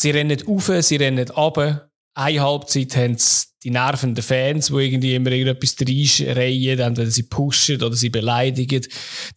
sie 0.00 0.10
rennen 0.10 0.42
auf, 0.46 0.70
sie 0.80 0.96
rennen 0.96 1.30
ab. 1.30 1.90
Eine 2.14 2.40
Halbzeit 2.40 2.96
haben 2.96 3.16
die 3.62 3.70
nervenden 3.70 4.22
Fans, 4.22 4.68
die 4.68 4.74
irgendwie 4.74 5.14
immer 5.14 5.30
irgendetwas 5.30 5.76
reinschreien, 5.80 6.96
wenn 6.96 7.10
sie 7.10 7.24
pushen 7.24 7.82
oder 7.82 7.94
sie 7.94 8.08
beleidigen. 8.08 8.86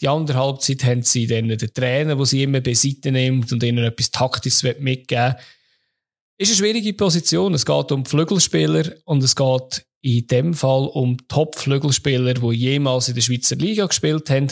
Die 0.01 0.07
andere 0.07 0.37
Halbzeit 0.37 0.83
haben 0.85 1.03
sie 1.03 1.27
dann 1.27 1.49
den 1.49 1.73
Trainer, 1.73 2.15
der 2.15 2.25
sie 2.25 2.43
immer 2.43 2.61
beiseite 2.61 3.11
nimmt 3.11 3.51
und 3.51 3.61
ihnen 3.63 3.83
etwas 3.83 4.11
Taktisches 4.11 4.63
mitgeben 4.79 5.35
Ist 6.37 6.49
eine 6.49 6.57
schwierige 6.57 6.93
Position. 6.93 7.53
Es 7.53 7.65
geht 7.65 7.91
um 7.91 8.05
Flügelspieler 8.05 8.93
und 9.05 9.23
es 9.23 9.35
geht 9.35 9.85
in 10.01 10.27
dem 10.27 10.53
Fall 10.53 10.87
um 10.87 11.17
Top-Flügelspieler, 11.27 12.33
die 12.35 12.55
jemals 12.55 13.09
in 13.09 13.15
der 13.15 13.21
Schweizer 13.21 13.55
Liga 13.55 13.85
gespielt 13.85 14.29
haben, 14.29 14.47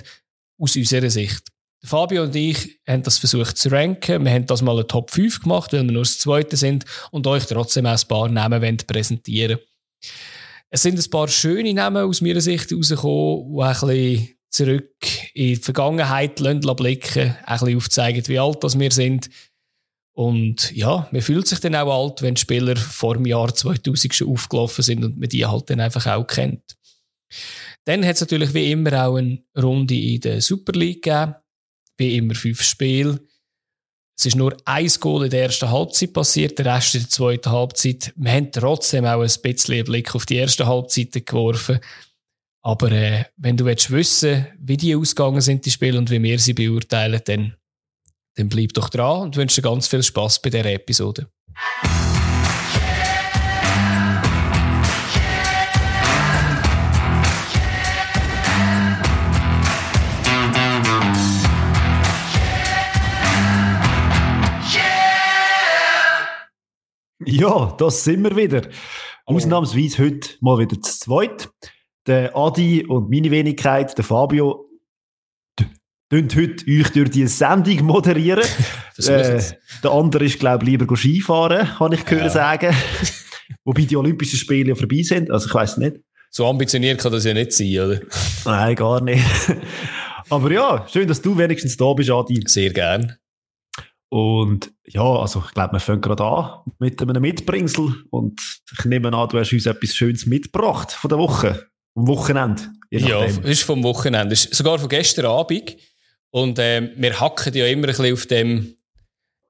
aus 0.58 0.76
unserer 0.76 1.10
Sicht. 1.10 1.51
Fabio 1.84 2.24
und 2.24 2.36
ich 2.36 2.80
haben 2.88 3.02
das 3.02 3.18
versucht 3.18 3.58
zu 3.58 3.70
ranken. 3.70 4.24
Wir 4.24 4.32
haben 4.32 4.46
das 4.46 4.62
mal 4.62 4.76
eine 4.76 4.86
Top 4.86 5.10
5 5.10 5.42
gemacht, 5.42 5.74
weil 5.74 5.84
wir 5.84 5.92
nur 5.92 6.04
das 6.04 6.20
Zweite 6.20 6.56
sind 6.56 6.86
und 7.10 7.26
euch 7.26 7.46
trotzdem 7.48 7.88
auch 7.88 8.00
ein 8.00 8.08
paar 8.08 8.30
Namen 8.30 8.78
präsentieren 8.78 9.58
Es 10.70 10.84
sind 10.84 11.00
ein 11.00 11.10
paar 11.10 11.28
schöne 11.28 11.74
Namen 11.74 12.06
aus 12.06 12.22
meiner 12.22 12.42
Sicht 12.42 12.72
rausgekommen, 12.72 13.56
die 13.56 13.62
ein 13.62 13.74
bisschen 13.74 14.38
zurück 14.52 15.08
in 15.34 15.48
die 15.48 15.56
Vergangenheit 15.56 16.36
blicken, 16.36 17.36
ein 17.46 17.60
bisschen 17.60 17.78
aufzeigen, 17.78 18.28
wie 18.28 18.40
alt 18.40 18.64
das 18.64 18.78
wir 18.78 18.92
sind. 18.92 19.30
Und 20.14 20.72
ja, 20.74 21.08
man 21.12 21.22
fühlt 21.22 21.48
sich 21.48 21.62
dann 21.62 21.74
auch 21.74 22.04
alt, 22.04 22.22
wenn 22.22 22.36
Spieler 22.36 22.76
vor 22.76 23.16
dem 23.16 23.26
Jahr 23.26 23.56
2000 23.56 24.14
schon 24.14 24.28
aufgelaufen 24.28 24.84
sind 24.84 25.04
und 25.04 25.18
man 25.18 25.30
die 25.30 25.46
halt 25.46 25.70
dann 25.70 25.80
einfach 25.80 26.06
auch 26.06 26.28
kennt. 26.28 26.76
Dann 27.86 28.06
hat 28.06 28.16
es 28.16 28.22
natürlich 28.22 28.54
wie 28.54 28.72
immer 28.72 29.08
auch 29.08 29.16
eine 29.16 29.42
Runde 29.58 29.96
in 29.96 30.20
der 30.20 30.42
Super 30.42 30.74
League 30.74 31.04
gegeben 31.04 31.36
wie 31.98 32.18
immer 32.18 32.36
fünf 32.36 32.62
Spiele. 32.62 33.20
Es 34.18 34.28
ist 34.28 34.36
nur 34.36 34.56
ein 34.66 34.88
Goal 35.00 35.26
in 35.26 35.32
der 35.32 35.44
ersten 35.44 35.72
Halbzeit 35.72 36.14
passiert, 36.14 36.60
der 36.60 36.68
Rest 36.68 36.94
in 36.94 37.02
der 37.02 37.10
zweiten 37.10 37.52
Halbzeit. 37.52 38.14
Wir 38.16 38.32
haben 38.32 38.52
trotzdem 38.52 39.06
auch 39.06 39.22
ein 39.22 39.32
bisschen 39.42 39.76
einen 39.76 39.86
Blick 39.86 40.14
auf 40.14 40.26
die 40.26 40.36
erste 40.36 40.68
Halbzeit 40.68 41.26
geworfen. 41.26 41.80
Aber 42.64 42.92
äh, 42.92 43.26
wenn 43.38 43.58
du 43.58 43.66
willst 43.66 43.90
wissen 43.90 44.46
wie 44.60 44.78
die 44.78 44.96
ausgegangen 44.96 45.42
sind, 45.42 45.66
die 45.66 45.72
Spiele, 45.72 45.98
und 45.98 46.12
wie 46.12 46.22
wir 46.22 46.38
sie 46.38 46.54
beurteilen, 46.54 47.22
dann, 47.26 47.56
dann 48.36 48.50
bleib 48.50 48.74
doch 48.74 48.90
dran 48.90 49.22
und 49.22 49.38
wünsche 49.38 49.62
dir 49.62 49.70
ganz 49.70 49.88
viel 49.88 50.04
Spaß 50.04 50.42
bei 50.44 50.52
dieser 50.52 50.66
Episode. 50.66 51.28
Ja, 67.26 67.76
das 67.78 68.04
sind 68.04 68.24
wir 68.24 68.36
wieder. 68.36 68.62
Oh. 69.26 69.36
Ausnahmsweise 69.36 70.04
heute 70.04 70.30
mal 70.40 70.58
wieder 70.58 70.82
zu 70.82 71.00
zweit. 71.00 71.50
Der 72.08 72.36
Adi 72.36 72.86
und 72.86 73.10
meine 73.10 73.30
Wenigkeit, 73.30 73.96
der 73.96 74.04
Fabio, 74.04 74.66
tun 76.10 76.28
heute 76.36 76.66
euch 76.68 76.92
durch 76.92 77.12
die 77.12 77.28
Sendung 77.28 77.86
moderieren. 77.86 78.44
äh, 78.98 79.42
der 79.84 79.92
andere 79.92 80.26
ist, 80.26 80.40
glaube 80.40 80.64
ich, 80.64 80.72
lieber 80.72 80.96
Skifahren, 80.96 81.80
habe 81.80 81.96
ich 81.96 82.06
gehört 82.06 82.26
ja. 82.26 82.30
sagen. 82.30 82.76
Wobei 83.64 83.84
die 83.84 83.98
Olympischen 83.98 84.38
Spiele 84.38 84.70
ja 84.70 84.76
vorbei 84.76 85.04
sind, 85.04 85.30
also 85.30 85.48
ich 85.48 85.54
weiß 85.54 85.78
nicht. 85.78 85.98
So 86.32 86.48
ambitioniert 86.48 87.00
kann 87.00 87.12
das 87.12 87.26
ja 87.26 87.34
nicht 87.34 87.52
sein, 87.52 87.78
oder? 87.80 88.00
Nein, 88.46 88.76
gar 88.76 89.02
nicht. 89.02 89.24
Aber 90.30 90.52
ja, 90.52 90.88
schön, 90.92 91.08
dass 91.08 91.22
du 91.22 91.38
wenigstens 91.38 91.78
da 91.78 91.94
bist, 91.94 92.10
Adi. 92.10 92.42
Sehr 92.48 92.72
gern. 92.72 93.18
Und 94.14 94.74
ja, 94.86 95.04
also 95.04 95.42
ich 95.48 95.54
glaube, 95.54 95.72
wir 95.72 95.80
fangen 95.80 96.02
gerade 96.02 96.26
an 96.26 96.74
mit 96.80 97.02
einem 97.02 97.22
Mitbringsel 97.22 97.96
und 98.10 98.42
ich 98.78 98.84
nehme 98.84 99.08
an, 99.14 99.30
du 99.30 99.40
hast 99.40 99.54
uns 99.54 99.66
etwas 99.66 99.96
Schönes 99.96 100.26
mitgebracht 100.26 100.92
von 100.92 101.08
der 101.08 101.18
Woche, 101.18 101.68
vom 101.94 102.08
Wochenende. 102.08 102.62
Ja, 102.90 103.24
ist 103.24 103.64
vom 103.64 103.82
Wochenende, 103.84 104.34
ist 104.34 104.54
sogar 104.54 104.80
von 104.80 104.90
gestern 104.90 105.28
Abend. 105.28 105.78
Und 106.30 106.60
äh, 106.60 106.92
wir 106.98 107.22
hacken 107.22 107.54
ja 107.54 107.66
immer 107.68 107.88
ein 107.88 107.96
bisschen 107.96 108.14
auf 108.14 108.26
dem 108.26 108.76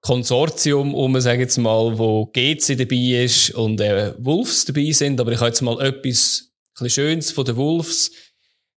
Konsortium 0.02 0.94
um, 0.94 1.19
sagen 1.19 1.40
jetzt 1.40 1.58
mal, 1.58 1.97
wo 1.97 2.28
GC 2.28 2.78
dabei 2.78 3.24
ist 3.24 3.50
und 3.56 3.81
äh, 3.81 4.14
Wolves 4.19 4.66
dabei 4.66 4.91
sind. 4.91 5.19
Aber 5.19 5.31
ich 5.31 5.40
habe 5.40 5.47
jetzt 5.47 5.62
mal 5.62 5.81
etwas 5.81 6.52
ein 6.80 6.90
Schönes 6.90 7.31
von 7.31 7.46
den 7.46 7.56
Wolves. 7.56 8.12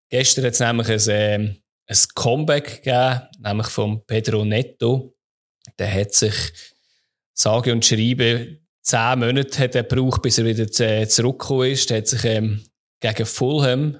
Gestern 0.09 0.45
hat 0.45 0.53
es 0.53 0.59
nämlich 0.59 0.89
ein, 0.89 1.09
äh, 1.09 1.55
ein 1.87 1.97
Comeback 2.15 2.81
gegeben, 2.83 3.21
nämlich 3.39 3.67
von 3.67 4.03
Pedro 4.07 4.43
Neto 4.45 5.14
der 5.79 5.93
hat 5.93 6.13
sich, 6.13 6.35
sage 7.33 7.71
und 7.71 7.85
schreibe, 7.85 8.57
zehn 8.81 9.19
Monate 9.19 9.59
hat 9.59 9.75
er 9.75 9.83
gebraucht, 9.83 10.21
bis 10.21 10.37
er 10.37 10.45
wieder 10.45 10.69
zurückgekommen 11.07 11.71
ist. 11.71 11.91
Er 11.91 11.97
hat 11.97 12.07
sich 12.07 12.23
ähm, 12.23 12.63
gegen 12.99 13.25
Fulham 13.25 13.97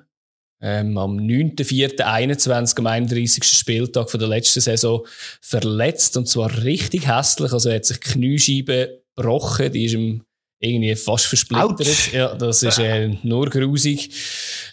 ähm, 0.61 0.97
am 0.97 1.17
9.4.21, 1.17 2.79
am 2.79 2.87
31. 2.87 3.43
Spieltag 3.43 4.09
von 4.09 4.19
der 4.19 4.29
letzten 4.29 4.61
Saison 4.61 5.05
verletzt 5.41 6.17
und 6.17 6.27
zwar 6.27 6.63
richtig 6.63 7.07
hässlich. 7.07 7.51
Also 7.51 7.69
er 7.69 7.75
hat 7.75 7.85
sich 7.85 7.99
Kniescheibe 7.99 9.03
gebrochen, 9.15 9.71
die 9.71 9.85
ist 9.85 9.93
ihm 9.93 10.23
irgendwie 10.59 10.95
fast 10.95 11.25
versplittert. 11.25 12.13
Ja, 12.13 12.33
das 12.35 12.63
ist 12.63 12.79
äh, 12.79 13.09
nur 13.23 13.49
grusig. 13.49 14.09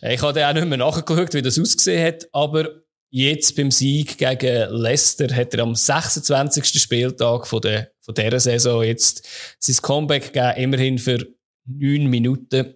Ich 0.01 0.23
habe 0.23 0.47
auch 0.47 0.53
nicht 0.55 0.67
mehr 0.67 0.79
nachgeschaut, 0.79 1.35
wie 1.35 1.43
das 1.43 1.59
ausgesehen 1.59 2.07
hat, 2.07 2.29
aber 2.33 2.82
Jetzt 3.15 3.57
beim 3.57 3.71
Sieg 3.71 4.17
gegen 4.17 4.71
Leicester 4.71 5.37
hat 5.37 5.53
er 5.53 5.65
am 5.65 5.75
26. 5.75 6.81
Spieltag 6.81 7.47
von, 7.47 7.61
der, 7.61 7.93
von 8.01 8.15
dieser 8.15 8.41
Saison 8.41 8.83
jetzt 8.83 9.29
sein 9.59 9.77
Comeback 9.83 10.33
gegeben, 10.33 10.57
immerhin 10.57 10.99
für 10.99 11.19
neun 11.67 12.07
Minuten. 12.07 12.75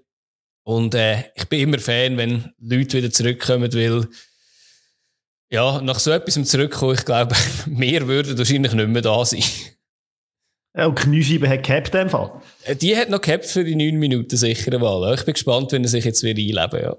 Und 0.63 0.95
äh, 0.95 1.25
ich 1.35 1.47
bin 1.47 1.61
immer 1.61 1.79
Fan, 1.79 2.19
wenn 2.19 2.53
Leute 2.59 2.99
wieder 2.99 3.11
zurückkommen, 3.11 3.73
weil 3.73 4.09
ja, 5.51 5.81
nach 5.81 5.99
so 5.99 6.11
etwas 6.11 6.35
zurückkommen, 6.47 6.97
ich 6.97 7.07
glaube, 7.07 7.35
mehr 7.67 8.07
würden 8.07 8.37
wahrscheinlich 8.37 8.75
nicht 8.75 8.89
mehr 8.89 9.01
da 9.01 9.25
sein. 9.25 9.43
Ja, 10.77 10.85
und 10.85 10.97
Kniescheibe 10.97 11.49
hat 11.49 11.63
gehabt 11.63 11.95
in 11.95 12.01
dem 12.01 12.11
Fall. 12.11 12.43
Äh, 12.65 12.77
die 12.77 12.95
hat 12.95 13.09
noch 13.09 13.23
gehabt 13.23 13.47
für 13.47 13.65
die 13.65 13.75
neun 13.75 13.99
Minuten 13.99 14.37
sicher 14.37 14.79
Wahl. 14.83 15.15
Ich 15.15 15.25
bin 15.25 15.33
gespannt, 15.33 15.73
wenn 15.73 15.83
er 15.83 15.89
sich 15.89 16.05
jetzt 16.05 16.23
wieder 16.23 16.61
einleben 16.61 16.85
ja. 16.85 16.97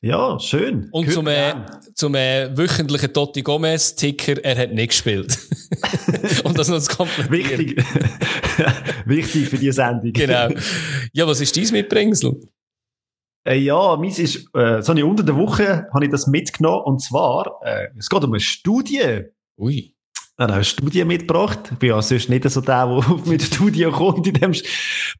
Ja, 0.00 0.38
schön. 0.38 0.88
Und 0.92 1.10
zum, 1.10 1.26
äh, 1.26 1.54
zum 1.94 2.14
äh, 2.14 2.56
wöchentlichen 2.56 3.12
Totti 3.12 3.42
Gomez-Ticker, 3.42 4.44
er 4.44 4.56
hat 4.56 4.72
nicht 4.72 4.90
gespielt. 4.90 5.36
Und 6.44 6.56
das 6.58 6.68
noch 6.68 6.76
das 6.76 6.88
komplett. 6.88 7.30
Wichtig. 7.30 7.76
Wichtig 9.06 9.48
für 9.48 9.58
die 9.58 9.72
Sendung. 9.72 10.12
Genau. 10.12 10.50
Ja, 11.12 11.26
was 11.26 11.40
ist 11.40 11.56
dein 11.56 11.68
Mitbringsel? 11.72 12.40
Äh, 13.44 13.58
ja, 13.58 13.96
meins 13.96 14.20
ist, 14.20 14.48
äh, 14.54 14.82
so 14.82 14.92
eine 14.92 15.04
unter 15.04 15.24
der 15.24 15.36
Woche 15.36 15.88
habe 15.92 16.04
ich 16.04 16.10
das 16.12 16.28
mitgenommen. 16.28 16.84
Und 16.84 17.02
zwar, 17.02 17.60
äh, 17.64 17.88
es 17.98 18.08
geht 18.08 18.22
um 18.22 18.30
eine 18.30 18.40
Studie. 18.40 19.24
Ui 19.58 19.97
habe 20.38 20.54
eine 20.54 20.64
Studie 20.64 21.04
mitgebracht. 21.04 21.70
Ich 21.72 21.78
bin 21.78 21.88
ja 21.90 22.00
sonst 22.00 22.28
nicht 22.28 22.48
so 22.48 22.60
der, 22.60 22.86
der 22.86 23.16
mit 23.26 23.42
Studien 23.42 23.90
kommt 23.92 24.26
in 24.26 24.34
dem 24.34 24.54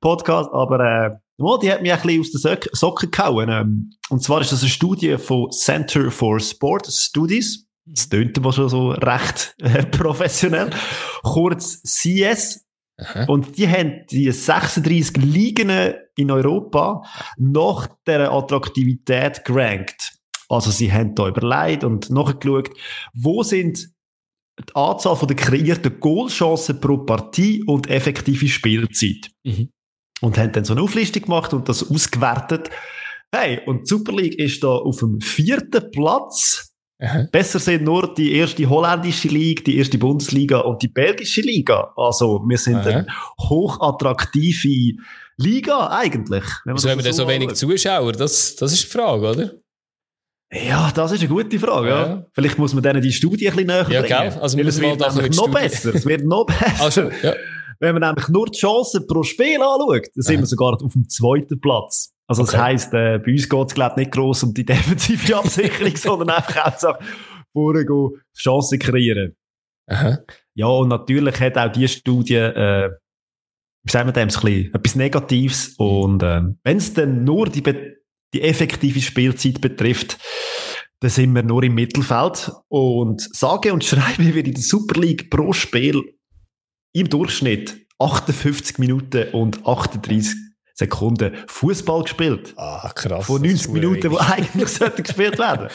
Podcast, 0.01 0.51
aber 0.53 0.81
äh, 0.81 1.11
die 1.63 1.71
hat 1.73 1.83
mich 1.83 1.93
ein 1.93 2.01
bisschen 2.01 2.21
aus 2.21 2.31
den 2.31 2.59
Socken 2.73 3.11
gehauen. 3.11 3.49
Ähm, 3.49 3.91
und 4.11 4.23
zwar 4.23 4.41
ist 4.41 4.53
das 4.53 4.61
eine 4.61 4.71
Studie 4.71 5.19
von 5.19 5.51
Center 5.51 6.11
for 6.11 6.39
Sport 6.41 6.87
Studies. 6.87 7.67
Das 7.85 8.09
tönt 8.09 8.39
aber 8.39 8.53
schon 8.53 8.69
so 8.69 8.91
recht 8.91 9.55
äh, 9.61 9.85
professionell. 9.87 10.71
Kurz 11.23 11.83
CS. 11.83 12.65
Aha. 12.99 13.25
Und 13.29 13.57
die 13.57 13.69
haben 13.69 14.05
die 14.11 14.31
36 14.31 15.17
Ligen 15.19 15.71
in 16.17 16.31
Europa 16.31 17.03
nach 17.37 17.89
der 18.07 18.33
Attraktivität 18.33 19.45
gerankt. 19.45 20.15
Also 20.49 20.71
sie 20.71 20.93
haben 20.93 21.15
da 21.15 21.29
überlegt 21.29 21.85
und 21.85 22.11
nachgeschaut, 22.11 22.71
wo 23.15 23.43
sind 23.43 23.89
die 24.67 24.75
Anzahl 24.75 25.17
der 25.27 25.37
kreierten 25.37 26.01
Goalchancen 26.01 26.81
pro 26.81 26.99
Partie 26.99 27.63
und 27.65 27.89
effektive 27.89 28.49
Spielzeit. 28.49 29.31
Mhm. 29.45 29.71
Und 30.21 30.37
haben 30.37 30.53
dann 30.53 30.65
so 30.65 30.75
eine 30.75 30.83
Auflistung 30.83 31.23
gemacht 31.23 31.53
und 31.55 31.69
das 31.69 31.89
ausgewertet. 31.89 32.71
Hey, 33.33 33.61
und 33.67 33.83
die 33.83 33.87
Super 33.87 34.13
League 34.13 34.39
ist 34.39 34.65
da 34.65 34.69
auf 34.69 34.99
dem 34.99 35.21
vierten 35.21 35.91
Platz. 35.91 36.75
Aha. 37.01 37.29
Besser 37.31 37.61
sind 37.61 37.85
nur 37.85 38.13
die 38.13 38.33
erste 38.33 38.69
holländische 38.69 39.29
Liga, 39.29 39.63
die 39.65 39.79
erste 39.79 39.99
Bundesliga 39.99 40.59
und 40.61 40.83
die 40.83 40.89
belgische 40.89 41.43
Liga. 41.43 41.93
Also, 41.97 42.43
wir 42.49 42.59
sind 42.59 42.79
Aha. 42.79 42.89
eine 42.89 43.07
hochattraktive 43.39 44.97
Liga 45.37 45.91
eigentlich. 45.91 46.45
Wieso 46.65 46.91
haben 46.91 46.99
wir 46.99 47.05
denn 47.05 47.13
so 47.13 47.29
wenig 47.29 47.53
Zuschauer? 47.55 48.13
Das, 48.13 48.57
das 48.57 48.73
ist 48.73 48.85
die 48.85 48.89
Frage, 48.89 49.31
oder? 49.31 49.53
Ja, 50.51 50.91
das 50.95 51.13
ist 51.13 51.21
eine 51.21 51.29
gute 51.29 51.59
Frage. 51.59 51.89
Ja. 51.89 52.07
ja. 52.07 52.27
Vielleicht 52.33 52.59
muss 52.59 52.73
man 52.73 52.83
denen 52.83 53.03
die 53.03 53.13
Studie 53.13 53.49
ein 53.49 53.57
bisschen 53.57 53.67
näher 53.67 53.87
ja, 53.91 54.01
bringen. 54.01 54.33
Gell? 54.33 54.41
Also 54.41 54.59
es 54.59 54.81
wird 54.81 54.99
nämlich 54.99 55.37
noch 55.37 55.51
besser. 55.51 55.95
Es 55.95 56.07
wird 56.07 56.25
noch 56.25 56.47
besser. 56.47 56.85
Also, 56.85 57.11
ja. 57.23 57.35
Wenn 57.81 57.95
man 57.95 58.03
nämlich 58.03 58.29
nur 58.29 58.47
die 58.47 58.59
Chancen 58.59 59.07
pro 59.07 59.23
Spiel 59.23 59.57
anschaut, 59.57 60.09
dann 60.15 60.23
sind 60.23 60.41
wir 60.41 60.47
sogar 60.47 60.83
auf 60.83 60.93
dem 60.93 61.09
zweiten 61.09 61.61
Platz. 61.61 62.13
Also 62.27 62.43
okay. 62.43 62.53
das 62.53 62.61
heisst, 62.61 62.95
äh, 62.95 63.19
bei 63.25 63.33
uns 63.33 63.49
geht 63.49 63.69
es 63.69 63.75
glaube 63.75 64.01
nicht 64.01 64.11
gross 64.11 64.43
um 64.43 64.53
die 64.53 64.65
defensive 64.67 65.37
Absicherung, 65.37 65.97
sondern 65.97 66.31
einfach 66.31 66.83
auch 66.83 66.99
vorne 67.53 67.87
Chancen 68.37 68.79
kreieren. 68.79 69.37
Aha. 69.87 70.19
Ja, 70.55 70.67
und 70.67 70.89
natürlich 70.89 71.41
hat 71.41 71.57
auch 71.57 71.73
die 71.73 71.89
Studie, 71.89 72.35
äh, 72.35 72.91
wie 73.85 73.91
sagen 73.91 74.09
wir 74.09 74.13
dem, 74.13 74.23
ein 74.23 74.27
bisschen, 74.27 74.75
etwas 74.75 74.97
Negatives. 74.97 75.75
Und 75.79 76.23
äh, 76.23 76.43
wenn 76.65 76.77
es 76.77 76.93
dann 76.95 77.25
nur 77.25 77.49
die, 77.49 77.63
die 78.35 78.43
effektive 78.43 79.01
Spielzeit 79.01 79.61
betrifft, 79.61 80.19
dann 81.01 81.11
sind 81.11 81.35
wir 81.35 81.43
nur 81.43 81.63
im 81.63 81.75
Mittelfeld. 81.75 82.51
Und 82.69 83.23
sage 83.35 83.73
und 83.73 83.85
schreibe 83.85 84.35
wir 84.35 84.45
in 84.45 84.55
der 84.55 84.63
Super 84.63 85.01
League 85.01 85.31
pro 85.31 85.53
Spiel 85.53 86.03
im 86.93 87.09
Durchschnitt 87.09 87.87
58 87.99 88.79
Minuten 88.79 89.29
und 89.33 89.67
38 89.67 90.35
Sekunden 90.75 91.37
Fußball 91.49 92.05
gespielt. 92.05 92.55
Ah, 92.57 92.93
krass. 92.95 93.27
Von 93.27 93.43
90 93.43 93.73
Minuten, 93.73 94.11
die 94.11 94.17
eigentlich 94.17 94.69
sollten 94.69 95.03
gespielt 95.03 95.37
werden. 95.37 95.69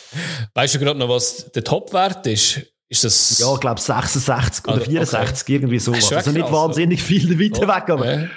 Weißt 0.54 0.74
du 0.74 0.78
gerade 0.78 0.98
noch, 0.98 1.10
was 1.10 1.52
der 1.52 1.62
Topwert 1.62 2.26
ist? 2.26 2.62
Ist 2.88 3.04
das? 3.04 3.38
Ja, 3.38 3.52
ich 3.52 3.60
glaube 3.60 3.80
66 3.80 4.66
oder 4.66 4.80
64, 4.80 5.42
okay. 5.42 5.52
irgendwie 5.54 5.78
sowas. 5.78 6.10
Also 6.10 6.30
nicht 6.30 6.50
wahnsinnig 6.50 7.02
viel 7.02 7.38
weiter 7.38 7.64
oh, 7.64 7.74
weg, 7.74 7.90
aber. 7.90 8.20
Ja. 8.22 8.28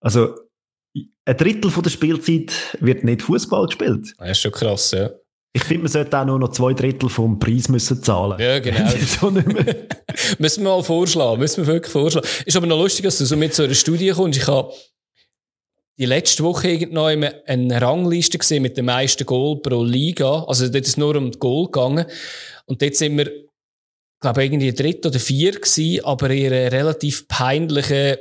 Also, 0.00 0.36
ein 1.28 1.36
Drittel 1.36 1.70
von 1.70 1.82
der 1.82 1.90
Spielzeit 1.90 2.52
wird 2.80 3.04
nicht 3.04 3.20
Fußball 3.20 3.66
gespielt. 3.66 4.14
Das 4.16 4.30
ist 4.30 4.40
schon 4.40 4.52
krass, 4.52 4.92
ja. 4.92 5.10
Ich 5.52 5.62
finde, 5.62 5.82
man 5.82 5.92
sollte 5.92 6.18
auch 6.18 6.24
nur 6.24 6.38
noch 6.38 6.52
zwei 6.52 6.72
Drittel 6.72 7.10
vom 7.10 7.38
Preis 7.38 7.68
müssen 7.68 8.02
zahlen. 8.02 8.40
Ja, 8.40 8.58
genau. 8.60 8.90
müssen 10.38 10.64
wir 10.64 10.70
mal 10.70 10.82
vorschlagen, 10.82 11.38
müssen 11.38 11.66
wir 11.66 11.74
wirklich 11.74 11.92
vorschlagen. 11.92 12.26
Ist 12.46 12.56
aber 12.56 12.66
noch 12.66 12.78
lustig, 12.78 13.04
dass 13.04 13.18
du 13.18 13.26
so 13.26 13.36
mit 13.36 13.52
so 13.52 13.64
einer 13.64 13.74
Studie 13.74 14.10
kommst. 14.10 14.38
Ich 14.38 14.46
habe 14.46 14.72
die 15.98 16.06
letzte 16.06 16.44
Woche 16.44 16.68
irgendwann 16.68 17.24
eine 17.46 17.82
Rangliste 17.82 18.38
gesehen 18.38 18.62
mit 18.62 18.78
den 18.78 18.86
meisten 18.86 19.26
Goal 19.26 19.60
pro 19.60 19.84
Liga. 19.84 20.44
Also 20.44 20.68
dort 20.68 20.86
ist 20.86 20.96
nur 20.96 21.14
um 21.14 21.30
das 21.30 21.38
Goal 21.38 21.66
gegangen. 21.66 22.06
Und 22.64 22.80
dort 22.80 22.94
sind 22.94 23.18
wir, 23.18 23.30
glaube 24.20 24.44
ich, 24.44 24.50
irgendwie 24.50 24.72
dritt 24.72 25.04
oder 25.04 25.18
vier 25.18 25.52
gewesen, 25.52 26.04
aber 26.06 26.30
in 26.30 26.52
einer 26.52 26.72
relativ 26.72 27.28
peinlichen 27.28 28.16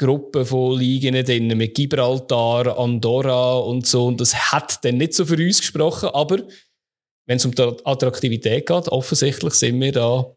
Gruppe 0.00 0.46
von 0.46 0.78
Ligen 0.78 1.14
drin, 1.24 1.48
mit 1.58 1.74
Gibraltar, 1.74 2.78
Andorra 2.78 3.58
und 3.58 3.86
so. 3.86 4.06
Und 4.06 4.20
das 4.20 4.52
hat 4.52 4.82
dann 4.82 4.96
nicht 4.96 5.12
so 5.12 5.26
für 5.26 5.36
uns 5.36 5.60
gesprochen, 5.60 6.08
aber 6.14 6.38
wenn 7.26 7.36
es 7.36 7.44
um 7.44 7.54
die 7.54 7.62
Attraktivität 7.84 8.66
geht, 8.66 8.88
offensichtlich 8.88 9.52
sind 9.52 9.78
wir 9.78 9.92
da, 9.92 10.34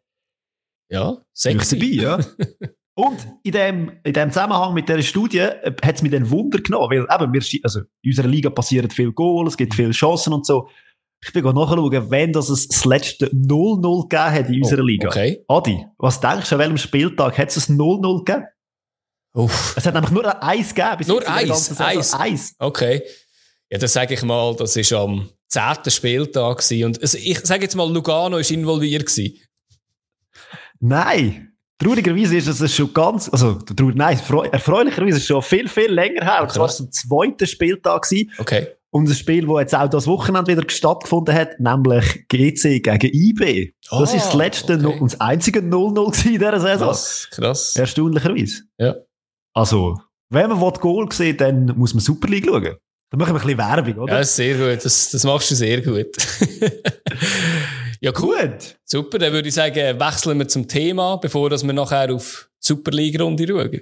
ja, 0.92 1.18
sexy. 1.34 1.80
dabei, 1.80 2.04
ja. 2.04 2.20
Und 2.96 3.28
in 3.42 3.52
dem, 3.54 3.92
in 4.04 4.14
dem 4.14 4.30
Zusammenhang 4.30 4.76
mit 4.76 4.88
dieser 4.88 5.02
Studie 5.02 5.40
äh, 5.40 5.74
hat 5.84 5.96
es 5.96 6.04
mich 6.04 6.12
dann 6.12 6.30
Wunder 6.30 6.60
genommen, 6.60 6.92
weil 6.92 7.00
eben, 7.00 7.34
wir, 7.34 7.42
also 7.64 7.80
in 7.80 8.12
unserer 8.12 8.28
Liga 8.28 8.52
passieren 8.52 8.92
viele 8.92 9.14
Goals, 9.14 9.54
es 9.54 9.58
gibt 9.58 9.74
viele 9.74 9.92
Chancen 9.92 10.34
und 10.34 10.46
so. 10.46 10.68
Ich 11.26 11.34
bin 11.34 11.44
nachschauen, 11.44 12.12
wenn 12.12 12.34
das 12.34 12.48
das 12.48 12.86
letzte 12.86 13.28
0-0 13.32 14.02
gegeben 14.04 14.32
hat 14.32 14.50
in 14.50 14.62
unserer 14.62 14.84
oh, 14.84 14.86
Liga. 14.86 15.08
Okay. 15.08 15.44
Adi, 15.48 15.86
was 15.98 16.20
denkst 16.20 16.50
du, 16.50 16.56
an 16.56 16.60
welchem 16.60 16.78
Spieltag 16.78 17.38
hat 17.40 17.50
es 17.50 17.70
ein 17.70 17.80
0-0 17.80 18.26
gegeben? 18.26 18.46
Uff. 19.34 19.74
Es 19.76 19.86
hat 19.86 19.94
nämlich 19.94 20.12
nur 20.12 20.26
ein 20.26 20.60
Eis 20.60 20.74
gegeben. 20.74 21.06
Nur 21.08 21.28
Eis? 21.28 21.80
Eis? 21.80 22.14
Eis. 22.14 22.56
Okay. 22.60 23.02
Ja, 23.70 23.80
dann 23.80 23.90
sage 23.90 24.14
ich 24.14 24.22
mal, 24.22 24.56
das 24.56 24.76
war 24.76 25.02
am 25.02 25.30
zehnten 25.48 25.90
Spieltag 25.90 26.58
gewesen. 26.58 26.86
Und 26.86 27.02
also 27.02 27.18
ich 27.18 27.40
sage 27.40 27.64
jetzt 27.64 27.76
mal, 27.76 27.92
Lugano 27.92 28.38
war 28.38 28.52
involviert 28.52 29.08
gewesen. 29.08 29.40
Nein. 30.80 31.50
Traurigerweise 31.80 32.38
ist 32.38 32.48
es 32.48 32.76
schon 32.76 32.94
ganz, 32.94 33.30
also, 33.30 33.54
traurig, 33.54 33.96
nein, 33.96 34.20
erfreulicherweise 34.52 35.18
ist 35.18 35.24
es 35.24 35.28
schon 35.28 35.42
viel, 35.42 35.68
viel 35.68 35.92
länger 35.92 36.24
her. 36.24 36.44
Und 36.44 36.52
zwar 36.52 36.70
war 36.70 36.80
am 36.80 36.92
zweiten 36.92 37.48
Spieltag 37.48 38.04
gewesen. 38.04 38.32
Okay. 38.38 38.68
Und 38.92 39.10
ein 39.10 39.16
Spiel, 39.16 39.48
das 39.48 39.60
jetzt 39.60 39.76
auch 39.76 39.90
das 39.90 40.06
Wochenende 40.06 40.56
wieder 40.56 40.70
stattgefunden 40.70 41.34
hat, 41.34 41.60
nämlich 41.60 42.28
GC 42.28 42.84
gegen 42.84 43.10
IB. 43.12 43.74
Oh, 43.90 44.02
das 44.02 44.14
ist 44.14 44.28
das 44.28 44.36
ah, 44.36 44.38
letzte 44.38 44.74
okay. 44.76 45.00
und 45.00 45.12
das 45.12 45.20
einzige 45.20 45.62
0-0 45.62 46.26
in 46.26 46.32
dieser 46.34 46.60
Saison. 46.60 46.88
Krass, 46.90 47.28
krass. 47.32 47.76
Erstaunlicherweise. 47.76 48.62
Ja. 48.78 48.96
Also, 49.56 50.02
wenn 50.30 50.50
man 50.50 50.74
Goal 50.82 51.12
sieht, 51.12 51.40
dann 51.40 51.66
muss 51.78 51.94
man 51.94 52.02
Super 52.02 52.28
League 52.28 52.46
schauen. 52.46 52.64
Dann 52.64 53.20
machen 53.20 53.36
wir 53.36 53.42
ein 53.42 53.46
bisschen 53.46 53.58
Werbung, 53.60 54.04
oder? 54.04 54.18
Ja, 54.18 54.24
sehr 54.24 54.56
gut. 54.58 54.84
Das, 54.84 55.12
das 55.12 55.24
machst 55.24 55.52
du 55.52 55.56
sehr 55.56 55.80
gut. 55.82 56.08
ja, 58.02 58.12
cool. 58.20 58.50
Gut. 58.50 58.76
Super, 58.84 59.20
dann 59.20 59.32
würde 59.32 59.48
ich 59.48 59.54
sagen, 59.54 60.00
wechseln 60.00 60.40
wir 60.40 60.48
zum 60.48 60.68
Thema, 60.68 61.18
bevor 61.18 61.52
wir 61.52 61.74
nachher 61.74 62.12
auf 62.12 62.50
die 62.64 62.68
Superliga-Runde 62.68 63.48
schauen. 63.48 63.82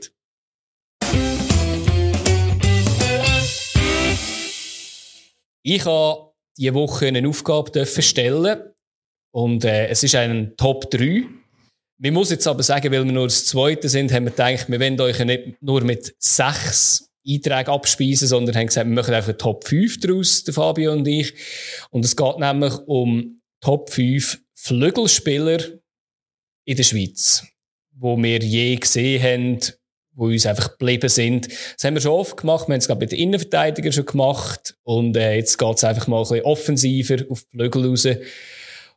Ich 5.64 5.86
habe 5.86 6.34
diese 6.58 6.74
Woche 6.74 7.08
eine 7.08 7.30
Aufgabe 7.30 7.86
stellen 7.86 8.74
und 9.34 9.64
äh, 9.64 9.88
es 9.88 10.04
ist 10.04 10.16
ein 10.16 10.58
Top 10.58 10.92
3 10.92 11.41
wir 12.04 12.12
muss 12.12 12.32
jetzt 12.32 12.48
aber 12.48 12.64
sagen, 12.64 12.92
weil 12.92 13.06
wir 13.06 13.12
nur 13.12 13.28
das 13.28 13.46
Zweite 13.46 13.88
sind, 13.88 14.12
haben 14.12 14.24
wir 14.24 14.32
gedacht, 14.32 14.68
wir 14.68 14.80
wollen 14.80 15.00
euch 15.00 15.24
nicht 15.24 15.62
nur 15.62 15.84
mit 15.84 16.16
sechs 16.18 17.08
Einträgen 17.28 17.70
abspeisen, 17.70 18.28
sondern 18.28 18.56
haben 18.56 18.66
gesagt, 18.66 18.88
wir 18.88 18.96
machen 18.96 19.14
einfach 19.14 19.34
Top 19.34 19.68
5 19.68 20.00
daraus, 20.00 20.44
der 20.44 20.56
Fabio 20.56 20.94
und 20.94 21.08
ich. 21.08 21.36
Und 21.92 22.04
es 22.04 22.16
geht 22.16 22.40
nämlich 22.40 22.74
um 22.88 23.40
Top 23.60 23.92
5 23.92 24.42
Flügelspieler 24.56 25.60
in 26.66 26.76
der 26.76 26.84
Schweiz, 26.84 27.46
wo 27.92 28.18
wir 28.18 28.40
je 28.40 28.78
gesehen 28.78 29.22
haben, 29.22 29.60
wo 30.14 30.26
uns 30.26 30.48
einfach 30.48 30.72
geblieben 30.72 31.08
sind. 31.08 31.50
Das 31.76 31.84
haben 31.84 31.94
wir 31.94 32.02
schon 32.02 32.14
oft 32.14 32.36
gemacht. 32.36 32.68
Wir 32.68 32.74
haben 32.74 32.80
es 32.80 32.88
gerade 32.88 33.00
mit 33.00 33.12
den 33.12 33.20
Innenverteidigern 33.20 33.94
schon 33.94 34.08
gemacht. 34.08 34.76
Und 34.82 35.16
äh, 35.18 35.36
jetzt 35.36 35.60
geht 35.60 35.78
es 35.78 35.84
einfach 35.84 36.08
mal 36.08 36.18
ein 36.18 36.24
bisschen 36.24 36.46
offensiver 36.46 37.18
auf 37.30 37.44
die 37.44 37.58
Flügel 37.58 37.86
raus. 37.86 38.08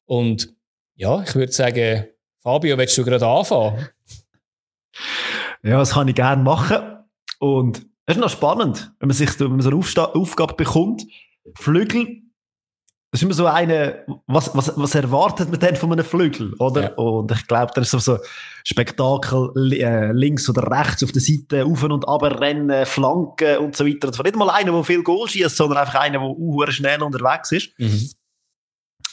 Und 0.07 0.55
ja, 0.97 1.23
ich 1.23 1.35
würde 1.35 1.53
sagen, 1.53 2.07
Fabio, 2.45 2.77
willst 2.77 2.97
du 2.99 3.05
gerade 3.05 3.27
anfangen? 3.27 3.89
Ja, 5.63 5.79
das 5.79 5.93
kann 5.93 6.09
ich 6.09 6.15
gerne 6.15 6.43
machen. 6.43 6.77
Und 7.39 7.87
es 8.05 8.17
ist 8.17 8.21
noch 8.21 8.29
spannend, 8.29 8.93
wenn 9.01 9.09
man 9.09 9.17
sich 9.17 9.41
wenn 9.41 9.51
man 9.51 9.63
so 9.63 9.71
eine 9.71 9.79
Aufsta 9.79 10.05
Aufgabe 10.05 10.55
bekommt. 10.55 11.05
Flügel, 11.57 12.21
das 13.11 13.21
ist 13.21 13.23
immer 13.23 13.35
so 13.35 13.47
eine, 13.47 14.05
was, 14.27 14.55
was, 14.55 14.77
was 14.77 14.95
erwartet 14.95 15.51
man 15.51 15.59
denn 15.59 15.77
von 15.77 15.91
einem 15.91 16.05
Flügel, 16.05 16.53
oder? 16.59 16.83
Ja. 16.83 16.95
Und 16.97 17.31
ich 17.33 17.47
glaube, 17.47 17.73
da 17.75 17.81
ist 17.81 17.93
so, 17.93 17.99
so 17.99 18.19
Spektakel 18.63 19.73
äh, 19.73 20.13
links 20.13 20.47
oder 20.51 20.71
rechts 20.71 21.03
auf 21.03 21.13
der 21.13 21.23
Seite, 21.23 21.65
auf 21.65 21.83
und 21.83 22.07
ab 22.07 22.23
rennen, 22.25 22.85
Flanken 22.85 23.59
und 23.59 23.75
so 23.75 23.87
weiter. 23.87 24.09
Das 24.09 24.19
war 24.19 24.25
nicht 24.25 24.37
mal 24.37 24.51
einer, 24.51 24.73
der 24.73 24.85
viel 24.85 25.03
Goal 25.03 25.29
schießt, 25.29 25.57
sondern 25.57 25.79
einfach 25.79 26.01
einer, 26.01 26.19
der 26.19 26.29
uh, 26.29 26.67
schnell 26.67 27.03
unterwegs 27.03 27.53
ist. 27.53 27.71
Mhm. 27.79 28.11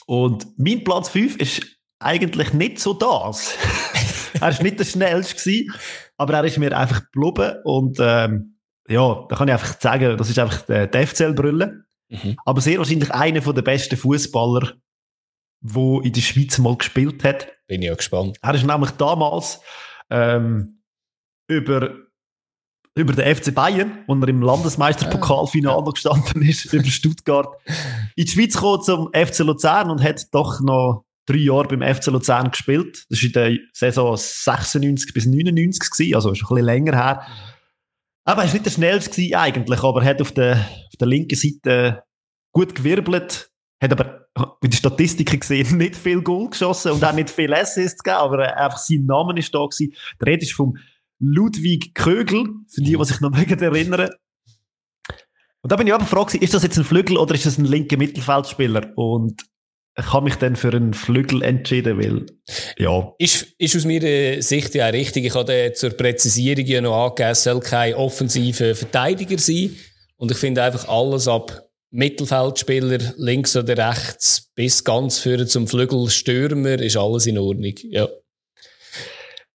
Und 0.05 0.47
mein 0.57 0.83
Platz 0.83 1.07
5 1.07 1.37
ist 1.37 1.80
eigentlich 2.01 2.53
nicht 2.53 2.79
so 2.79 2.93
das. 2.93 3.55
er 4.33 4.41
war 4.41 4.63
nicht 4.63 4.79
der 4.79 4.85
schnellste, 4.85 5.35
gewesen, 5.35 5.73
aber 6.17 6.33
er 6.35 6.43
ist 6.43 6.57
mir 6.57 6.77
einfach 6.77 7.03
geblieben 7.11 7.55
und 7.63 7.97
ähm, 7.99 8.57
ja, 8.87 9.25
da 9.29 9.35
kann 9.35 9.47
ich 9.47 9.53
einfach 9.53 9.79
sagen, 9.79 10.17
das 10.17 10.29
ist 10.29 10.39
einfach 10.39 10.63
die, 10.63 10.89
die 10.91 11.05
FCL-Brille. 11.05 11.85
Mhm. 12.09 12.35
Aber 12.45 12.61
sehr 12.61 12.77
wahrscheinlich 12.77 13.11
einer 13.11 13.39
der 13.39 13.61
besten 13.61 13.95
Fußballer, 13.95 14.73
der 15.61 15.99
in 16.03 16.11
der 16.11 16.21
Schweiz 16.21 16.57
mal 16.57 16.75
gespielt 16.75 17.23
hat. 17.23 17.47
Bin 17.67 17.81
ich 17.81 17.87
ja 17.87 17.95
gespannt. 17.95 18.37
Er 18.41 18.53
ist 18.53 18.65
nämlich 18.65 18.91
damals 18.91 19.61
ähm, 20.09 20.81
über 21.47 21.95
über 22.93 23.13
den 23.13 23.35
FC 23.35 23.55
Bayern, 23.55 24.03
wo 24.05 24.15
er 24.15 24.27
im 24.27 24.41
Landesmeisterpokalfinale 24.41 25.77
ah, 25.77 25.85
ja. 25.85 25.91
gestanden 25.91 26.41
ist, 26.41 26.65
über 26.73 26.85
Stuttgart, 26.85 27.47
in 28.15 28.25
die 28.25 28.31
Schweiz 28.31 28.53
gekommen 28.55 28.83
zum 28.83 29.09
FC 29.13 29.39
Luzern 29.39 29.89
und 29.89 30.03
hat 30.03 30.25
doch 30.33 30.59
noch 30.59 31.05
drei 31.25 31.37
Jahre 31.37 31.67
beim 31.67 31.81
FC 31.81 32.07
Luzern 32.07 32.51
gespielt. 32.51 33.05
Das 33.09 33.21
war 33.21 33.27
in 33.27 33.33
der 33.33 33.57
Saison 33.73 34.17
96 34.17 35.13
bis 35.13 35.25
99 35.25 35.91
gewesen, 35.91 36.15
also 36.15 36.33
schon 36.33 36.47
ein 36.47 36.55
bisschen 36.55 36.65
länger 36.65 36.95
her. 36.95 37.27
Aber 38.23 38.41
er 38.41 38.47
war 38.47 38.53
nicht 38.53 38.65
der 38.65 38.71
schnellste 38.71 39.37
eigentlich, 39.37 39.83
aber 39.83 40.03
er 40.03 40.09
hat 40.09 40.21
auf 40.21 40.31
der, 40.31 40.57
auf 40.57 40.97
der 40.99 41.07
linken 41.07 41.35
Seite 41.35 42.03
gut 42.51 42.75
gewirbelt, 42.75 43.51
hat 43.81 43.91
aber 43.91 44.27
in 44.61 44.69
den 44.69 44.73
Statistiken 44.73 45.39
gesehen 45.39 45.77
nicht 45.77 45.95
viel 45.95 46.21
Goal 46.21 46.49
geschossen 46.49 46.91
und 46.91 47.03
auch 47.03 47.13
nicht 47.13 47.29
viel 47.29 47.53
Assists 47.53 48.03
gegeben, 48.03 48.21
aber 48.21 48.57
einfach 48.57 48.77
sein 48.77 49.05
Name 49.05 49.37
ist 49.37 49.53
da 49.53 49.65
gewesen. 49.65 49.93
Der 50.19 50.27
Rede 50.27 50.43
ist 50.43 50.53
vom 50.53 50.77
Ludwig 51.19 51.93
Kögel, 51.93 52.47
für 52.67 52.81
die, 52.81 52.95
die 52.95 53.05
sich 53.05 53.19
noch 53.21 53.35
erinnern 53.37 54.09
Und 55.61 55.71
da 55.71 55.75
bin 55.75 55.87
ich 55.87 55.93
aber 55.93 56.03
gefragt, 56.03 56.35
ist 56.35 56.53
das 56.53 56.63
jetzt 56.63 56.77
ein 56.77 56.83
Flügel 56.83 57.17
oder 57.17 57.35
ist 57.35 57.45
das 57.45 57.57
ein 57.57 57.65
linker 57.65 57.97
Mittelfeldspieler? 57.97 58.93
Und 58.95 59.43
ich 59.97 60.13
habe 60.13 60.23
mich 60.23 60.35
dann 60.35 60.55
für 60.55 60.69
einen 60.69 60.93
Flügel 60.93 61.41
entschieden, 61.41 61.99
weil, 61.99 62.25
ja. 62.77 63.13
Ist, 63.17 63.53
ist 63.57 63.75
aus 63.75 63.85
meiner 63.85 64.41
Sicht 64.41 64.73
ja 64.73 64.87
richtig. 64.87 65.25
Ich 65.25 65.35
habe 65.35 65.73
zur 65.73 65.89
Präzisierung 65.91 66.65
ja 66.65 66.81
noch 66.81 67.05
angegeben, 67.07 67.31
es 67.31 67.43
soll 67.43 67.59
kein 67.59 67.95
offensiver 67.95 68.73
Verteidiger 68.73 69.37
sein. 69.37 69.75
Und 70.15 70.31
ich 70.31 70.37
finde 70.37 70.63
einfach 70.63 70.87
alles 70.87 71.27
ab 71.27 71.67
Mittelfeldspieler, 71.89 72.99
links 73.17 73.55
oder 73.57 73.77
rechts, 73.89 74.49
bis 74.55 74.83
ganz 74.83 75.19
für 75.19 75.45
zum 75.45 75.67
Flügelstürmer, 75.67 76.79
ist 76.79 76.95
alles 76.95 77.27
in 77.27 77.37
Ordnung, 77.37 77.73
ja. 77.83 78.07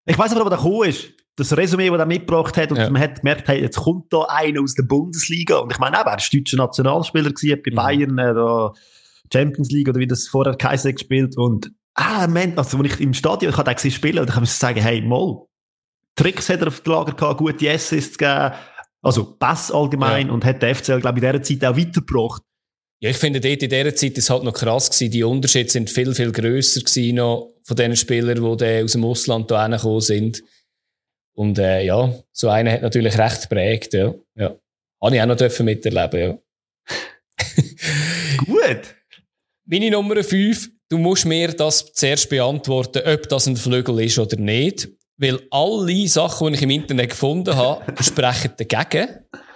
Ich 0.04 0.18
weiß 0.18 0.32
aber, 0.32 0.44
wo 0.44 0.48
der 0.48 0.58
gekommen 0.58 0.90
ist. 0.90 1.08
Das 1.34 1.54
Resümee, 1.54 1.90
das 1.90 1.98
er 1.98 2.06
mitgebracht 2.06 2.56
hat, 2.56 2.70
und 2.70 2.78
ja. 2.78 2.88
man 2.88 3.02
hat 3.02 3.20
gemerkt, 3.20 3.48
hey, 3.48 3.60
jetzt 3.60 3.76
kommt 3.76 4.10
da 4.12 4.22
einer 4.22 4.62
aus 4.62 4.74
der 4.74 4.84
Bundesliga. 4.84 5.58
Und 5.58 5.72
ich 5.72 5.78
meine, 5.78 5.96
er 5.96 6.06
war 6.06 6.16
deutscher 6.16 6.56
Nationalspieler 6.56 7.30
gewesen, 7.30 7.60
bei 7.62 7.70
mhm. 7.70 7.74
Bayern, 7.74 8.18
äh, 8.18 8.34
da, 8.34 8.72
Champions 9.32 9.70
League 9.70 9.88
oder 9.88 9.98
wie 9.98 10.06
das 10.06 10.28
vorher 10.28 10.54
Kaiser 10.56 10.92
gespielt 10.92 11.36
und 11.36 11.70
ah, 11.94 12.26
man, 12.26 12.56
also, 12.56 12.78
wenn 12.78 12.86
ich 12.86 13.00
im 13.00 13.14
Stadion, 13.14 13.50
ich 13.50 13.58
habe 13.58 13.74
den 13.74 13.90
spielen, 13.90 14.16
dann 14.16 14.26
kann 14.34 14.44
ich 14.44 14.50
sagen, 14.50 14.80
hey, 14.80 15.00
mal, 15.00 15.46
Tricks 16.14 16.48
hat 16.48 16.60
er 16.60 16.68
auf 16.68 16.80
dem 16.80 16.92
Lager 16.92 17.12
gehabt, 17.12 17.38
gute 17.38 17.70
Assists 17.70 18.16
gegeben, 18.16 18.54
also 19.02 19.36
Pass 19.38 19.70
allgemein 19.70 20.28
ja. 20.28 20.32
und 20.32 20.44
hat 20.44 20.62
der 20.62 20.74
FCL, 20.74 21.00
glaube 21.00 21.18
ich, 21.18 21.24
in 21.24 21.32
dieser 21.32 21.42
Zeit 21.42 21.64
auch 21.64 21.76
weitergebracht. 21.76 22.42
Ja, 23.00 23.10
ich 23.10 23.18
finde, 23.18 23.40
dort 23.40 23.62
in 23.62 23.68
dieser 23.68 23.94
Zeit 23.94 24.16
ist 24.16 24.30
halt 24.30 24.42
noch 24.42 24.54
krass 24.54 24.90
gewesen. 24.90 25.10
Die 25.10 25.22
Unterschiede 25.22 25.68
sind 25.68 25.90
viel, 25.90 26.14
viel 26.14 26.32
grösser 26.32 26.80
gewesen 26.80 27.16
noch 27.16 27.52
von 27.62 27.76
den 27.76 27.94
Spielern, 27.94 28.56
die 28.56 28.82
aus 28.82 28.92
dem 28.92 29.04
Ausland 29.04 29.50
hierher 29.50 29.68
gekommen 29.68 30.00
sind. 30.00 30.42
Und, 31.34 31.58
äh, 31.58 31.84
ja, 31.84 32.14
so 32.32 32.48
einer 32.48 32.72
hat 32.72 32.80
natürlich 32.80 33.18
recht 33.18 33.42
geprägt, 33.42 33.92
ja. 33.92 34.14
ja. 34.34 34.56
Habe 35.02 35.14
ich 35.14 35.20
auch 35.20 35.26
noch 35.26 35.36
dürfen 35.36 35.66
miterleben, 35.66 36.20
ja. 36.20 36.38
Gut. 38.46 38.94
Meine 39.68 39.90
Nummer 39.90 40.22
5, 40.22 40.70
du 40.90 40.96
musst 40.96 41.24
mir 41.24 41.48
das 41.48 41.92
zuerst 41.92 42.28
beantworten, 42.28 43.02
ob 43.04 43.28
das 43.28 43.48
ein 43.48 43.56
Flügel 43.56 43.98
ist 43.98 44.16
oder 44.16 44.36
nicht. 44.36 44.88
Weil 45.16 45.40
alle 45.50 46.06
Sachen, 46.06 46.46
die 46.46 46.54
ich 46.54 46.62
im 46.62 46.70
Internet 46.70 47.10
gefunden 47.10 47.56
habe, 47.56 47.82
sprechen 48.00 48.52
dagegen. 48.56 49.08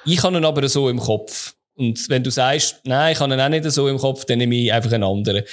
Ich 0.04 0.20
habe 0.24 0.36
ihn 0.36 0.44
aber 0.44 0.68
so 0.68 0.88
im 0.88 0.98
Kopf. 0.98 1.54
Und 1.76 2.08
wenn 2.08 2.24
du 2.24 2.30
sagst, 2.30 2.80
nein, 2.82 3.12
ich 3.12 3.20
habe 3.20 3.32
ihn 3.32 3.40
auch 3.40 3.48
nicht 3.48 3.70
so 3.70 3.86
im 3.86 3.98
Kopf, 3.98 4.24
dann 4.24 4.38
nehme 4.38 4.56
ich 4.56 4.72
einfach 4.72 4.90
einen 4.90 5.04
anderen. 5.04 5.44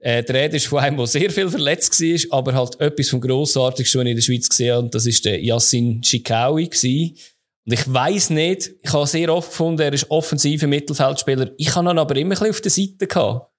Äh, 0.00 0.22
der 0.22 0.34
Rede 0.34 0.56
ist 0.56 0.66
von 0.66 0.80
einem, 0.80 0.98
der 0.98 1.06
sehr 1.06 1.30
viel 1.30 1.48
verletzt 1.48 1.98
war, 1.98 2.38
aber 2.38 2.52
halt 2.52 2.78
etwas 2.82 3.08
vom 3.08 3.22
Grossartigsten, 3.22 4.00
was 4.00 4.04
ich 4.04 4.10
in 4.10 4.16
der 4.16 4.22
Schweiz 4.22 4.48
gesehen 4.50 4.72
habe, 4.74 4.84
und 4.84 4.94
das 4.94 5.06
war 5.06 5.14
der 5.24 5.42
Yassin 5.42 6.02
Chikawi. 6.02 6.64
Und 7.64 7.72
ich 7.72 7.90
weiss 7.90 8.28
nicht, 8.28 8.70
ich 8.82 8.92
habe 8.92 9.06
sehr 9.06 9.32
oft 9.32 9.48
gefunden, 9.48 9.80
er 9.80 9.94
ist 9.94 10.10
offensiver 10.10 10.66
Mittelfeldspieler. 10.66 11.52
Ich 11.56 11.74
habe 11.74 11.88
ihn 11.88 11.98
aber 11.98 12.16
immer 12.16 12.34
ein 12.34 12.38
bisschen 12.38 12.50
auf 12.50 12.60
der 12.60 12.70
Seite 12.70 13.06
gehabt. 13.06 13.50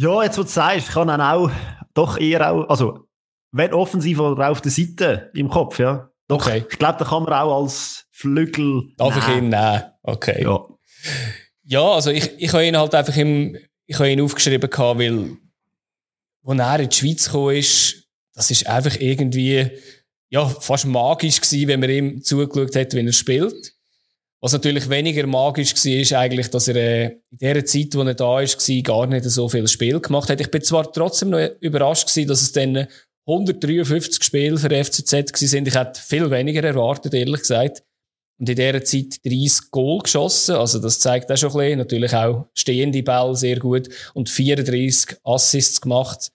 Ja, 0.00 0.22
jetzt, 0.22 0.38
wo 0.38 0.44
du 0.44 0.48
sagst, 0.48 0.88
ich 0.88 0.94
kann 0.94 1.08
ihn 1.08 1.20
auch 1.20 1.50
doch 1.92 2.20
eher 2.20 2.52
auch, 2.52 2.68
also 2.68 3.08
wenn 3.50 3.74
offensiv 3.74 4.20
oder 4.20 4.48
auf 4.48 4.60
der 4.60 4.70
Seite 4.70 5.32
im 5.34 5.48
Kopf, 5.48 5.80
ja. 5.80 6.08
Doch, 6.28 6.46
okay. 6.46 6.64
ich 6.70 6.78
glaube, 6.78 7.00
da 7.00 7.04
kann 7.04 7.24
man 7.24 7.32
auch 7.32 7.62
als 7.62 8.06
Flügel. 8.12 8.92
Darf 8.96 9.16
ich 9.16 9.36
ihn 9.36 9.48
nehmen? 9.48 9.82
Okay. 10.04 10.44
Ja. 10.44 10.64
Ja, 11.64 11.82
also 11.82 12.10
ich, 12.12 12.30
ich 12.38 12.52
habe 12.52 12.64
ihn 12.64 12.76
halt 12.76 12.94
einfach 12.94 13.16
im, 13.16 13.56
ich 13.86 13.98
habe 13.98 14.08
ihn 14.08 14.20
aufgeschrieben 14.20 14.70
gehabt, 14.70 15.00
weil, 15.00 15.36
als 16.44 16.58
er 16.60 16.80
in 16.80 16.88
die 16.90 16.96
Schweiz 16.96 17.24
gekommen 17.24 17.56
ist, 17.56 18.08
das 18.34 18.52
ist 18.52 18.68
einfach 18.68 18.94
irgendwie, 19.00 19.68
ja, 20.28 20.48
fast 20.48 20.86
magisch 20.86 21.40
gewesen, 21.40 21.66
wenn 21.66 21.80
man 21.80 21.90
ihm 21.90 22.22
zugeschaut 22.22 22.76
hat, 22.76 22.94
wenn 22.94 23.08
er 23.08 23.12
spielt. 23.12 23.74
Was 24.40 24.52
natürlich 24.52 24.88
weniger 24.88 25.26
magisch 25.26 25.74
war, 25.74 25.92
ist 25.92 26.12
eigentlich, 26.12 26.48
dass 26.50 26.68
er 26.68 26.76
äh, 26.76 27.04
in 27.30 27.38
der 27.38 27.64
Zeit, 27.64 27.94
wo 27.94 28.02
er 28.02 28.14
da 28.14 28.40
ist, 28.40 28.64
gar 28.84 29.06
nicht 29.06 29.24
so 29.24 29.48
viel 29.48 29.66
Spiel 29.66 29.98
gemacht 29.98 30.30
hat. 30.30 30.40
Ich 30.40 30.50
bin 30.50 30.62
zwar 30.62 30.92
trotzdem 30.92 31.30
noch 31.30 31.44
überrascht 31.60 32.08
dass 32.28 32.42
es 32.42 32.52
dann 32.52 32.86
153 33.26 34.22
Spiele 34.22 34.56
für 34.56 34.70
FCZ 34.70 35.36
sind. 35.36 35.68
Ich 35.68 35.74
hätte 35.74 36.00
viel 36.00 36.30
weniger 36.30 36.62
erwartet, 36.62 37.14
ehrlich 37.14 37.40
gesagt. 37.40 37.82
Und 38.38 38.48
in 38.48 38.56
dieser 38.56 38.84
Zeit 38.84 39.18
30 39.24 39.70
Goal 39.72 39.98
geschossen. 39.98 40.54
Also 40.54 40.78
das 40.78 41.00
zeigt 41.00 41.30
auch 41.30 41.36
schon 41.36 41.50
ein 41.50 41.58
bisschen. 41.58 41.78
Natürlich 41.78 42.14
auch 42.14 42.46
stehende 42.54 43.02
Ball 43.02 43.34
sehr 43.34 43.58
gut. 43.58 43.88
Und 44.14 44.30
34 44.30 45.18
Assists 45.24 45.80
gemacht. 45.80 46.30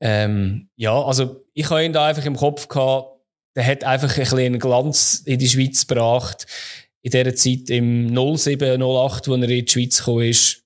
Ähm, 0.00 0.68
ja, 0.76 1.00
also 1.00 1.44
ich 1.54 1.70
habe 1.70 1.84
ihn 1.84 1.92
da 1.92 2.06
einfach 2.06 2.24
im 2.24 2.36
Kopf 2.36 2.68
gehabt. 2.68 3.20
Der 3.56 3.64
hat 3.66 3.84
einfach 3.84 4.10
ein 4.10 4.20
bisschen 4.20 4.38
einen 4.38 4.58
Glanz 4.58 5.22
in 5.24 5.38
die 5.38 5.48
Schweiz 5.48 5.86
gebracht. 5.86 6.46
In 7.08 7.24
dieser 7.24 7.34
Zeit 7.34 7.70
im 7.70 8.14
07, 8.36 8.82
08, 8.82 9.28
wo 9.28 9.34
er 9.34 9.48
in 9.48 9.64
die 9.64 9.66
Schweiz 9.66 9.98
gekommen 9.98 10.24
ist. 10.24 10.62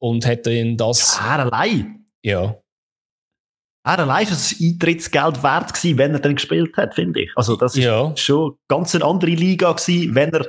Und 0.00 0.26
hat 0.26 0.46
ihn 0.48 0.76
das... 0.76 1.16
Ja, 1.18 1.36
allein? 1.36 2.06
Ja. 2.22 2.56
Er 3.84 3.98
allein 4.00 4.24
ist 4.24 4.32
das 4.32 4.56
Eintrittsgeld 4.60 5.42
wert 5.44 5.72
gewesen, 5.72 5.98
wenn 5.98 6.12
er 6.12 6.18
dann 6.18 6.34
gespielt 6.34 6.76
hat, 6.76 6.94
finde 6.94 7.22
ich. 7.22 7.30
Also, 7.36 7.54
das 7.54 7.76
ja. 7.76 8.10
ist 8.10 8.20
schon 8.20 8.56
ganz 8.66 8.94
eine 8.94 9.04
andere 9.04 9.30
Liga 9.30 9.72
gewesen. 9.72 10.14
Wenn 10.14 10.32
er 10.32 10.46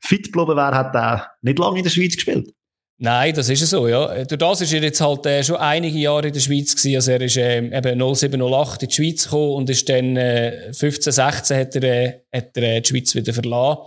fit 0.00 0.32
geblieben 0.32 0.56
wäre, 0.56 0.74
hat 0.74 0.94
er 0.94 1.32
nicht 1.42 1.58
lange 1.58 1.78
in 1.78 1.84
der 1.84 1.90
Schweiz 1.90 2.14
gespielt. 2.14 2.54
Nein, 3.02 3.34
das 3.34 3.48
ist 3.48 3.66
so, 3.66 3.88
ja. 3.88 4.24
Durch 4.24 4.38
das 4.38 4.60
ist 4.60 4.72
er 4.72 4.82
jetzt 4.82 5.00
halt 5.00 5.24
äh, 5.26 5.42
schon 5.42 5.56
einige 5.56 5.98
Jahre 5.98 6.28
in 6.28 6.32
der 6.34 6.40
Schweiz 6.40 6.76
gewesen. 6.76 6.96
Also 6.96 7.10
er 7.12 7.20
ist 7.22 7.36
äh, 7.38 7.58
eben 7.58 8.14
0708 8.14 8.82
in 8.82 8.88
die 8.88 8.94
Schweiz 8.94 9.24
gekommen 9.24 9.54
und 9.54 9.70
ist 9.70 9.88
dann 9.88 10.16
äh, 10.16 10.72
15, 10.72 11.12
16 11.12 11.58
hat 11.58 11.76
er, 11.76 11.82
äh, 11.82 12.20
hat 12.32 12.56
er 12.56 12.62
äh, 12.62 12.80
die 12.82 12.88
Schweiz 12.88 13.14
wieder 13.14 13.32
verlassen. 13.32 13.80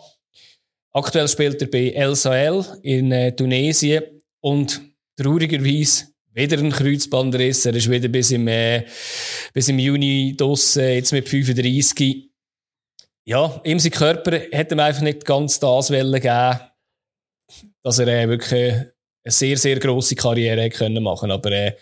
Aktuell 0.93 1.27
spielt 1.27 1.59
er 1.61 1.67
bei 1.67 1.89
El 1.89 2.15
Sahel 2.15 2.63
in 2.83 3.11
äh, 3.11 3.35
Tunesien 3.35 4.03
und 4.41 4.79
traurigerweise 5.17 6.05
wieder 6.33 6.59
ein 6.59 6.71
Kreuzbandriss. 6.71 7.65
Er 7.65 7.73
ist 7.73 7.89
wieder 7.89 8.07
bis 8.09 8.31
im, 8.31 8.47
äh, 8.47 8.85
bis 9.53 9.69
im 9.69 9.79
Juni 9.79 10.35
draussen, 10.37 10.83
jetzt 10.83 11.11
mit 11.11 11.27
35. 11.27 12.29
Ja, 13.25 13.59
ihm 13.63 13.79
sein 13.79 13.91
Körper 13.91 14.31
hätte 14.51 14.75
ihm 14.75 14.79
einfach 14.79 15.01
nicht 15.01 15.25
ganz 15.25 15.59
das 15.59 15.89
wollen 15.89 16.21
geben, 16.21 16.59
dass 17.81 17.99
er 17.99 18.07
äh, 18.07 18.27
wirklich 18.27 18.73
eine 18.73 19.31
sehr, 19.31 19.57
sehr 19.57 19.79
grosse 19.79 20.15
Karriere 20.15 20.69
können 20.69 21.01
machen 21.01 21.31
Aber 21.31 21.51
äh, 21.51 21.75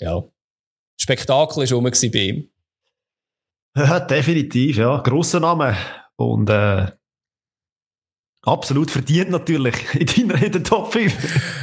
ja, 0.00 0.24
Spektakel 1.00 1.70
war 1.70 2.10
bei 2.10 2.18
ihm. 2.18 2.50
Ja, 3.76 4.00
definitiv, 4.00 4.78
ja. 4.78 4.98
Grosser 4.98 5.38
Name. 5.40 5.76
Und 6.16 6.50
äh, 6.50 6.86
absolut 8.48 8.90
verdient 8.90 9.30
natürlich 9.30 9.74
in 9.94 10.28
deiner 10.28 10.42
in 10.42 10.52
der 10.52 10.62
Top 10.62 10.92
5. 10.92 11.62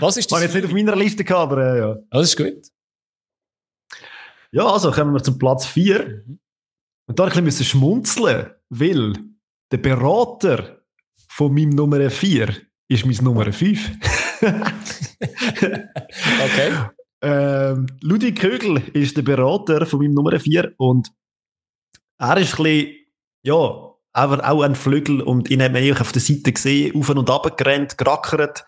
Was 0.00 0.16
ist 0.16 0.30
das? 0.30 0.38
Ich 0.38 0.44
jetzt 0.44 0.54
nicht 0.54 0.66
auf 0.66 0.72
meiner 0.72 0.96
Liste 0.96 1.24
gehabt, 1.24 1.52
aber 1.52 1.74
äh, 1.74 1.78
ja. 1.78 1.96
Das 2.10 2.28
ist 2.28 2.36
gut. 2.36 2.68
Ja, 4.52 4.66
also 4.66 4.90
kommen 4.90 5.12
wir 5.12 5.22
zum 5.22 5.38
Platz 5.38 5.66
4. 5.66 6.24
Mhm. 6.26 6.38
Und 7.08 7.18
da 7.18 7.26
ein 7.26 7.44
bisschen 7.44 7.66
schmunzeln, 7.66 8.50
weil 8.68 9.12
der 9.70 9.78
Berater 9.78 10.82
von 11.28 11.54
meinem 11.54 11.70
Nummer 11.70 12.10
4 12.10 12.54
ist 12.88 13.06
mein 13.06 13.16
Nummer 13.22 13.52
5. 13.52 13.90
okay. 14.42 15.84
Ähm, 17.22 17.86
Ludwig 18.02 18.38
Kögel 18.38 18.82
ist 18.92 19.16
der 19.16 19.22
Berater 19.22 19.86
von 19.86 20.00
meinem 20.00 20.14
Nummer 20.14 20.38
4 20.38 20.74
und 20.78 21.10
er 22.18 22.36
ist 22.38 22.58
ein 22.58 22.62
bisschen, 22.62 22.94
ja, 23.42 23.95
aber 24.16 24.48
auch 24.48 24.62
ein 24.62 24.74
Flügel 24.74 25.20
und 25.20 25.50
ihn 25.50 25.62
hat 25.62 25.72
man 25.72 25.92
auf 25.92 26.12
der 26.12 26.22
Seite 26.22 26.52
gesehen, 26.52 26.96
auf 26.96 27.10
und 27.10 27.28
ab 27.28 27.56
gerannt, 27.58 27.98
gerackert. 27.98 28.64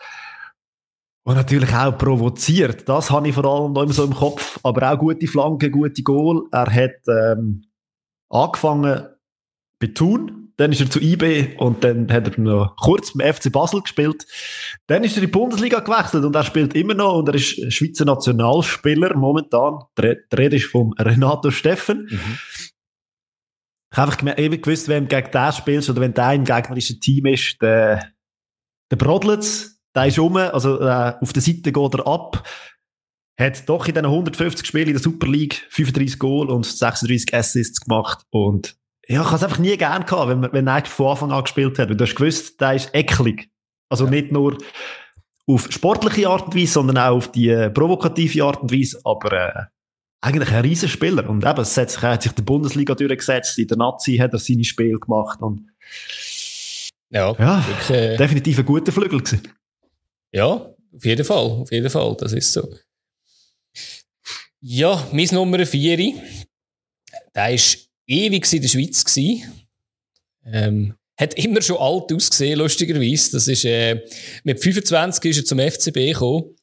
Und 1.25 1.37
natürlich 1.37 1.75
auch 1.75 1.97
provoziert. 1.97 2.89
Das 2.89 3.11
habe 3.11 3.29
ich 3.29 3.35
vor 3.35 3.45
allem 3.45 3.73
noch 3.73 3.83
immer 3.83 3.93
so 3.93 4.05
im 4.05 4.15
Kopf. 4.15 4.61
Aber 4.63 4.93
auch 4.93 4.99
gute 4.99 5.27
Flanken, 5.27 5.73
gute 5.73 6.03
Goal. 6.03 6.45
Er 6.53 6.67
hat 6.73 7.01
ähm, 7.09 7.65
angefangen 8.29 9.09
bei 9.81 9.87
Thun, 9.89 10.53
dann 10.59 10.73
ist 10.73 10.81
er 10.81 10.91
zu 10.91 11.01
IB 11.01 11.57
und 11.59 11.83
dann 11.85 12.13
hat 12.13 12.29
er 12.29 12.41
noch 12.41 12.77
kurz 12.77 13.15
beim 13.15 13.33
FC 13.33 13.51
Basel 13.51 13.81
gespielt. 13.81 14.27
Dann 14.87 15.05
ist 15.05 15.17
er 15.17 15.23
in 15.23 15.29
die 15.29 15.33
Bundesliga 15.33 15.81
gewechselt 15.81 16.25
und 16.25 16.35
er 16.35 16.45
spielt 16.45 16.75
immer 16.75 16.95
noch 16.95 17.19
und 17.19 17.29
er 17.29 17.37
ist 17.37 17.73
Schweizer 17.73 18.05
Nationalspieler 18.05 19.17
momentan. 19.17 19.79
Der 19.97 20.17
Rede 20.37 20.57
ist 20.57 20.67
von 20.67 20.93
Renato 20.95 21.51
Steffen. 21.51 22.09
Mhm. 22.11 22.39
Ich 23.91 23.99
habe 23.99 24.13
einfach 24.13 24.39
eben 24.39 24.61
gewusst, 24.61 24.89
wenn 24.89 25.09
du 25.09 25.17
gegen 25.17 25.31
den 25.31 25.53
spielst 25.53 25.89
oder 25.91 26.01
wenn 26.01 26.15
der 26.15 26.33
im 26.35 26.45
gegnerischen 26.45 27.01
Team 27.01 27.27
ist, 27.27 27.57
der, 27.63 28.13
der 28.91 28.97
brodelt 28.97 29.79
der 29.99 30.07
ist 30.07 30.19
rum, 30.19 30.37
also 30.37 30.81
äh, 30.81 31.15
auf 31.21 31.33
der 31.33 31.43
Seite 31.43 31.73
geht 31.73 31.95
er 31.95 32.07
ab. 32.07 32.47
Hat 33.39 33.69
doch 33.69 33.87
in 33.87 33.95
diesen 33.95 34.07
150 34.07 34.67
Spielen 34.67 34.89
in 34.89 34.95
der 34.95 35.03
Super 35.03 35.27
League 35.27 35.67
35 35.71 36.19
Goal 36.19 36.51
und 36.51 36.67
36 36.67 37.35
Assists 37.35 37.81
gemacht. 37.81 38.25
Und 38.31 38.77
ja, 39.09 39.23
ich 39.23 39.27
habe 39.27 39.37
es 39.37 39.43
einfach 39.43 39.59
nie 39.59 39.77
gern 39.77 40.07
gehabt, 40.07 40.29
wenn, 40.29 40.53
wenn 40.53 40.67
er 40.67 40.85
von 40.85 41.09
Anfang 41.09 41.33
an 41.33 41.43
gespielt 41.43 41.79
hat. 41.79 41.89
Weil 41.89 41.97
du 41.97 42.05
hast 42.05 42.15
gewusst, 42.15 42.61
der 42.61 42.75
ist 42.75 42.95
eklig. 42.95 43.49
Also 43.89 44.05
ja. 44.05 44.11
nicht 44.11 44.33
nur 44.33 44.59
auf 45.47 45.67
sportliche 45.71 46.29
Art 46.29 46.47
und 46.47 46.57
Weise, 46.57 46.73
sondern 46.73 46.99
auch 46.99 47.17
auf 47.17 47.33
die 47.33 47.49
äh, 47.49 47.71
provokative 47.71 48.45
Art 48.45 48.63
und 48.63 48.73
Weise. 48.73 49.01
Aber 49.05 49.33
äh, 49.33 49.65
eigentlich 50.21 50.51
ein 50.51 50.63
Riesenspieler. 50.63 51.29
Und 51.29 51.45
eben, 51.45 51.61
es 51.61 51.77
hat 51.77 51.91
sich, 51.91 52.03
hat 52.03 52.23
sich 52.23 52.33
der 52.33 52.43
Bundesliga 52.43 52.95
durchgesetzt. 52.95 53.59
In 53.59 53.69
der 53.69 53.77
Nazi 53.77 54.17
hat 54.17 54.33
er 54.33 54.39
seine 54.39 54.65
Spiele 54.65 54.99
gemacht. 54.99 55.41
Und 55.41 55.69
ja, 57.11 57.35
ja 57.39 57.67
wirklich, 57.67 57.91
äh, 57.91 58.17
definitiv 58.17 58.59
ein 58.59 58.65
guter 58.65 58.93
Flügel 58.93 59.21
gewesen. 59.21 59.49
Ja, 60.33 60.47
auf 60.47 61.05
jeden 61.05 61.25
Fall, 61.25 61.47
auf 61.47 61.71
jeden 61.73 61.89
Fall, 61.89 62.17
das 62.19 62.33
ist 62.33 62.53
so. 62.53 62.69
Ja, 64.61 65.07
mein 65.13 65.29
Nummer 65.31 65.65
4, 65.65 65.97
der 65.97 66.15
war 67.35 67.59
ewig 68.07 68.53
in 68.53 68.63
der 68.63 68.69
Schweiz. 68.69 69.17
Ähm, 70.45 70.95
hat 71.17 71.35
immer 71.35 71.63
schon 71.63 71.79
alt 71.79 72.13
ausgesehen, 72.13 72.59
lustigerweise. 72.59 73.33
Das 73.33 73.49
ist, 73.49 73.65
äh, 73.65 74.05
mit 74.45 74.63
25 74.63 75.31
ist 75.31 75.39
er 75.39 75.45
zum 75.45 75.59
FCB 75.59 76.13
gekommen 76.13 76.58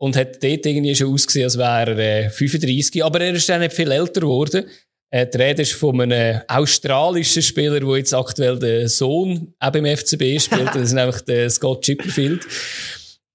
und 0.00 0.16
hat 0.16 0.42
dort 0.42 0.64
irgendwie 0.66 0.94
schon 0.94 1.12
ausgesehen, 1.12 1.44
als 1.44 1.58
wäre 1.58 2.02
er 2.02 2.26
äh, 2.26 2.30
35. 2.30 3.04
Aber 3.04 3.20
er 3.20 3.34
ist 3.34 3.48
dann 3.48 3.60
nicht 3.60 3.74
viel 3.74 3.90
älter 3.90 4.22
geworden. 4.22 4.66
Äh, 5.12 5.26
die 5.26 5.36
Rede 5.36 5.62
ist 5.62 5.72
von 5.72 6.00
einem 6.00 6.40
australischen 6.48 7.42
Spieler, 7.42 7.80
der 7.80 7.96
jetzt 7.96 8.14
aktuell 8.14 8.58
den 8.58 8.88
Sohn 8.88 9.54
auch 9.58 9.72
beim 9.72 9.84
FCB 9.84 10.40
spielt. 10.40 10.68
Das 10.68 10.82
ist 10.82 10.92
nämlich 10.92 11.20
der 11.22 11.50
Scott 11.50 11.82
Chipperfield. 11.82 12.46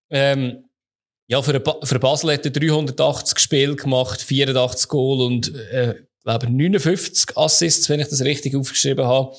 Ähm, 0.09 0.63
Ja, 1.27 1.41
für, 1.41 1.61
für 1.83 1.99
Basel 1.99 2.33
hat 2.33 2.45
er 2.45 2.51
380 2.51 3.39
Spiele 3.39 3.75
gemacht, 3.75 4.21
84 4.21 4.87
Goal 4.87 5.21
und, 5.21 5.53
äh, 5.55 5.95
glaube 6.23 6.49
59 6.49 7.35
Assists, 7.37 7.89
wenn 7.89 7.99
ich 7.99 8.09
das 8.09 8.23
richtig 8.23 8.55
aufgeschrieben 8.55 9.05
habe. 9.05 9.35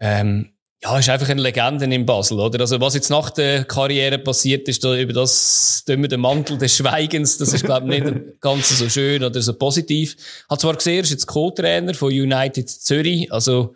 Ähm, 0.00 0.52
ja, 0.82 0.98
ist 0.98 1.10
einfach 1.10 1.28
eine 1.28 1.42
Legende 1.42 1.84
in 1.84 2.06
Basel, 2.06 2.40
oder? 2.40 2.60
Also, 2.60 2.80
was 2.80 2.94
jetzt 2.94 3.10
nach 3.10 3.28
der 3.30 3.64
Karriere 3.64 4.18
passiert 4.18 4.66
ist, 4.66 4.82
da 4.82 4.96
über 4.96 5.12
das, 5.12 5.82
da 5.86 5.94
den 5.94 6.20
Mantel 6.20 6.56
des 6.56 6.74
Schweigens, 6.74 7.36
das 7.36 7.52
ist, 7.52 7.64
glaube 7.64 7.94
ich, 7.94 8.02
nicht 8.02 8.40
ganz 8.40 8.78
so 8.78 8.88
schön 8.88 9.22
oder 9.22 9.42
so 9.42 9.52
positiv. 9.52 10.16
Hat 10.48 10.60
zwar 10.62 10.74
gesehen, 10.74 10.96
er 10.96 11.02
ist 11.02 11.10
jetzt 11.10 11.26
Co-Trainer 11.26 11.92
von 11.92 12.08
United 12.08 12.68
Zürich, 12.68 13.30
also, 13.30 13.74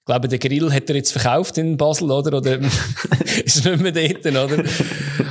ich 0.00 0.06
glaube, 0.06 0.28
den 0.28 0.38
Grill 0.38 0.70
hat 0.70 0.88
er 0.90 0.96
jetzt 0.96 1.12
verkauft 1.12 1.58
in 1.58 1.76
Basel, 1.76 2.10
oder? 2.10 2.36
Oder 2.36 2.58
ist 3.44 3.64
nicht 3.64 3.80
mehr 3.80 3.92
dort, 3.92 4.26
oder? 4.26 4.64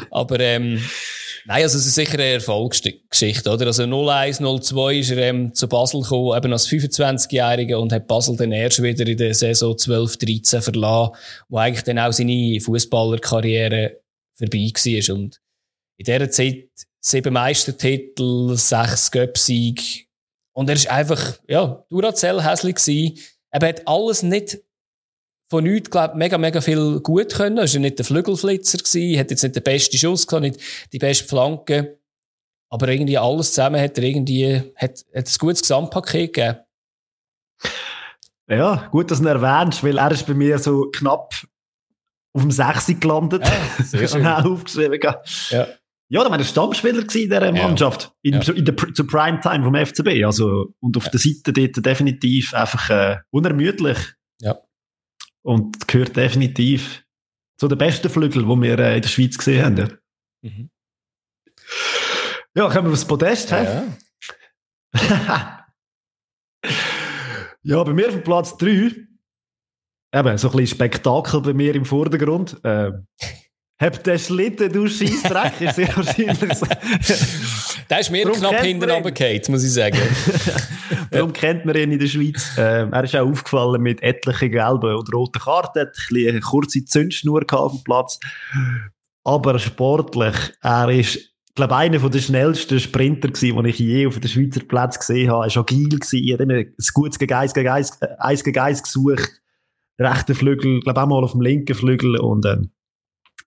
Aber, 0.10 0.40
ähm, 0.40 0.82
Nein, 1.46 1.64
also 1.64 1.78
es 1.78 1.86
ist 1.86 1.96
sicher 1.96 2.14
eine 2.14 2.24
Erfolgsgeschichte, 2.24 3.50
oder? 3.50 3.66
Also 3.68 3.84
01, 3.84 4.38
02 4.38 4.96
ist 4.96 5.12
er 5.12 5.18
ähm, 5.18 5.54
zu 5.54 5.68
Basel 5.68 6.02
gekommen, 6.02 6.38
eben 6.38 6.54
als 6.54 6.70
25-Jähriger 6.70 7.76
und 7.76 7.92
hat 7.92 8.08
Basel 8.08 8.38
dann 8.38 8.54
erst 8.54 8.82
wieder 8.82 9.06
in 9.06 9.18
der 9.18 9.34
Saison 9.34 9.78
12, 9.78 10.18
13 10.18 10.62
verlassen, 10.62 11.16
wo 11.50 11.58
eigentlich 11.58 11.84
dann 11.84 12.00
auch 12.00 12.14
seine 12.14 12.60
Fußballerkarriere 12.62 14.00
vorbei 14.36 14.72
war. 14.74 15.16
Und 15.16 15.42
in 15.98 16.06
dieser 16.06 16.32
Zeit 16.32 16.70
sieben 17.02 17.34
Meistertitel, 17.34 18.56
sechs 18.56 19.12
Göpsieg. 19.12 20.08
Und 20.54 20.70
er 20.70 20.76
ist 20.76 20.90
einfach, 20.90 21.40
ja, 21.48 21.84
Duracell 21.90 22.42
hässlich 22.42 22.76
gewesen. 22.76 23.20
Er 23.52 23.68
hat 23.68 23.88
alles 23.88 24.24
nicht 24.24 24.60
von 25.54 25.64
nichts, 25.64 25.92
glaub, 25.92 26.16
mega, 26.16 26.40
mega 26.40 26.62
viel 26.62 27.00
gut 27.02 27.36
können. 27.36 27.60
Er 27.60 27.72
war 27.72 27.80
nicht 27.80 28.00
der 28.00 28.06
Flügelflitzer 28.06 28.80
gewesen, 28.80 29.20
hat 29.20 29.30
jetzt 29.30 29.44
nicht 29.44 29.56
den 29.56 29.62
besten 29.62 29.98
Schuss 29.98 30.26
gehabt, 30.26 30.42
nicht 30.42 30.60
die 30.92 30.98
beste 30.98 31.28
Flanke. 31.28 32.00
Aber 32.72 32.88
irgendwie 32.88 33.20
alles 33.20 33.54
zusammen 33.54 33.80
hat 33.80 33.96
er 34.00 34.04
irgendwie, 34.04 34.74
hat, 34.76 35.06
hat 35.14 35.28
ein 35.28 35.38
gutes 35.38 35.62
Gesamtpaket 35.62 36.34
gegeben. 36.34 36.58
Ja, 38.50 38.88
gut, 38.90 39.12
dass 39.12 39.20
du 39.20 39.26
ihn 39.26 39.28
erwähnst, 39.28 39.84
weil 39.84 40.00
er 40.00 40.12
ist 40.12 40.26
bei 40.26 40.34
mir 40.34 40.58
so 40.58 40.90
knapp 40.90 41.36
auf 42.34 42.42
dem 42.42 42.50
6 42.50 43.00
gelandet. 43.00 43.44
Ja, 43.46 43.84
sehr 43.84 44.08
schön. 44.08 44.26
aufgeschrieben. 44.26 45.00
Ja. 45.52 45.68
Ja, 46.10 46.24
da 46.24 46.32
war 46.32 46.38
der 46.38 46.46
Stammspieler 46.46 47.02
in 47.02 47.08
dieser 47.08 47.52
Mannschaft. 47.52 48.12
Ja. 48.24 48.38
In, 48.38 48.42
ja. 48.42 48.54
in 48.54 48.66
der, 48.66 48.76
zur 48.76 49.08
Primetime 49.08 49.64
vom 49.64 49.76
FCB. 49.76 50.26
Also, 50.26 50.74
und 50.80 50.98
auf 50.98 51.06
ja. 51.06 51.12
der 51.12 51.20
Seite 51.20 51.54
dort 51.54 51.86
definitiv 51.86 52.56
einfach 52.56 52.90
äh, 52.90 53.18
unermüdlich. 53.30 54.00
Ja. 54.42 54.58
Und 55.44 55.88
gehört 55.88 56.16
definitiv 56.16 57.04
zu 57.58 57.68
den 57.68 57.78
besten 57.78 58.10
Flügeln, 58.10 58.48
die 58.48 58.62
wir 58.68 58.80
äh, 58.80 58.96
in 58.96 59.02
der 59.02 59.10
Schweiz 59.10 59.38
gesehen 59.38 59.66
haben. 59.66 59.98
Mhm. 60.42 60.70
Ja, 62.56 62.70
kommen 62.70 62.88
wir 62.88 62.94
aufs 62.94 63.06
Podest. 63.06 63.52
Ja. 63.52 63.84
ja, 67.64 67.84
bei 67.84 67.94
mir 67.94 68.10
auf 68.10 68.24
Platz 68.24 68.58
3, 68.58 68.68
eben 68.68 69.08
so 70.14 70.22
ein 70.22 70.38
bisschen 70.38 70.68
Spektakel 70.68 71.42
bei 71.42 71.54
mir 71.54 71.74
im 71.74 71.86
Vordergrund. 71.86 72.64
Äh, 72.64 72.92
hab 73.82 74.04
den 74.04 74.20
Schlitten, 74.20 74.72
du 74.72 74.88
Scheissdreck, 74.88 75.62
ist 75.62 75.76
sehr 75.76 75.96
wahrscheinlich 75.98 76.54
so. 76.54 76.68
Der 77.90 78.00
ist 78.00 78.12
mir 78.12 78.24
Darum 78.24 78.40
knapp 78.40 78.62
hinten 78.62 78.90
runtergefallen, 78.90 79.42
muss 79.50 79.64
ich 79.64 79.74
sagen. 79.74 79.98
Darum 81.12 81.34
kennt 81.34 81.66
man 81.66 81.76
ihn 81.76 81.92
in 81.92 82.00
der 82.00 82.08
Schweiz. 82.08 82.52
Ähm, 82.58 82.92
er 82.92 83.04
ist 83.04 83.16
auch 83.16 83.30
aufgefallen 83.30 83.82
mit 83.82 84.02
etlichen 84.02 84.52
gelben 84.52 84.96
und 84.96 85.14
roten 85.14 85.40
Karten, 85.40 85.82
hat 85.82 85.98
ein 86.12 86.30
eine 86.30 86.40
kurze 86.40 86.84
Zündschnur 86.86 87.46
auf 87.52 87.72
dem 87.74 87.84
Platz. 87.84 88.20
Aber 89.24 89.60
sportlich, 89.60 90.36
er 90.62 90.90
ist, 90.90 91.16
ich 91.16 91.56
glaube, 91.56 91.76
einer 91.76 92.00
der 92.00 92.20
schnellsten 92.20 92.80
Sprinter 92.80 93.30
den 93.30 93.66
ich 93.66 93.80
je 93.80 94.08
auf 94.08 94.20
den 94.20 94.30
Schweizer 94.30 94.62
Platz 94.62 95.00
gesehen 95.00 95.32
habe. 95.32 95.46
Er 95.46 95.56
war 95.56 95.62
agil 95.62 95.90
gewesen, 95.90 96.28
er 96.28 96.34
hat 96.34 96.42
immer 96.42 96.56
ein 96.56 96.74
gutes 96.94 97.20
gegen 97.20 97.34
eins 98.60 98.84
gesucht. 98.84 99.42
Rechter 100.00 100.34
Flügel, 100.34 100.80
glaube 100.80 101.02
auch 101.02 101.08
mal 101.08 101.24
auf 101.24 101.34
dem 101.34 101.42
linken 101.42 101.76
Flügel 101.76 102.18
und, 102.20 102.46
ähm, 102.46 102.72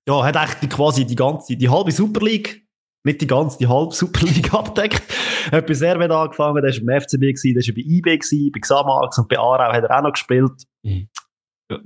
ja, 0.07 0.22
hat 0.22 0.37
eigentlich 0.37 0.70
quasi 0.70 1.05
die 1.05 1.16
ganze, 1.16 1.57
die 1.57 1.68
halbe 1.68 1.90
Super 1.90 2.25
League 2.25 2.65
nicht 3.07 3.21
die 3.23 3.27
ganze, 3.27 3.57
die 3.59 3.66
halbe 3.66 3.95
Superliga 3.95 4.59
abdeckt. 4.59 5.03
Er 5.51 5.59
hat 5.59 5.66
bei 5.66 5.75
Servet 5.75 6.11
angefangen, 6.11 6.62
der 6.62 6.73
war 6.73 6.81
beim 6.85 7.01
FCB, 7.01 7.21
gewesen, 7.21 7.55
der 7.55 7.66
war 7.66 7.75
bei 7.75 7.81
IB, 7.81 8.19
gewesen, 8.19 8.53
bei 8.53 8.61
Xamax 8.61 9.19
und 9.19 9.29
bei 9.29 9.38
Aarau 9.38 9.73
hat 9.73 9.85
er 9.85 9.99
auch 9.99 10.03
noch 10.03 10.12
gespielt. 10.12 10.64
Mhm. 10.83 11.09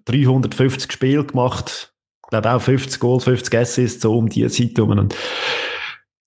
350 0.05 0.93
Spiele 0.93 1.25
gemacht. 1.25 1.95
Ich 2.25 2.31
glaube 2.31 2.53
auch 2.53 2.61
50 2.61 3.01
Goals, 3.01 3.25
50 3.25 3.57
Assists, 3.57 4.03
so 4.03 4.17
um 4.17 4.29
die 4.29 4.47
Zeit 4.49 4.77
herum. 4.77 4.91
Und 4.99 5.15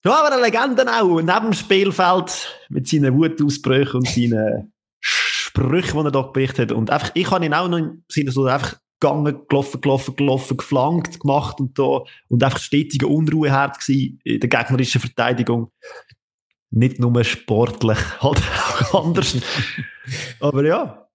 ja, 0.05 0.15
aber 0.15 0.33
eine 0.33 0.41
Legende 0.41 0.85
auch. 0.87 1.21
Neben 1.21 1.27
dem 1.27 1.53
Spielfeld 1.53 2.59
mit 2.69 2.87
seinen 2.87 3.13
Wutausbrüchen 3.15 3.99
und 3.99 4.07
seinen 4.07 4.73
Sprüchen, 4.99 5.99
die 5.99 6.07
er 6.07 6.11
da 6.11 6.21
berichtet 6.23 6.71
hat. 6.71 6.77
Und 6.77 6.89
einfach, 6.89 7.11
ich 7.13 7.29
habe 7.29 7.45
ihn 7.45 7.53
auch 7.53 7.69
noch 7.69 7.77
im 7.77 8.03
Sinne 8.09 8.31
so 8.31 8.45
einfach 8.45 8.75
gegangen, 9.03 9.41
gelaufen, 9.49 9.81
gelaufen, 9.81 10.15
gelaufen, 10.15 10.57
geflankt, 10.57 11.19
gemacht 11.19 11.59
und 11.59 11.77
da, 11.77 12.03
und 12.29 12.43
einfach 12.43 12.59
stetige 12.59 13.07
Unruheherd 13.07 13.79
gewesen 13.79 14.19
in 14.23 14.39
der 14.39 14.49
gegnerischen 14.49 15.01
Verteidigung. 15.01 15.71
Nicht 16.71 16.99
nur 16.99 17.23
sportlich, 17.23 17.99
halt 18.21 18.41
auch 18.41 19.05
anders. 19.05 19.35
Aber 20.39 20.65
ja. 20.65 21.07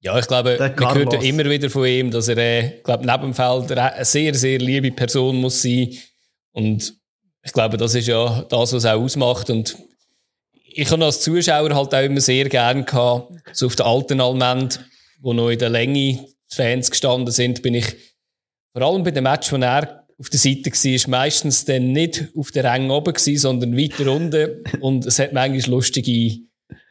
Ja, 0.00 0.18
ich 0.18 0.26
glaube, 0.26 0.58
man 0.58 0.94
hört 0.94 1.12
ja 1.14 1.20
immer 1.22 1.46
wieder 1.46 1.70
von 1.70 1.86
ihm, 1.86 2.10
dass 2.10 2.28
er, 2.28 2.36
äh, 2.36 2.80
glaube, 2.82 3.06
neben 3.06 3.22
dem 3.22 3.34
Feld 3.34 3.72
eine 3.72 4.04
sehr, 4.04 4.34
sehr 4.34 4.58
liebe 4.58 4.90
Person 4.90 5.36
muss 5.36 5.62
sein. 5.62 5.96
Und 6.52 6.94
ich 7.42 7.52
glaube, 7.52 7.78
das 7.78 7.94
ist 7.94 8.08
ja 8.08 8.42
das, 8.42 8.74
was 8.74 8.84
auch 8.84 9.00
ausmacht. 9.00 9.48
Und 9.48 9.78
ich 10.52 10.90
habe 10.90 11.04
als 11.06 11.22
Zuschauer 11.22 11.74
halt 11.74 11.94
auch 11.94 12.02
immer 12.02 12.20
sehr 12.20 12.50
gern 12.50 12.84
gehabt, 12.84 13.32
so 13.52 13.66
auf 13.66 13.76
der 13.76 13.86
alten 13.86 14.20
Almend, 14.20 14.84
wo 15.22 15.32
noch 15.32 15.48
in 15.48 15.58
der 15.58 15.70
Länge 15.70 16.33
Fans 16.48 16.90
gestanden 16.90 17.32
sind, 17.32 17.62
bin 17.62 17.74
ich 17.74 17.96
vor 18.76 18.82
allem 18.82 19.04
bei 19.04 19.10
dem 19.10 19.24
Match, 19.24 19.52
wo 19.52 19.56
er 19.56 20.04
auf 20.18 20.30
der 20.30 20.38
Seite 20.38 20.70
war, 20.70 21.10
meistens 21.10 21.64
dann 21.64 21.92
nicht 21.92 22.28
auf 22.36 22.50
der 22.50 22.64
Ränge 22.64 22.92
oben 22.92 23.12
gewesen, 23.12 23.38
sondern 23.38 23.76
weiter 23.76 24.10
unten. 24.12 24.64
Und 24.80 25.06
es 25.06 25.18
hat 25.18 25.32
manchmal 25.32 25.76
lustige 25.76 26.40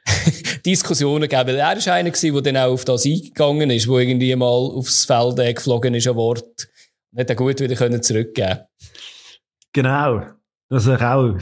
Diskussionen 0.66 1.30
gegeben. 1.30 1.58
Er 1.58 1.76
war 1.76 1.94
einer 1.94 2.12
der 2.12 2.42
dann 2.42 2.58
auch 2.58 2.74
auf 2.74 2.86
das 2.86 3.06
eingegangen 3.06 3.70
ist, 3.70 3.88
wo 3.88 4.00
irgendwie 4.00 4.36
mal 4.36 4.46
aufs 4.46 5.06
Feld 5.06 5.38
geflogen 5.56 5.94
ist, 5.94 6.08
ein 6.08 6.16
Wort. 6.16 6.68
Hat 7.16 7.30
er 7.30 7.36
gut 7.36 7.60
wieder 7.60 8.02
zurückgeben 8.02 8.60
Genau. 9.74 10.22
Das 10.70 10.86
ist 10.86 11.02
auch 11.02 11.38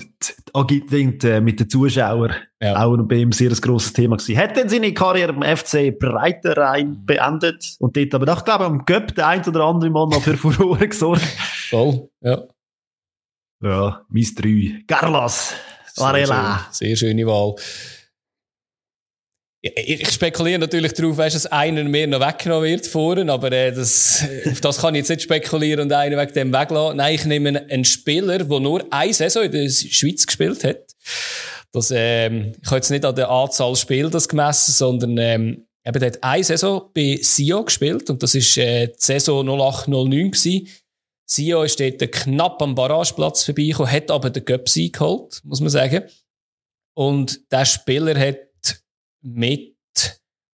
angewinkt 0.54 1.24
äh, 1.24 1.40
mit 1.40 1.60
den 1.60 1.70
Zuschauern 1.70 2.36
ja. 2.62 2.84
auch 2.84 2.96
bei 2.98 3.16
ihm 3.16 3.32
sehr 3.32 3.50
ein 3.50 3.56
grosses 3.56 3.94
Thema 3.94 4.18
gewesen. 4.18 4.38
Hat 4.38 4.56
dann 4.56 4.70
seine 4.70 4.94
Karriere 4.94 5.34
beim 5.34 5.58
FC 5.58 5.98
Breiterein 5.98 7.04
beendet 7.06 7.76
und 7.80 7.98
dort 7.98 8.14
aber 8.14 8.34
auch, 8.34 8.46
glaube 8.46 8.64
ich, 8.66 8.70
am 8.70 8.86
Göpp 8.86 9.16
der 9.16 9.28
ein 9.28 9.46
oder 9.46 9.62
andere 9.66 9.90
Mal 9.90 10.08
noch 10.08 10.22
für 10.22 10.38
Furore 10.38 10.88
gesorgt. 10.88 11.22
Voll, 11.70 12.10
ja. 12.22 12.44
Ja, 13.64 14.02
Miss 14.10 14.34
3. 14.36 14.84
Carlos 14.88 15.54
Varela. 15.96 16.68
Sehr, 16.72 16.90
sehr 16.90 17.10
schöne 17.10 17.26
Wahl. 17.28 17.56
Ich 19.64 20.10
spekuliere 20.10 20.58
natürlich 20.58 20.94
darauf, 20.94 21.18
weißt, 21.18 21.36
dass 21.36 21.46
einer 21.46 21.84
mehr 21.84 22.08
noch 22.08 22.20
weggenommen 22.20 22.68
wird 22.68 22.88
vorhin, 22.88 23.30
aber 23.30 23.52
äh, 23.52 23.72
das, 23.72 24.26
auf 24.50 24.60
das 24.60 24.82
kann 24.82 24.96
ich 24.96 25.00
jetzt 25.00 25.10
nicht 25.10 25.22
spekulieren 25.22 25.82
und 25.82 25.94
einen 25.94 26.20
wegen 26.20 26.34
dem 26.34 26.52
weglassen. 26.52 26.98
Nein, 26.98 27.14
ich 27.14 27.26
nehme 27.26 27.68
einen 27.70 27.86
Spieler, 27.86 28.40
der 28.40 28.60
nur 28.60 28.84
eine 28.90 29.14
Saison 29.14 29.44
in 29.44 29.52
der 29.52 29.70
Schweiz 29.70 30.26
gespielt 30.26 30.64
hat. 30.64 30.96
Das, 31.72 31.92
ähm, 31.96 32.54
ich 32.62 32.68
habe 32.68 32.78
jetzt 32.78 32.92
nicht 32.92 33.06
an 33.06 33.16
der 33.16 33.30
Anzahl 33.30 33.76
Spiele 33.76 34.10
das 34.10 34.28
gemessen, 34.28 34.72
sondern 34.74 35.18
ähm, 35.18 35.68
eben, 35.86 36.00
der 36.00 36.12
hat 36.12 36.24
eine 36.24 36.44
Saison 36.44 36.90
bei 36.94 37.20
Sio 37.22 37.64
gespielt 37.64 38.10
und 38.10 38.22
das 38.22 38.36
ist 38.36 38.58
äh, 38.58 38.88
die 38.88 38.94
Saison 38.98 39.48
0809 39.48 40.32
gewesen. 40.32 40.68
Sio 41.26 41.64
ist 41.64 41.80
dort 41.80 42.12
knapp 42.12 42.62
am 42.62 42.76
Barrageplatz 42.76 43.46
vorbeigekommen, 43.46 43.92
hat 43.92 44.12
aber 44.12 44.30
den 44.30 44.44
Göpsi 44.44 44.90
geholt, 44.90 45.42
muss 45.46 45.62
man 45.62 45.70
sagen. 45.70 46.04
Und 46.94 47.40
der 47.52 47.64
Spieler 47.64 48.20
hat 48.20 48.38
mit, 49.22 49.74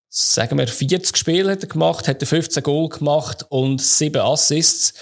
sagen 0.08 0.60
wir, 0.60 0.68
40 0.68 1.18
Spiele 1.18 1.52
hat 1.52 1.64
er 1.64 1.70
gemacht, 1.70 2.08
hat 2.08 2.22
er 2.22 2.28
15 2.28 2.62
Goal 2.62 2.90
gemacht 2.90 3.44
und 3.50 3.82
7 3.82 4.22
Assists. 4.22 4.94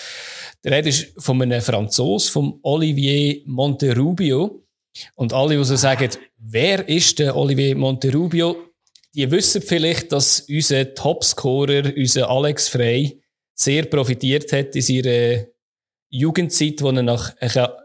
Der 0.63 0.71
Rede 0.71 0.89
ist 0.89 1.13
von 1.17 1.41
einem 1.41 1.61
Franzos, 1.61 2.29
vom 2.29 2.59
Olivier 2.63 3.41
Monterubio. 3.45 4.64
Und 5.15 5.33
alle, 5.33 5.57
die 5.57 5.63
so 5.63 5.75
sagen, 5.75 6.09
wer 6.37 6.87
ist 6.87 7.19
der 7.19 7.35
Olivier 7.35 7.75
Monterubio? 7.75 8.55
Die 9.13 9.29
wissen 9.31 9.61
vielleicht, 9.61 10.11
dass 10.11 10.41
unser 10.41 10.93
Topscorer, 10.93 11.93
unser 11.95 12.29
Alex 12.29 12.67
Frey, 12.67 13.21
sehr 13.53 13.85
profitiert 13.85 14.51
hat 14.51 14.75
in 14.75 14.81
seiner 14.81 15.45
Jugendzeit, 16.09 16.81
wo 16.81 16.89
er 16.89 17.03
nach 17.03 17.33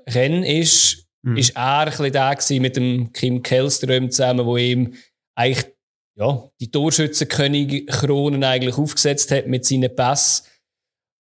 Rennes 0.09 0.49
ist. 0.49 1.07
Mhm. 1.23 1.37
Ist 1.37 1.57
er 1.57 2.01
ein 2.01 2.13
der 2.13 2.61
mit 2.61 2.77
dem 2.77 3.13
Kim 3.13 3.43
Kellström 3.43 4.11
zusammen, 4.11 4.47
wo 4.47 4.57
ihm 4.57 4.95
eigentlich, 5.35 5.73
ja, 6.17 6.51
die 6.61 6.71
Torschützenkönig-Kronen 6.71 8.43
eigentlich 8.43 8.77
aufgesetzt 8.77 9.31
hat 9.31 9.47
mit 9.47 9.65
seinen 9.65 9.95
Pass. 9.95 10.45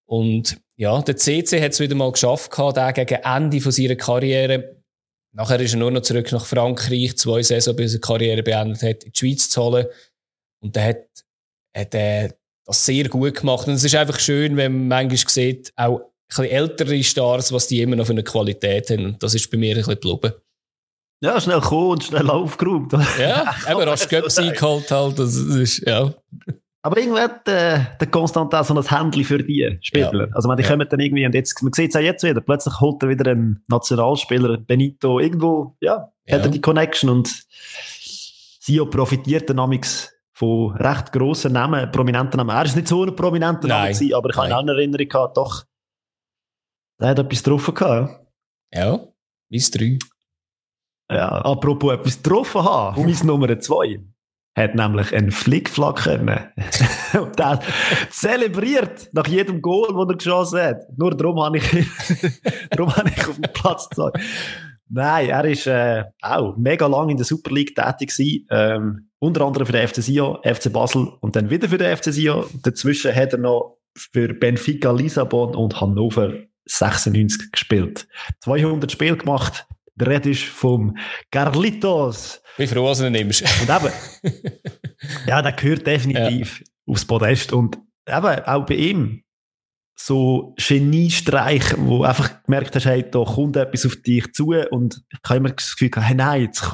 Und 0.06 0.60
ja, 0.76 1.00
der 1.02 1.16
CC 1.16 1.62
hat 1.62 1.72
es 1.72 1.80
wieder 1.80 1.94
mal 1.94 2.10
geschafft, 2.10 2.50
gehabt, 2.50 2.94
gegen 2.96 3.22
Ende 3.22 3.60
von 3.60 3.72
seiner 3.72 3.96
Karriere 3.96 4.79
nachher 5.32 5.60
ist 5.60 5.72
er 5.72 5.78
nur 5.78 5.90
noch 5.90 6.02
zurück 6.02 6.30
nach 6.32 6.44
Frankreich, 6.44 7.16
zwei 7.16 7.42
Saison, 7.42 7.76
bis 7.76 7.92
er 7.92 8.00
die 8.00 8.06
Karriere 8.06 8.42
beendet 8.42 8.82
hat, 8.82 9.04
in 9.04 9.12
die 9.12 9.18
Schweiz 9.18 9.48
zu 9.48 9.62
holen. 9.62 9.86
Und 10.62 10.76
der 10.76 10.84
hat, 10.84 11.06
hat 11.76 11.94
äh, 11.94 12.30
das 12.64 12.84
sehr 12.84 13.08
gut 13.08 13.34
gemacht. 13.34 13.66
Und 13.66 13.74
es 13.74 13.84
ist 13.84 13.94
einfach 13.94 14.18
schön, 14.18 14.56
wenn 14.56 14.72
man 14.72 15.08
manchmal 15.08 15.32
sieht, 15.32 15.72
auch 15.76 16.00
ein 16.00 16.04
bisschen 16.28 16.44
ältere 16.46 17.02
Stars, 17.02 17.52
was 17.52 17.68
die 17.68 17.80
immer 17.80 17.96
noch 17.96 18.06
für 18.06 18.12
eine 18.12 18.22
Qualität 18.22 18.90
haben. 18.90 19.06
Und 19.06 19.22
das 19.22 19.34
ist 19.34 19.50
bei 19.50 19.58
mir 19.58 19.74
ein 19.74 19.78
bisschen 19.78 20.00
geblieben. 20.00 20.34
Ja, 21.22 21.38
schnell 21.38 21.60
gekommen 21.60 21.90
und 21.90 22.04
schnell 22.04 22.30
aufgeräumt. 22.30 22.92
Ja, 23.18 23.54
eben 23.70 23.80
rasch 23.82 24.08
Göpsi 24.08 24.46
so 24.46 24.52
geholt 24.52 24.90
halt. 24.90 25.18
Das 25.18 25.36
ist, 25.36 25.86
ja. 25.86 26.14
Aber 26.82 26.98
irgendwie 26.98 27.20
hat 27.20 27.46
äh, 27.46 27.80
der 28.00 28.06
Konstant 28.10 28.54
auch 28.54 28.64
so 28.64 28.74
ein 28.74 28.82
Handy 28.82 29.22
für 29.22 29.38
die 29.38 29.78
Spieler. 29.82 30.28
Ja. 30.28 30.34
Also, 30.34 30.48
man, 30.48 30.56
die 30.56 30.62
ja. 30.62 30.70
kommen 30.70 30.88
dann 30.88 31.00
irgendwie, 31.00 31.26
und 31.26 31.34
jetzt, 31.34 31.62
man 31.62 31.72
sieht 31.74 31.90
es 31.90 31.96
auch 31.96 32.00
jetzt 32.00 32.24
wieder, 32.24 32.40
plötzlich 32.40 32.80
holt 32.80 33.02
er 33.02 33.10
wieder 33.10 33.30
einen 33.30 33.62
Nationalspieler, 33.68 34.56
Benito, 34.56 35.20
irgendwo, 35.20 35.76
ja, 35.80 36.10
ja. 36.24 36.36
hat 36.36 36.46
er 36.46 36.50
die 36.50 36.60
Connection 36.60 37.10
und 37.10 37.44
Sio 37.50 38.86
profitiert 38.86 39.48
dann 39.50 39.56
namens 39.56 40.10
von 40.32 40.74
recht 40.76 41.12
grossen 41.12 41.52
Namen, 41.52 41.90
prominenten 41.92 42.38
Namen. 42.38 42.56
Er 42.56 42.64
ist 42.64 42.76
nicht 42.76 42.88
so 42.88 43.04
ein 43.04 43.14
prominenter 43.14 43.68
Name 43.68 43.88
gewesen, 43.88 44.14
aber 44.14 44.30
ich 44.30 44.36
habe 44.36 44.54
auch 44.54 44.60
eine 44.60 44.72
Erinnerung 44.72 45.08
gehabt, 45.08 45.36
doch, 45.36 45.64
der 46.98 47.08
hat 47.08 47.18
etwas 47.18 47.42
getroffen 47.42 47.74
gehabt. 47.74 48.26
Ja, 48.72 49.00
bis 49.50 49.70
drei. 49.70 49.98
Ja, 51.10 51.28
apropos 51.28 51.92
etwas 51.92 52.22
getroffen 52.22 52.62
haben, 52.62 53.04
mein 53.04 53.26
Nummer 53.26 53.58
zwei 53.60 54.00
hat 54.56 54.74
nämlich 54.74 55.14
einen 55.14 55.30
Flickflack 55.30 55.96
können. 55.96 56.40
und 57.20 57.38
der 57.38 57.60
zelebriert 58.10 59.08
nach 59.12 59.26
jedem 59.26 59.62
Goal, 59.62 59.88
das 59.88 60.08
er 60.08 60.16
geschossen 60.16 60.60
hat. 60.60 60.98
Nur 60.98 61.16
darum 61.16 61.40
habe 61.42 61.58
ich, 61.58 61.64
darum 62.70 62.94
habe 62.94 63.10
ich 63.10 63.28
auf 63.28 63.36
dem 63.36 63.52
Platz 63.52 63.88
gesagt. 63.88 64.18
Nein, 64.92 65.28
er 65.28 65.44
ist 65.44 65.66
äh, 65.68 66.04
auch 66.20 66.56
mega 66.56 66.86
lang 66.86 67.10
in 67.10 67.16
der 67.16 67.24
Super 67.24 67.54
League 67.54 67.76
tätig 67.76 68.10
gewesen. 68.10 68.46
Ähm, 68.50 69.10
unter 69.20 69.42
anderem 69.42 69.66
für 69.66 69.72
den 69.72 69.86
FC 69.86 70.02
Sion, 70.02 70.38
FC 70.42 70.72
Basel 70.72 71.12
und 71.20 71.36
dann 71.36 71.48
wieder 71.48 71.68
für 71.68 71.78
den 71.78 71.96
FC 71.96 72.12
Sion. 72.12 72.44
Dazwischen 72.62 73.14
hat 73.14 73.32
er 73.32 73.38
noch 73.38 73.78
für 73.96 74.34
Benfica 74.34 74.90
Lissabon 74.90 75.54
und 75.54 75.80
Hannover 75.80 76.32
96 76.64 77.52
gespielt. 77.52 78.08
200 78.40 78.90
Spiele 78.90 79.16
gemacht. 79.16 79.66
Der 79.94 80.08
Red 80.08 80.26
ist 80.26 80.44
vom 80.44 80.96
Carlitos. 81.30 82.39
Wie 82.56 82.66
froh, 82.66 82.88
dass 82.88 82.98
du 82.98 83.06
ihn 83.06 83.12
nimmst. 83.12 83.42
Und 83.42 83.70
eben, 83.70 83.92
ja, 85.26 85.42
der 85.42 85.52
gehört 85.52 85.86
definitiv 85.86 86.60
ja. 86.60 86.66
aufs 86.92 87.04
Podest. 87.04 87.52
Und 87.52 87.78
eben, 88.06 88.44
auch 88.44 88.66
bei 88.66 88.74
ihm, 88.74 89.22
so 90.06 90.54
Geniestreich, 90.56 91.74
wo 91.76 92.04
einfach 92.04 92.42
gemerkt 92.44 92.74
hast, 92.74 92.86
hey, 92.86 93.04
da 93.08 93.22
kommt 93.22 93.56
etwas 93.56 93.84
auf 93.84 93.96
dich 93.96 94.32
zu 94.32 94.54
und 94.70 95.02
ich 95.10 95.18
habe 95.28 95.36
immer 95.36 95.50
das 95.50 95.76
Gefühl, 95.76 95.90
hey, 96.02 96.14
nein, 96.14 96.42
jetzt, 96.42 96.64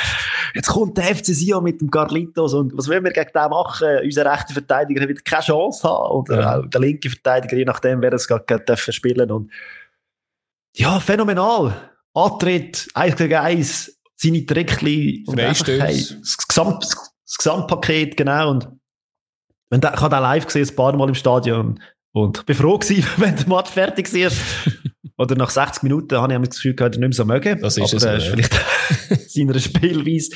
jetzt 0.54 0.68
kommt 0.68 0.98
der 0.98 1.16
FC 1.16 1.26
Sion 1.26 1.64
mit 1.64 1.80
dem 1.80 1.90
Carlitos 1.90 2.52
und 2.52 2.76
was 2.76 2.88
wollen 2.88 3.04
wir 3.04 3.12
gegen 3.12 3.30
den 3.34 3.50
machen? 3.50 3.88
Unser 4.02 4.30
rechter 4.30 4.52
Verteidiger 4.52 5.08
wird 5.08 5.24
keine 5.24 5.42
Chance 5.42 5.88
haben 5.88 6.10
oder 6.12 6.40
ja. 6.40 6.58
auch 6.58 6.66
der 6.66 6.80
linke 6.80 7.08
Verteidiger, 7.08 7.56
je 7.56 7.64
nachdem, 7.64 8.02
wer 8.02 8.12
es 8.12 8.28
gerade 8.28 8.76
spielen 8.76 9.30
und 9.30 9.50
ja, 10.76 10.98
phänomenal. 11.00 11.90
Antritt, 12.14 12.88
eins 12.94 13.16
gegen 13.16 13.34
eins, 13.34 13.93
seine 14.16 14.46
Trickli 14.46 15.24
und 15.26 15.40
einfach, 15.40 15.66
hey, 15.66 16.06
das, 16.20 16.36
Gesamt, 16.48 16.84
das 16.84 17.36
Gesamtpaket, 17.36 18.16
genau. 18.16 18.50
Und 18.50 18.68
wenn 19.70 19.80
der, 19.80 19.94
ich 19.94 20.00
habe 20.00 20.14
den 20.14 20.22
live 20.22 20.46
gesehen, 20.46 20.68
ein 20.68 20.76
paar 20.76 20.96
Mal 20.96 21.08
im 21.08 21.14
Stadion. 21.14 21.80
Und 22.12 22.38
ich 22.38 22.44
bin 22.44 22.56
froh 22.56 22.78
gewesen, 22.78 23.06
wenn 23.16 23.36
der 23.36 23.48
Match 23.48 23.70
fertig 23.70 24.12
war. 24.12 24.32
Oder 25.16 25.36
nach 25.36 25.50
60 25.50 25.82
Minuten 25.84 26.16
habe 26.16 26.32
ich 26.34 26.48
das 26.48 26.56
Gefühl 26.56 26.74
er 26.78 26.88
nicht 26.88 26.98
mehr 26.98 27.12
so 27.12 27.24
mögen. 27.24 27.60
Das 27.60 27.76
ist 27.76 27.94
Aber, 27.94 28.14
es. 28.14 28.24
Äh, 28.24 28.30
vielleicht 28.30 29.30
seiner 29.30 29.58
Spielweise 29.58 30.30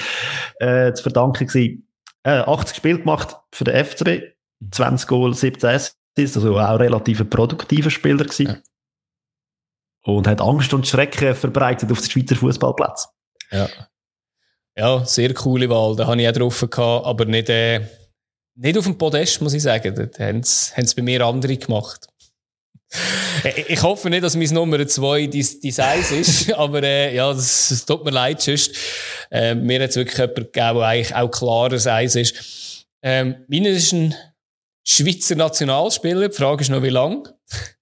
äh, 0.60 0.92
zu 0.92 1.02
verdanken 1.02 1.46
gewesen. 1.46 1.88
Äh, 2.22 2.40
80 2.40 2.76
Spiele 2.76 2.98
gemacht 3.00 3.36
für 3.52 3.64
den 3.64 3.84
FCB. 3.84 4.34
20 4.70 5.08
Goal, 5.08 5.34
17 5.34 5.68
Assists. 5.68 6.36
Also 6.36 6.58
auch 6.58 6.78
relativ 6.78 7.20
ein 7.20 7.30
produktiver 7.30 7.90
Spieler 7.90 8.24
gewesen. 8.24 8.46
Ja. 8.46 8.58
Und 10.04 10.26
hat 10.26 10.40
Angst 10.40 10.72
und 10.74 10.86
Schrecken 10.86 11.34
verbreitet 11.34 11.90
auf 11.90 12.00
den 12.00 12.10
Schweizer 12.10 12.36
Fußballplatz. 12.36 13.08
Ja. 13.50 13.68
Ja, 14.76 15.04
sehr 15.04 15.34
coole 15.34 15.68
Wahl. 15.68 15.96
Da 15.96 16.06
habe 16.06 16.22
ich 16.22 16.28
auch 16.28 16.32
drauf 16.32 16.61
gehabt, 16.70 17.06
aber 17.06 17.24
nicht, 17.24 17.48
äh, 17.48 17.80
nicht 18.54 18.78
auf 18.78 18.84
dem 18.84 18.96
Podest, 18.96 19.40
muss 19.40 19.54
ich 19.54 19.62
sagen. 19.62 19.94
Da 19.94 20.24
haben 20.24 20.40
es 20.40 20.94
bei 20.94 21.02
mir 21.02 21.24
andere 21.24 21.56
gemacht. 21.56 22.06
ich 23.66 23.82
hoffe 23.82 24.08
nicht, 24.08 24.22
dass 24.22 24.37
mein 24.37 24.48
Nummer 24.50 24.87
zwei 24.87 25.26
die, 25.26 25.42
die 25.42 25.68
ist, 25.68 26.52
aber 26.54 26.82
äh, 26.82 27.14
ja, 27.14 27.32
das, 27.32 27.68
das 27.70 27.87
tut 27.87 28.04
mir 28.04 28.12
leid, 28.12 28.40
sonst. 28.40 28.72
Äh, 29.30 29.56
mir 29.56 29.82
hat 29.82 29.90
es 29.90 29.96
wirklich 29.96 30.16
jemanden 30.18 30.44
gegeben, 30.44 30.74
der 30.78 30.87
eigentlich 30.87 31.14
auch 31.14 31.30
klarer 31.30 31.78
Size 31.78 32.20
ist. 32.20 32.87
Ähm, 33.02 33.44
meiner 33.48 33.70
ist 33.70 33.92
ein 33.92 34.14
Schweizer 34.84 35.34
Nationalspieler, 35.34 36.28
die 36.28 36.34
Frage 36.37 36.62
ist 36.62 36.70
noch, 36.70 36.82
wie 36.82 36.88
lang? 36.88 37.28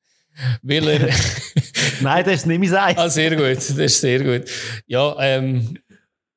Weil 0.62 0.88
er 0.88 1.08
Nein, 2.00 2.24
das 2.24 2.34
ist 2.34 2.46
nicht 2.46 2.58
mein 2.58 2.74
Eis. 2.74 2.96
Ah, 2.96 3.08
sehr 3.08 3.36
gut, 3.36 3.56
das 3.56 3.70
ist 3.70 4.00
sehr 4.00 4.22
gut. 4.22 4.50
Ja, 4.86 5.16
ähm, 5.20 5.78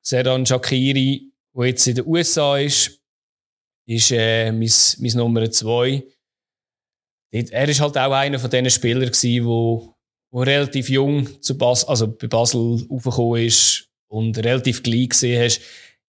Seran 0.02 0.46
Shakiri, 0.46 1.32
der 1.54 1.66
jetzt 1.66 1.86
in 1.86 1.96
den 1.96 2.06
USA 2.06 2.58
ist, 2.58 3.00
ist 3.86 4.10
äh, 4.12 4.52
mein, 4.52 4.70
mein 4.98 5.12
Nummer 5.14 5.50
zwei. 5.50 6.04
Er 7.32 7.68
ist 7.68 7.80
halt 7.80 7.96
auch 7.96 8.12
einer 8.12 8.38
von 8.38 8.50
diesen 8.50 8.70
Spielern 8.70 9.06
gewesen, 9.06 9.44
wo, 9.46 9.94
wo 10.32 10.42
relativ 10.42 10.88
jung 10.88 11.40
zu 11.42 11.56
Bas 11.56 11.86
also 11.86 12.08
bei 12.08 12.26
Basel 12.26 12.86
aufgekommen 12.88 13.44
ist 13.44 13.88
und 14.08 14.36
relativ 14.38 14.82
gleich 14.82 15.10
gesehen 15.10 15.44
hast. 15.44 15.60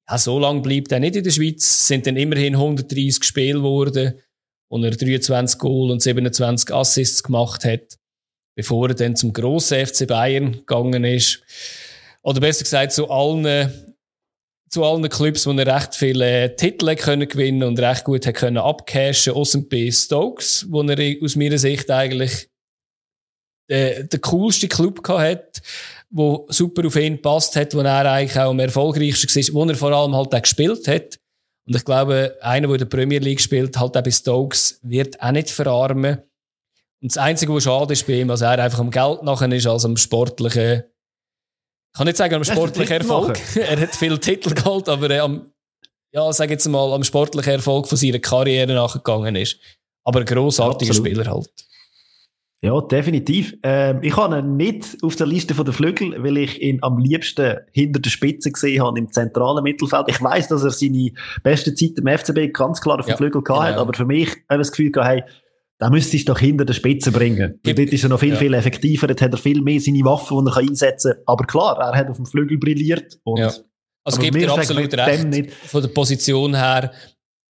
Ja, 0.09 0.17
so 0.17 0.39
lange 0.39 0.61
bleibt 0.61 0.91
er 0.91 0.99
nicht 0.99 1.15
in 1.15 1.23
der 1.23 1.31
Schweiz. 1.31 1.87
Sind 1.87 2.07
dann 2.07 2.17
immerhin 2.17 2.55
130 2.55 3.23
Spiele 3.23 3.59
geworden, 3.59 4.19
wo 4.69 4.79
er 4.79 4.91
23 4.91 5.59
Goal 5.59 5.91
und 5.91 6.01
27 6.01 6.73
Assists 6.73 7.21
gemacht 7.21 7.63
hat 7.65 8.00
bevor 8.55 8.89
er 8.89 8.95
dann 8.95 9.15
zum 9.15 9.33
grossen 9.33 9.85
FC 9.85 10.07
Bayern 10.07 10.53
gegangen 10.53 11.03
ist. 11.03 11.41
Oder 12.21 12.39
besser 12.39 12.63
gesagt, 12.63 12.91
zu 12.91 13.09
allen, 13.09 13.71
zu 14.69 14.83
allen 14.83 15.07
Clubs, 15.09 15.45
wo 15.45 15.51
er 15.51 15.75
recht 15.75 15.95
viele 15.95 16.55
Titel 16.55 16.95
können 16.95 17.27
gewinnen 17.27 17.63
und 17.63 17.79
recht 17.79 18.03
gut 18.03 18.25
hat 18.25 18.35
können 18.35 18.57
abcashen, 18.57 19.33
außer 19.33 19.61
bei 19.69 19.89
Stokes, 19.91 20.65
wo 20.69 20.81
er 20.83 21.23
aus 21.23 21.35
meiner 21.35 21.57
Sicht 21.57 21.89
eigentlich 21.89 22.49
der, 23.69 24.03
der 24.03 24.19
coolste 24.19 24.67
Club 24.67 25.07
hat, 25.07 25.61
wo 26.09 26.45
super 26.49 26.85
auf 26.85 26.95
ihn 26.97 27.21
passt 27.21 27.55
hat, 27.55 27.73
wo 27.73 27.79
er 27.79 28.11
eigentlich 28.11 28.37
auch 28.37 28.51
am 28.51 28.59
erfolgreichsten 28.59 29.33
war, 29.33 29.53
wo 29.53 29.69
er 29.69 29.75
vor 29.75 29.91
allem 29.91 30.15
halt 30.15 30.35
auch 30.35 30.41
gespielt 30.41 30.87
hat. 30.87 31.17
Und 31.65 31.75
ich 31.75 31.85
glaube, 31.85 32.37
einer, 32.41 32.67
der 32.67 32.75
in 32.75 32.79
der 32.79 32.97
Premier 32.97 33.19
League 33.19 33.39
spielt, 33.39 33.79
halt 33.79 33.95
auch 33.95 34.03
bei 34.03 34.11
Stokes, 34.11 34.79
wird 34.83 35.21
auch 35.21 35.31
nicht 35.31 35.49
verarmen. 35.49 36.21
Und 37.01 37.11
das 37.11 37.17
Einzige, 37.17 37.53
was 37.53 37.63
schade 37.63 37.93
ist 37.93 38.05
bei 38.05 38.13
ihm, 38.13 38.27
dass 38.27 38.41
er 38.41 38.59
einfach 38.59 38.79
am 38.79 38.91
Geld 38.91 39.23
nachher 39.23 39.51
ist, 39.51 39.65
als 39.65 39.85
am 39.85 39.97
sportlichen, 39.97 40.83
ich 40.83 41.97
kann 41.97 42.05
nicht 42.05 42.17
sagen 42.17 42.35
am 42.35 42.43
sportlichen 42.43 42.97
Erfolg. 42.97 43.39
er 43.55 43.81
hat 43.81 43.95
viele 43.95 44.19
Titel 44.19 44.53
geholt, 44.53 44.87
aber 44.87 45.09
er 45.09 45.23
am, 45.23 45.51
ja, 46.13 46.31
sag 46.31 46.51
jetzt 46.51 46.67
mal, 46.67 46.93
am 46.93 47.03
sportlichen 47.03 47.53
Erfolg 47.53 47.87
von 47.87 47.97
seiner 47.97 48.19
Karriere 48.19 48.73
nachgegangen 48.73 49.35
ist. 49.35 49.57
Aber 50.03 50.19
ein 50.19 50.25
grossartiger 50.25 50.91
Absolut. 50.91 51.07
Spieler 51.07 51.31
halt. 51.31 51.49
Ja, 52.63 52.79
definitiv. 52.79 53.55
Ähm, 53.63 53.99
ich 54.03 54.15
habe 54.15 54.37
ihn 54.37 54.55
nicht 54.55 54.97
auf 55.01 55.15
der 55.15 55.25
Liste 55.25 55.55
der 55.55 55.73
Flügel, 55.73 56.23
weil 56.23 56.37
ich 56.37 56.61
ihn 56.61 56.77
am 56.83 56.99
liebsten 56.99 57.57
hinter 57.71 57.99
der 57.99 58.11
Spitze 58.11 58.51
gesehen 58.51 58.83
habe, 58.83 58.99
im 58.99 59.11
zentralen 59.11 59.63
Mittelfeld. 59.63 60.05
Ich 60.09 60.21
weiß, 60.21 60.49
dass 60.49 60.63
er 60.63 60.69
seine 60.69 61.11
beste 61.41 61.73
Zeit 61.73 61.97
im 61.97 62.05
FCB 62.07 62.53
ganz 62.53 62.79
klar 62.79 62.99
auf 62.99 63.05
dem 63.05 63.11
ja, 63.11 63.17
Flügel 63.17 63.41
gehabt 63.41 63.65
genau. 63.65 63.71
hat, 63.71 63.77
aber 63.79 63.95
für 63.95 64.05
mich 64.05 64.29
habe 64.29 64.61
ich 64.61 64.67
das 64.67 64.71
Gefühl 64.71 64.91
gehabt, 64.91 65.09
hey, 65.09 65.23
da 65.81 65.89
müsste 65.89 66.15
ich 66.15 66.25
doch 66.25 66.37
hinter 66.37 66.63
der 66.63 66.75
Spitze 66.75 67.11
bringen. 67.11 67.59
Gibt, 67.63 67.79
dort 67.79 67.89
ist 67.89 68.03
er 68.03 68.09
noch 68.09 68.19
viel, 68.19 68.33
ja. 68.33 68.35
viel 68.35 68.53
effektiver, 68.53 69.07
dort 69.07 69.19
hat 69.19 69.31
er 69.31 69.37
viel 69.39 69.63
mehr 69.63 69.81
seine 69.81 70.05
Waffen, 70.05 70.45
die 70.45 70.51
er 70.51 70.57
einsetzen 70.57 71.13
kann. 71.13 71.23
Aber 71.25 71.45
klar, 71.45 71.79
er 71.79 71.97
hat 71.97 72.07
auf 72.07 72.17
dem 72.17 72.27
Flügel 72.27 72.59
brilliert. 72.59 73.17
Und 73.23 73.39
ja. 73.39 73.51
Also 74.03 74.21
gibt 74.21 74.35
dir 74.35 74.53
absolut 74.53 74.93
recht. 74.93 75.51
Von 75.51 75.81
der 75.81 75.89
Position 75.89 76.53
her 76.53 76.91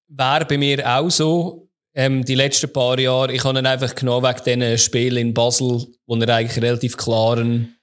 wäre 0.07 0.45
bei 0.45 0.57
mir 0.57 0.97
auch 0.97 1.09
so. 1.09 1.67
Ähm, 1.93 2.23
die 2.23 2.35
letzten 2.35 2.71
paar 2.71 2.97
Jahre, 2.97 3.33
ich 3.33 3.43
habe 3.43 3.59
ihn 3.59 3.65
einfach 3.65 3.93
genommen 3.95 4.25
wegen 4.25 4.61
diesen 4.61 4.77
Spielen 4.77 5.17
in 5.17 5.33
Basel, 5.33 5.87
wo 6.07 6.15
er 6.15 6.29
eigentlich 6.29 6.63
relativ 6.63 6.95
klaren 6.95 7.75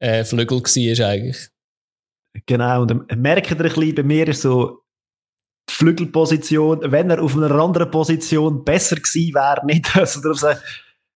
äh, 0.00 0.24
Flügel 0.24 0.58
war 0.58 1.08
eigentlich. 1.08 1.50
Genau, 2.46 2.82
und 2.82 3.16
merkt 3.16 3.48
ihr 3.52 3.56
ein 3.56 3.62
bisschen, 3.62 3.94
bei 3.94 4.02
mir 4.02 4.26
ist 4.26 4.42
so, 4.42 4.80
Flügelposition, 5.76 6.80
wenn 6.84 7.10
er 7.10 7.22
auf 7.22 7.36
einer 7.36 7.50
anderen 7.50 7.90
Position 7.90 8.64
besser 8.64 8.96
gewesen 8.96 9.34
wäre, 9.34 9.64
nicht. 9.66 9.96
Also, 9.96 10.20
das 10.20 10.42
war 10.42 10.56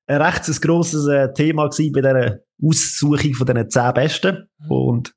ein, 0.07 0.23
recht 0.23 0.49
ein 0.49 0.55
grosses 0.61 1.07
äh, 1.07 1.33
Thema 1.33 1.69
gewesen 1.69 1.93
bei 1.93 2.01
dieser 2.01 2.39
Aussuchung 2.63 3.35
von 3.35 3.47
diesen 3.47 3.71
zehn 3.71 3.95
Besten. 3.95 4.49
Mhm. 4.59 4.71
Und 4.71 5.15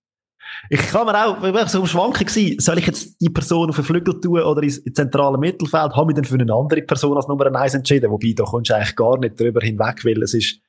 ich 0.70 0.82
kann 0.82 1.06
mir 1.06 1.26
auch, 1.26 1.44
ich 1.44 1.70
so 1.70 1.80
am 1.80 1.88
Schwanken 1.88 2.26
gewesen, 2.26 2.60
soll 2.60 2.78
ich 2.78 2.88
jetzt 2.88 3.20
die 3.22 3.30
Person 3.30 3.70
auf 3.70 3.76
den 3.76 3.86
Flügel 3.86 4.20
tun 4.20 4.42
oder 4.42 4.62
ins 4.62 4.84
zentrale 4.94 5.38
Mittelfeld, 5.38 5.96
habe 5.96 6.12
ich 6.12 6.16
dann 6.16 6.26
für 6.26 6.36
eine 6.36 6.54
andere 6.54 6.82
Person 6.82 7.16
als 7.16 7.28
Nummer 7.28 7.54
1 7.54 7.74
entschieden. 7.74 8.12
Wobei, 8.12 8.34
da 8.36 8.44
kommst 8.44 8.70
du 8.70 8.76
eigentlich 8.76 8.96
gar 8.96 9.18
nicht 9.18 9.40
drüber 9.40 9.62
hinweg, 9.62 10.04
weil 10.04 10.22
es 10.22 10.34
ist 10.34 10.60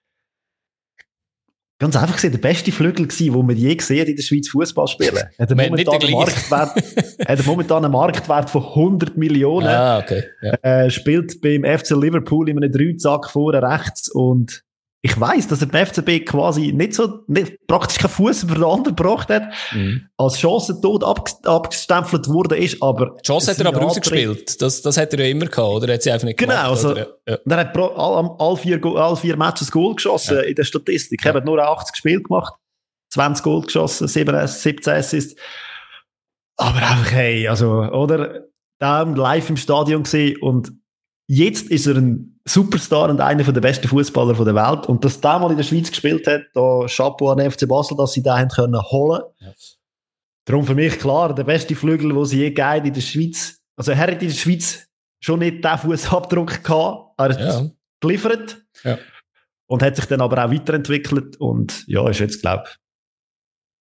ganz 1.82 1.96
einfach 1.96 2.14
gesehen 2.14 2.30
der 2.30 2.38
beste 2.38 2.70
Flügel 2.70 3.08
gewesen, 3.08 3.32
den 3.34 3.48
wir 3.48 3.56
je 3.56 3.74
gesehen 3.74 4.06
in 4.06 4.16
der 4.16 4.22
Schweiz 4.22 4.48
Fußball 4.48 4.86
spielen. 4.86 5.16
Hat 5.38 5.50
er 5.50 5.56
momentan, 5.56 6.00
einen 6.00 6.12
Marktwert, 6.12 6.84
hat 7.26 7.46
momentan 7.46 7.84
einen 7.84 7.92
Marktwert 7.92 8.50
von 8.50 8.62
100 8.62 9.16
Millionen. 9.16 9.66
Ah, 9.66 9.98
okay. 9.98 10.22
Ja. 10.40 10.54
Äh, 10.62 10.90
spielt 10.90 11.40
beim 11.40 11.64
FC 11.64 11.90
Liverpool 11.90 12.48
in 12.48 12.56
einem 12.58 12.70
Dreizack 12.70 13.28
vorne 13.28 13.62
rechts 13.62 14.08
und 14.08 14.62
ich 15.04 15.18
weiß, 15.18 15.48
dass 15.48 15.60
er 15.60 15.66
beim 15.66 15.84
FCB 15.84 16.24
quasi 16.24 16.72
nicht 16.72 16.94
so, 16.94 17.24
nicht, 17.26 17.66
praktisch 17.66 17.98
keinen 17.98 18.10
Fuß 18.10 18.44
über 18.44 18.54
den 18.54 18.64
anderen 18.64 18.94
gebracht 18.94 19.28
hat, 19.30 19.52
mhm. 19.72 20.08
als 20.16 20.38
Chancentod 20.38 21.02
ab, 21.02 21.28
abgestempelt 21.42 22.28
wurde 22.28 22.56
ist, 22.56 22.80
aber. 22.80 23.16
Die 23.18 23.26
Chance 23.26 23.50
hat 23.50 23.58
er 23.58 23.66
aber 23.66 23.80
rausgespielt. 23.80 24.62
Das, 24.62 24.80
das 24.80 24.96
hat 24.96 25.12
er 25.12 25.24
ja 25.24 25.26
immer 25.26 25.46
gehabt, 25.46 25.58
oder? 25.58 25.92
Hat 25.92 26.02
sie 26.02 26.12
einfach 26.12 26.26
nicht 26.26 26.38
genau, 26.38 26.52
gemacht, 26.54 26.68
also, 26.68 26.96
ja. 26.96 27.06
Er 27.26 27.56
hat 27.56 27.76
all, 27.76 28.36
all, 28.38 28.56
vier, 28.56 28.80
all 28.84 29.16
vier 29.16 29.36
Matches 29.36 29.72
Goal 29.72 29.96
geschossen 29.96 30.36
ja. 30.36 30.42
in 30.42 30.54
der 30.54 30.64
Statistik. 30.64 31.26
Er 31.26 31.34
hat 31.34 31.44
nur 31.44 31.58
80 31.58 31.96
Spiele 31.96 32.22
gemacht, 32.22 32.54
20 33.12 33.42
Goal 33.42 33.62
geschossen, 33.62 34.06
17, 34.06 34.46
17 34.46 34.92
Assists. 34.92 35.40
Aber 36.56 36.76
einfach, 36.76 37.10
hey, 37.10 37.48
also, 37.48 37.70
oder? 37.70 38.44
Da 38.78 39.02
live 39.02 39.50
im 39.50 39.56
Stadion 39.56 40.04
gesehen 40.04 40.40
und 40.40 40.72
Jetzt 41.34 41.70
ist 41.70 41.86
er 41.86 41.96
ein 41.96 42.38
Superstar 42.44 43.08
und 43.08 43.18
einer 43.22 43.42
der 43.42 43.60
besten 43.62 43.88
Fußballer 43.88 44.34
der 44.44 44.54
Welt. 44.54 44.86
Und 44.86 45.02
dass 45.02 45.18
der 45.18 45.38
mal 45.38 45.50
in 45.50 45.56
der 45.56 45.64
Schweiz 45.64 45.88
gespielt 45.88 46.26
hat, 46.26 46.42
da 46.52 46.84
Chapeau 46.86 47.30
an 47.30 47.50
FC 47.50 47.66
Basel, 47.66 47.96
dass 47.96 48.12
sie 48.12 48.22
den 48.22 48.48
können 48.48 48.78
holen. 48.82 49.22
Ja. 49.38 49.54
Darum 50.44 50.66
für 50.66 50.74
mich 50.74 50.98
klar, 50.98 51.34
der 51.34 51.44
beste 51.44 51.74
Flügel, 51.74 52.12
den 52.12 52.24
sie 52.26 52.36
je 52.36 52.50
gegeben 52.50 52.88
in 52.88 52.92
der 52.92 53.00
Schweiz. 53.00 53.62
Also 53.76 53.92
er 53.92 53.96
hat 53.96 54.10
in 54.10 54.28
der 54.28 54.34
Schweiz 54.34 54.86
schon 55.20 55.38
nicht 55.38 55.64
den 55.64 55.78
Fußabdruck 55.78 56.62
gehabt, 56.62 57.14
er 57.16 57.24
hat 57.24 57.40
ja. 57.40 57.70
geliefert. 58.00 58.62
Ja. 58.84 58.98
Und 59.68 59.82
hat 59.82 59.96
sich 59.96 60.04
dann 60.04 60.20
aber 60.20 60.44
auch 60.44 60.50
weiterentwickelt 60.50 61.38
und 61.38 61.88
ja, 61.88 62.06
ist 62.10 62.20
jetzt, 62.20 62.42
glaube 62.42 62.64
ich, 62.66 62.76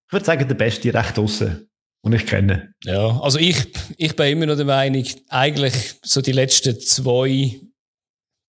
ich 0.07 0.13
würde 0.13 0.25
sagen, 0.25 0.47
der 0.47 0.55
beste 0.55 0.93
recht 0.93 1.19
außen 1.19 1.69
und 2.01 2.13
ich 2.13 2.25
kenne. 2.25 2.73
Ja, 2.83 3.19
also 3.21 3.37
ich, 3.39 3.67
ich 3.97 4.15
bin 4.15 4.27
immer 4.27 4.47
noch 4.47 4.55
der 4.55 4.65
Meinung, 4.65 5.05
eigentlich 5.29 5.95
so 6.01 6.21
die 6.21 6.31
letzten 6.31 6.79
zwei 6.79 7.59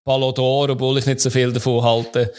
Ballon 0.04 0.34
d'Or, 0.34 0.70
obwohl 0.70 0.98
ich 0.98 1.06
nicht 1.06 1.20
so 1.20 1.30
viel 1.30 1.52
davon 1.52 1.82
halte, 1.82 2.32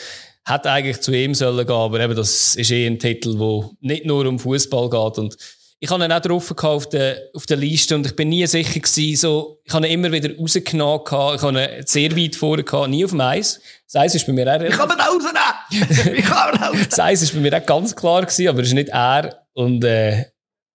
hätte 0.45 0.71
eigentlich 0.71 1.01
zu 1.01 1.13
ihm 1.13 1.33
sollen 1.33 1.65
gehen, 1.65 1.75
aber 1.75 1.99
eben 1.99 2.15
das 2.15 2.55
ist 2.55 2.71
eh 2.71 2.85
ein 2.85 2.99
Titel, 2.99 3.37
wo 3.37 3.75
nicht 3.79 4.05
nur 4.05 4.25
um 4.25 4.39
Fußball 4.39 4.89
geht 4.89 5.17
und 5.17 5.37
ich 5.79 5.89
habe 5.89 6.05
ihn 6.05 6.13
auch 6.13 6.21
drauf 6.21 6.53
auf 6.63 6.87
der, 6.87 7.17
auf 7.33 7.45
der 7.45 7.57
Liste 7.57 7.95
und 7.95 8.05
ich 8.05 8.15
bin 8.15 8.29
nie 8.29 8.47
sicher 8.47 8.79
gewesen, 8.79 9.17
so, 9.17 9.59
ich 9.65 9.73
habe 9.73 9.85
ihn 9.85 9.93
immer 9.93 10.11
wieder 10.13 10.33
rausgenommen 10.37 11.01
ich 11.05 11.41
habe 11.41 11.61
ihn 11.61 11.85
sehr 11.85 12.15
weit 12.15 12.37
vorne 12.37 12.63
gehabt, 12.63 12.89
nie 12.89 13.03
auf 13.03 13.11
dem 13.11 13.19
Eis. 13.19 13.59
Das 13.91 14.01
Eis 14.01 14.15
ist 14.15 14.25
bei 14.25 14.31
mir 14.31 14.47
auch... 14.47 14.61
Ich 14.61 14.77
kann 14.77 14.89
ihn 14.89 15.01
rausnehmen! 15.01 16.17
ich 16.17 16.25
kann 16.25 16.55
ihn 16.55 16.63
rausnehmen! 16.63 16.87
Das 16.89 16.99
Eis 16.99 17.21
ist 17.21 17.33
bei 17.33 17.41
mir 17.41 17.57
auch 17.57 17.65
ganz 17.65 17.93
klar 17.93 18.21
gewesen, 18.21 18.47
aber 18.47 18.61
es 18.61 18.69
ist 18.69 18.75
nicht 18.75 18.89
er 18.89 19.45
und, 19.51 19.83
äh, 19.83 20.23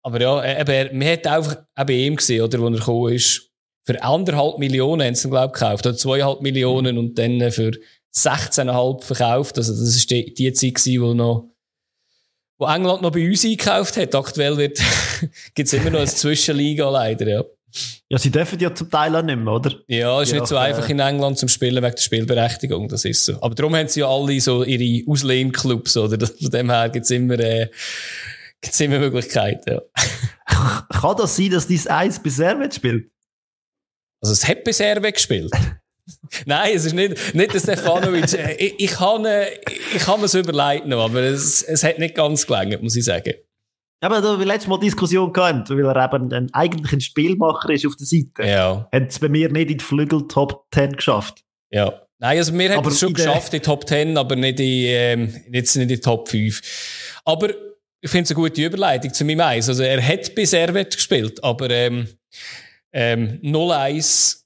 aber 0.06 0.22
ja, 0.22 0.40
äh, 0.44 0.62
eben, 0.62 1.00
man 1.00 1.08
hat 1.08 1.26
einfach 1.26 1.58
auch 1.74 1.86
bei 1.86 1.94
ihm 1.94 2.16
gesehen, 2.16 2.44
oder, 2.44 2.60
wo 2.60 2.68
er 2.68 2.74
gekommen 2.74 3.14
ist. 3.14 3.50
Für 3.88 4.02
anderthalb 4.04 4.60
Millionen 4.60 5.06
haben 5.06 5.16
sie 5.16 5.28
ihn, 5.28 5.32
glaube 5.32 5.48
ich, 5.48 5.60
gekauft. 5.60 5.86
Oder 5.88 5.98
zweieinhalb 5.98 6.42
Millionen 6.42 7.00
und 7.00 7.18
dann 7.18 7.52
für 7.52 7.72
16,5 8.16 9.04
verkauft. 9.04 9.58
Also, 9.58 9.74
das 9.74 9.96
ist 9.96 10.12
die, 10.12 10.32
die 10.32 10.54
Zeit 10.54 10.76
gewesen, 10.76 11.02
wo 11.02 11.14
noch, 11.16 11.50
wo 12.60 12.68
England 12.68 13.02
noch 13.02 13.12
bei 13.12 13.28
uns 13.28 13.44
eingekauft 13.44 13.98
hat. 13.98 14.14
Aktuell 14.14 14.58
wird, 14.58 14.80
gibt's 15.56 15.74
immer 15.74 15.90
noch 15.90 16.00
eine 16.00 16.08
Zwischenliga 16.08 16.88
leider, 16.88 17.28
ja. 17.28 17.44
Ja, 18.08 18.20
sie 18.20 18.30
dürfen 18.30 18.60
ja 18.60 18.74
zum 18.74 18.90
Teil 18.90 19.16
auch 19.16 19.24
nicht 19.24 19.38
mehr, 19.38 19.54
oder? 19.54 19.74
Ja, 19.88 20.22
ist 20.22 20.32
ja, 20.32 20.40
nicht 20.40 20.48
so 20.48 20.56
einfach 20.56 20.88
äh, 20.88 20.92
in 20.92 21.00
England 21.00 21.40
zum 21.40 21.50
Spielen 21.50 21.84
wegen 21.84 21.96
der 21.96 22.02
Spielberechtigung, 22.02 22.88
das 22.88 23.06
ist 23.06 23.26
so. 23.26 23.42
Aber 23.42 23.56
darum 23.56 23.76
haben 23.76 23.88
sie 23.88 24.02
ja 24.02 24.08
alle 24.08 24.40
so 24.40 24.64
ihre 24.64 25.10
Ausleihclubs, 25.10 25.98
oder? 25.98 26.28
Von 26.42 26.52
dem 26.52 26.70
her 26.70 26.90
gibt's 26.90 27.10
immer, 27.10 27.40
äh, 27.40 27.70
Gibt 28.62 28.80
immer 28.82 29.00
Möglichkeiten, 29.00 29.70
ja. 29.70 29.82
Kann 30.90 31.18
das 31.18 31.36
sein, 31.36 31.52
dass 31.52 31.68
dein 31.68 31.88
Eis 31.88 32.22
bei 32.22 32.30
Servet 32.30 32.74
spielt? 32.74 33.12
Also 34.22 34.34
es 34.34 34.48
hat 34.48 34.64
bei 34.64 34.72
Servet 34.72 35.16
gespielt. 35.16 35.52
Nein, 36.46 36.72
es 36.76 36.86
ist 36.86 36.94
nicht, 36.94 37.34
nicht 37.34 37.54
der 37.54 37.60
Stefanovic. 37.60 38.34
Ich, 38.58 38.76
ich 38.78 39.00
habe 39.00 39.48
ich 39.96 40.08
hab 40.08 40.20
mir 40.20 40.28
so 40.28 40.40
überlegt 40.40 40.86
noch, 40.88 41.04
aber 41.04 41.22
es, 41.22 41.64
es 41.64 41.84
hat 41.84 42.00
nicht 42.00 42.16
ganz 42.16 42.46
gelangt, 42.46 42.82
muss 42.82 42.96
ich 42.96 43.06
sagen. 43.06 43.34
Aber 44.02 44.22
da 44.22 44.38
wir 44.38 44.46
letztes 44.46 44.68
Mal 44.68 44.80
Diskussion 44.80 45.34
gehabt, 45.34 45.70
weil 45.70 45.86
er 45.86 46.14
eben 46.14 46.32
ein, 46.32 46.54
eigentlich 46.54 46.94
ein 46.94 47.02
Spielmacher 47.02 47.70
ist 47.72 47.88
auf 47.88 47.96
der 47.96 48.06
Seite. 48.06 48.44
Ja. 48.44 48.88
Hat 48.92 49.10
es 49.10 49.20
bei 49.20 49.30
mir 49.30 49.52
nicht 49.52 49.72
in 49.72 49.78
die 49.78 49.84
Flügel 49.84 50.28
Top 50.28 50.66
10 50.74 50.94
geschafft. 50.94 51.44
Ja. 51.72 52.02
Nein, 52.20 52.38
also 52.38 52.58
wir 52.58 52.76
haben 52.76 52.88
es 52.88 53.00
schon 53.00 53.14
geschafft 53.14 53.54
in 53.54 53.62
die 53.62 53.66
Top 53.66 53.88
10, 53.88 54.18
aber 54.18 54.36
nicht 54.36 54.60
in, 54.60 54.66
ähm, 54.68 55.44
jetzt 55.52 55.76
nicht 55.76 55.84
in 55.84 55.88
die 55.88 56.00
Top 56.00 56.30
5. 56.30 56.62
Aber 57.26 57.50
ich 58.06 58.12
finde 58.12 58.26
es 58.26 58.32
eine 58.32 58.36
gute 58.36 58.64
Überleitung 58.64 59.12
zu 59.12 59.26
meinem 59.26 59.40
Eis. 59.40 59.68
Also 59.68 59.82
er 59.82 60.00
hat 60.00 60.36
bei 60.36 60.46
Servet 60.46 60.96
gespielt, 60.96 61.44
aber 61.44 61.72
ähm, 61.72 62.08
ähm, 62.94 63.40
0-1 63.42 64.44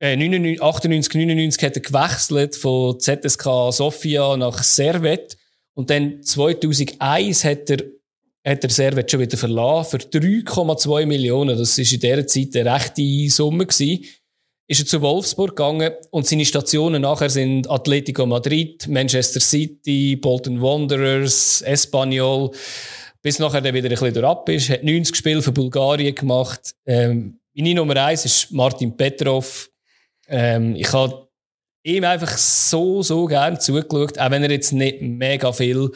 äh, 0.00 0.16
99, 0.16 0.60
98, 0.60 1.14
99 1.14 1.62
hat 1.62 1.76
er 1.76 1.82
gewechselt 1.82 2.56
von 2.56 2.98
ZSK 2.98 3.44
Sofia 3.70 4.36
nach 4.36 4.60
Servet 4.60 5.36
und 5.74 5.88
dann 5.88 6.20
2001 6.20 7.44
hat 7.44 7.70
er 7.70 7.84
hat 8.44 8.64
er 8.64 8.70
Servet 8.70 9.08
schon 9.08 9.20
wieder 9.20 9.36
verlassen 9.36 10.00
für 10.00 10.18
3,2 10.18 11.06
Millionen. 11.06 11.56
Das 11.56 11.78
ist 11.78 11.92
in 11.92 12.00
dieser 12.00 12.26
Zeit 12.26 12.56
eine 12.56 12.74
rechte 12.74 13.30
Summe 13.30 13.66
gewesen. 13.66 14.04
Ist 14.68 14.80
er 14.80 14.86
zu 14.86 15.00
Wolfsburg 15.00 15.56
gegangen 15.56 15.92
und 16.10 16.26
seine 16.26 16.44
Stationen 16.44 17.02
nachher 17.02 17.30
sind 17.30 17.70
Atletico 17.70 18.26
Madrid, 18.26 18.88
Manchester 18.88 19.40
City, 19.40 20.16
Bolton 20.16 20.60
Wanderers, 20.60 21.62
Espanyol 21.62 22.50
bis 23.26 23.40
nachher 23.40 23.60
dann 23.60 23.74
wieder 23.74 23.88
ein 23.88 23.98
bisschen 23.98 24.24
ab 24.24 24.48
ist. 24.48 24.70
Hat 24.70 24.84
90 24.84 25.16
Spiele 25.16 25.42
für 25.42 25.50
Bulgarien 25.50 26.14
gemacht. 26.14 26.76
Ähm, 26.86 27.40
meine 27.56 27.74
Nummer 27.74 27.96
eins 27.96 28.24
ist 28.24 28.52
Martin 28.52 28.96
Petrov. 28.96 29.68
Ähm, 30.28 30.76
ich 30.76 30.92
habe 30.92 31.26
ihm 31.82 32.04
einfach 32.04 32.38
so, 32.38 33.02
so 33.02 33.26
gern 33.26 33.58
zugeschaut, 33.58 34.16
auch 34.20 34.30
wenn 34.30 34.44
er 34.44 34.52
jetzt 34.52 34.72
nicht 34.72 35.02
mega 35.02 35.50
viel 35.52 35.90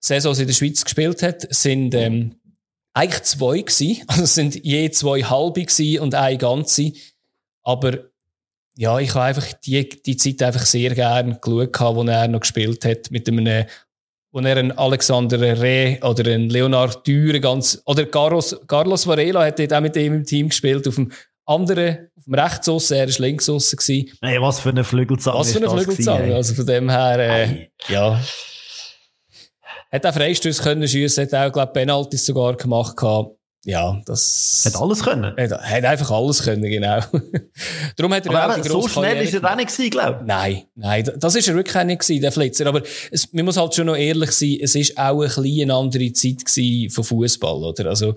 Saisons 0.00 0.38
in 0.38 0.46
der 0.46 0.54
Schweiz 0.54 0.82
gespielt 0.82 1.22
hat, 1.22 1.46
sind 1.54 1.94
ähm, 1.94 2.36
eigentlich 2.94 3.24
zwei 3.24 3.58
gewesen. 3.58 4.02
Also 4.06 4.22
es 4.22 4.34
sind 4.34 4.64
je 4.64 4.90
zwei 4.90 5.22
halbe 5.22 5.66
gewesen 5.66 6.00
und 6.00 6.14
eine 6.14 6.38
ganze. 6.38 6.92
Aber 7.62 7.98
ja, 8.76 8.98
ich 8.98 9.14
habe 9.14 9.26
einfach 9.26 9.52
die, 9.64 9.88
die 9.88 10.16
Zeit 10.16 10.42
einfach 10.42 10.64
sehr 10.64 10.94
gern 10.94 11.38
geschaut, 11.40 11.96
wo 11.96 12.02
er 12.04 12.28
noch 12.28 12.40
gespielt 12.40 12.84
hat, 12.84 13.10
mit 13.10 13.28
einem 13.28 13.66
wo 14.34 14.40
er 14.40 14.56
einen 14.56 14.72
Alexander 14.72 15.38
Re 15.60 15.98
oder 16.02 16.32
einen 16.32 16.48
Leonard 16.48 17.06
Düre 17.06 17.38
ganz, 17.38 17.82
oder 17.84 18.06
Carlos, 18.06 18.58
Carlos 18.66 19.06
Varela 19.06 19.44
hat 19.44 19.58
dort 19.58 19.74
auch 19.74 19.80
mit 19.82 19.94
ihm 19.96 20.14
im 20.14 20.24
Team 20.24 20.48
gespielt, 20.48 20.88
auf 20.88 20.94
dem 20.94 21.12
anderen, 21.44 22.08
auf 22.16 22.24
dem 22.24 22.34
Rechtsaussen, 22.34 22.96
er 22.96 23.08
war 23.08 23.30
gewesen. 23.30 24.10
Hey, 24.22 24.40
was 24.40 24.60
für 24.60 24.70
eine 24.70 24.84
Flügelzange 24.84 25.38
Was 25.38 25.52
für 25.52 25.58
eine 25.58 25.68
Flügelzange, 25.68 26.34
also 26.34 26.54
von 26.54 26.66
dem 26.66 26.88
her, 26.88 27.18
äh, 27.18 27.68
ja. 27.88 28.22
Hat 29.90 30.06
auch 30.06 30.14
Freistöße 30.14 30.62
können 30.62 30.88
schiessen, 30.88 31.26
hat 31.26 31.34
auch, 31.34 31.52
glaube 31.52 31.72
Penalties 31.74 32.24
sogar 32.24 32.56
gemacht 32.56 32.96
gehabt 32.96 33.36
ja, 33.64 34.00
das. 34.06 34.64
Hat 34.66 34.80
alles 34.80 35.04
können. 35.04 35.36
Hat, 35.36 35.50
hat 35.52 35.84
einfach 35.84 36.10
alles 36.10 36.42
können, 36.42 36.62
genau. 36.62 37.00
Darum 37.96 38.12
hat 38.12 38.26
er 38.26 38.34
aber 38.34 38.54
auch 38.54 38.60
die 38.60 38.68
so 38.68 38.88
schnell 38.88 39.04
Karriere 39.04 39.24
ist 39.24 39.34
er 39.34 39.50
auch 39.50 39.56
nicht 39.56 39.68
gewesen, 39.68 39.90
glaube 39.90 40.18
ich. 40.20 40.26
Nein, 40.26 40.62
nein, 40.74 41.10
das 41.16 41.34
ist 41.36 41.48
er 41.48 41.54
wirklich 41.54 41.76
auch 41.76 41.84
nicht 41.84 42.00
gewesen, 42.00 42.20
der 42.20 42.32
Flitzer. 42.32 42.66
Aber 42.66 42.82
es, 43.12 43.32
man 43.32 43.44
muss 43.44 43.56
halt 43.56 43.74
schon 43.74 43.86
noch 43.86 43.96
ehrlich 43.96 44.32
sein, 44.32 44.58
es 44.60 44.74
ist 44.74 44.98
auch 44.98 45.22
ein 45.22 45.28
bisschen 45.28 45.62
eine 45.62 45.74
andere 45.74 46.12
Zeit 46.12 46.44
gewesen 46.44 46.90
von 46.90 47.04
Fußball, 47.04 47.62
oder? 47.62 47.88
Also, 47.88 48.14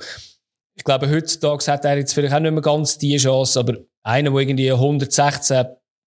ich 0.76 0.84
glaube, 0.84 1.10
heutzutage 1.10 1.72
hat 1.72 1.86
er 1.86 1.98
jetzt 1.98 2.14
vielleicht 2.14 2.34
auch 2.34 2.40
nicht 2.40 2.52
mehr 2.52 2.62
ganz 2.62 2.98
die 2.98 3.16
Chance, 3.18 3.60
aber 3.60 3.78
einer, 4.04 4.32
der 4.32 4.40
irgendwie 4.40 4.72
116 4.72 5.66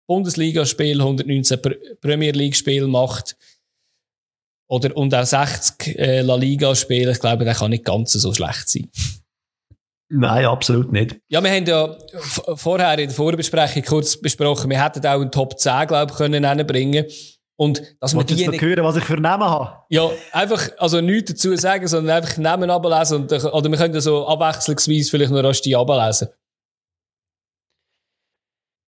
Bundesligaspiele, 0.09 1.03
119 1.03 1.61
Premier 2.01 2.33
League 2.33 2.57
Spiele 2.57 2.88
macht, 2.88 3.37
oder, 4.68 4.96
und 4.96 5.14
auch 5.14 5.25
60 5.25 5.99
äh, 5.99 6.22
La 6.22 6.35
Liga 6.35 6.75
Spiele, 6.75 7.12
ich 7.12 7.20
glaube, 7.20 7.44
der 7.44 7.55
kann 7.55 7.70
nicht 7.70 7.85
ganz 7.85 8.12
so 8.12 8.35
schlecht 8.35 8.68
sein. 8.68 8.88
Nein, 10.09 10.45
absolut 10.45 10.92
nicht. 10.92 11.16
Ja, 11.29 11.42
wir 11.42 11.51
haben 11.51 11.66
ja 11.66 11.97
vorher 12.55 12.92
in 12.99 13.09
der 13.09 13.11
Vorbesprechung 13.11 13.83
kurz 13.83 14.16
besprochen, 14.16 14.71
wir 14.71 14.83
hätten 14.83 15.05
auch 15.05 15.21
einen 15.21 15.33
Top 15.33 15.59
10, 15.59 15.88
glaube 15.88 16.12
ich, 16.12 16.19
können 16.19 16.66
bringen 16.66 17.07
und 17.57 17.83
dass 18.01 18.14
wir 18.14 18.23
die 18.23 18.47
nicht 18.47 18.61
hören, 18.61 18.85
was 18.85 18.97
ich 18.97 19.05
für 19.05 19.16
Namen 19.16 19.45
habe? 19.45 19.79
Ja, 19.88 20.11
einfach, 20.33 20.69
also 20.79 21.01
nichts 21.01 21.33
dazu 21.33 21.57
sagen, 21.57 21.88
sondern 21.88 22.16
einfach 22.16 22.37
Namen 22.37 22.71
ablesen 22.71 23.23
und, 23.23 23.33
oder 23.33 23.71
wir 23.71 23.79
können 23.79 24.01
so 24.01 24.27
abwechslungsweise 24.27 25.11
vielleicht 25.11 25.33
noch 25.33 25.42
erst 25.42 25.64
die 25.64 25.75
ablesen. 25.75 26.29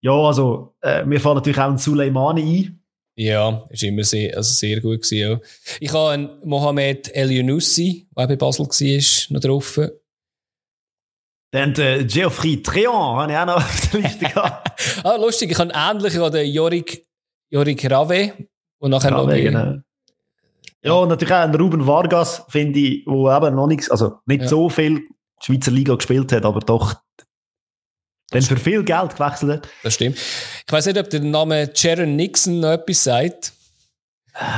Ja, 0.00 0.12
also, 0.12 0.74
äh, 0.82 1.04
mir 1.04 1.20
fällt 1.20 1.36
natürlich 1.36 1.58
auch 1.58 1.70
ein 1.70 1.78
Suleimani 1.78 2.42
ein. 2.42 2.80
Ja, 3.16 3.64
ist 3.70 3.82
immer 3.84 4.02
sehr, 4.02 4.36
also 4.36 4.52
sehr 4.52 4.80
gut 4.80 5.02
gewesen, 5.02 5.18
ja. 5.18 5.40
Ich 5.78 5.92
habe 5.92 6.10
einen 6.10 6.30
Mohamed 6.44 7.14
El 7.14 7.30
Younussi, 7.30 8.08
der 8.16 8.26
bei 8.26 8.36
Basel 8.36 8.66
war, 8.66 9.34
noch 9.34 9.40
drauf. 9.40 9.80
Dann 11.54 11.72
äh, 11.76 12.02
Geoffrey 12.02 12.60
Treon 12.60 13.16
habe 13.16 13.30
ich 13.30 13.38
auch 13.38 13.46
noch 13.46 13.56
auf 13.58 13.90
der 13.92 14.00
Liste 14.00 14.24
gehabt. 14.24 14.72
ah, 15.04 15.14
lustig, 15.14 15.52
ich 15.52 15.58
habe 15.58 15.70
ähnlich 15.72 16.12
den 16.12 16.52
Jorik, 16.52 17.06
Jorik 17.48 17.88
Rave, 17.88 18.32
und 18.80 18.90
nachher 18.90 19.12
Rave, 19.12 19.26
noch 19.28 19.34
genau. 19.34 19.74
Ja, 20.82 20.92
und 20.94 21.10
natürlich 21.10 21.32
auch 21.32 21.38
einen 21.42 21.54
Ruben 21.54 21.86
Vargas, 21.86 22.42
finde 22.48 22.80
ich, 22.80 23.06
wo 23.06 23.30
eben 23.30 23.54
noch 23.54 23.68
nichts, 23.68 23.88
also 23.88 24.18
nicht 24.26 24.42
Ja. 24.42 24.48
so 24.48 24.68
viel 24.68 25.02
Schweizer 25.40 25.70
Liga 25.70 25.94
gespielt 25.94 26.32
hat, 26.32 26.44
aber 26.44 26.58
doch 26.58 26.96
dann 28.30 28.42
für 28.42 28.56
viel 28.56 28.82
Geld 28.82 29.14
gewechselt 29.16 29.52
hat. 29.52 29.68
Das 29.84 29.94
stimmt. 29.94 30.18
Ich 30.18 30.72
weiß 30.72 30.86
nicht, 30.86 30.98
ob 30.98 31.08
der 31.08 31.20
Name 31.20 31.70
Jaron 31.72 32.16
Nixon 32.16 32.58
noch 32.58 32.72
etwas 32.72 33.04
sagt. 33.04 33.52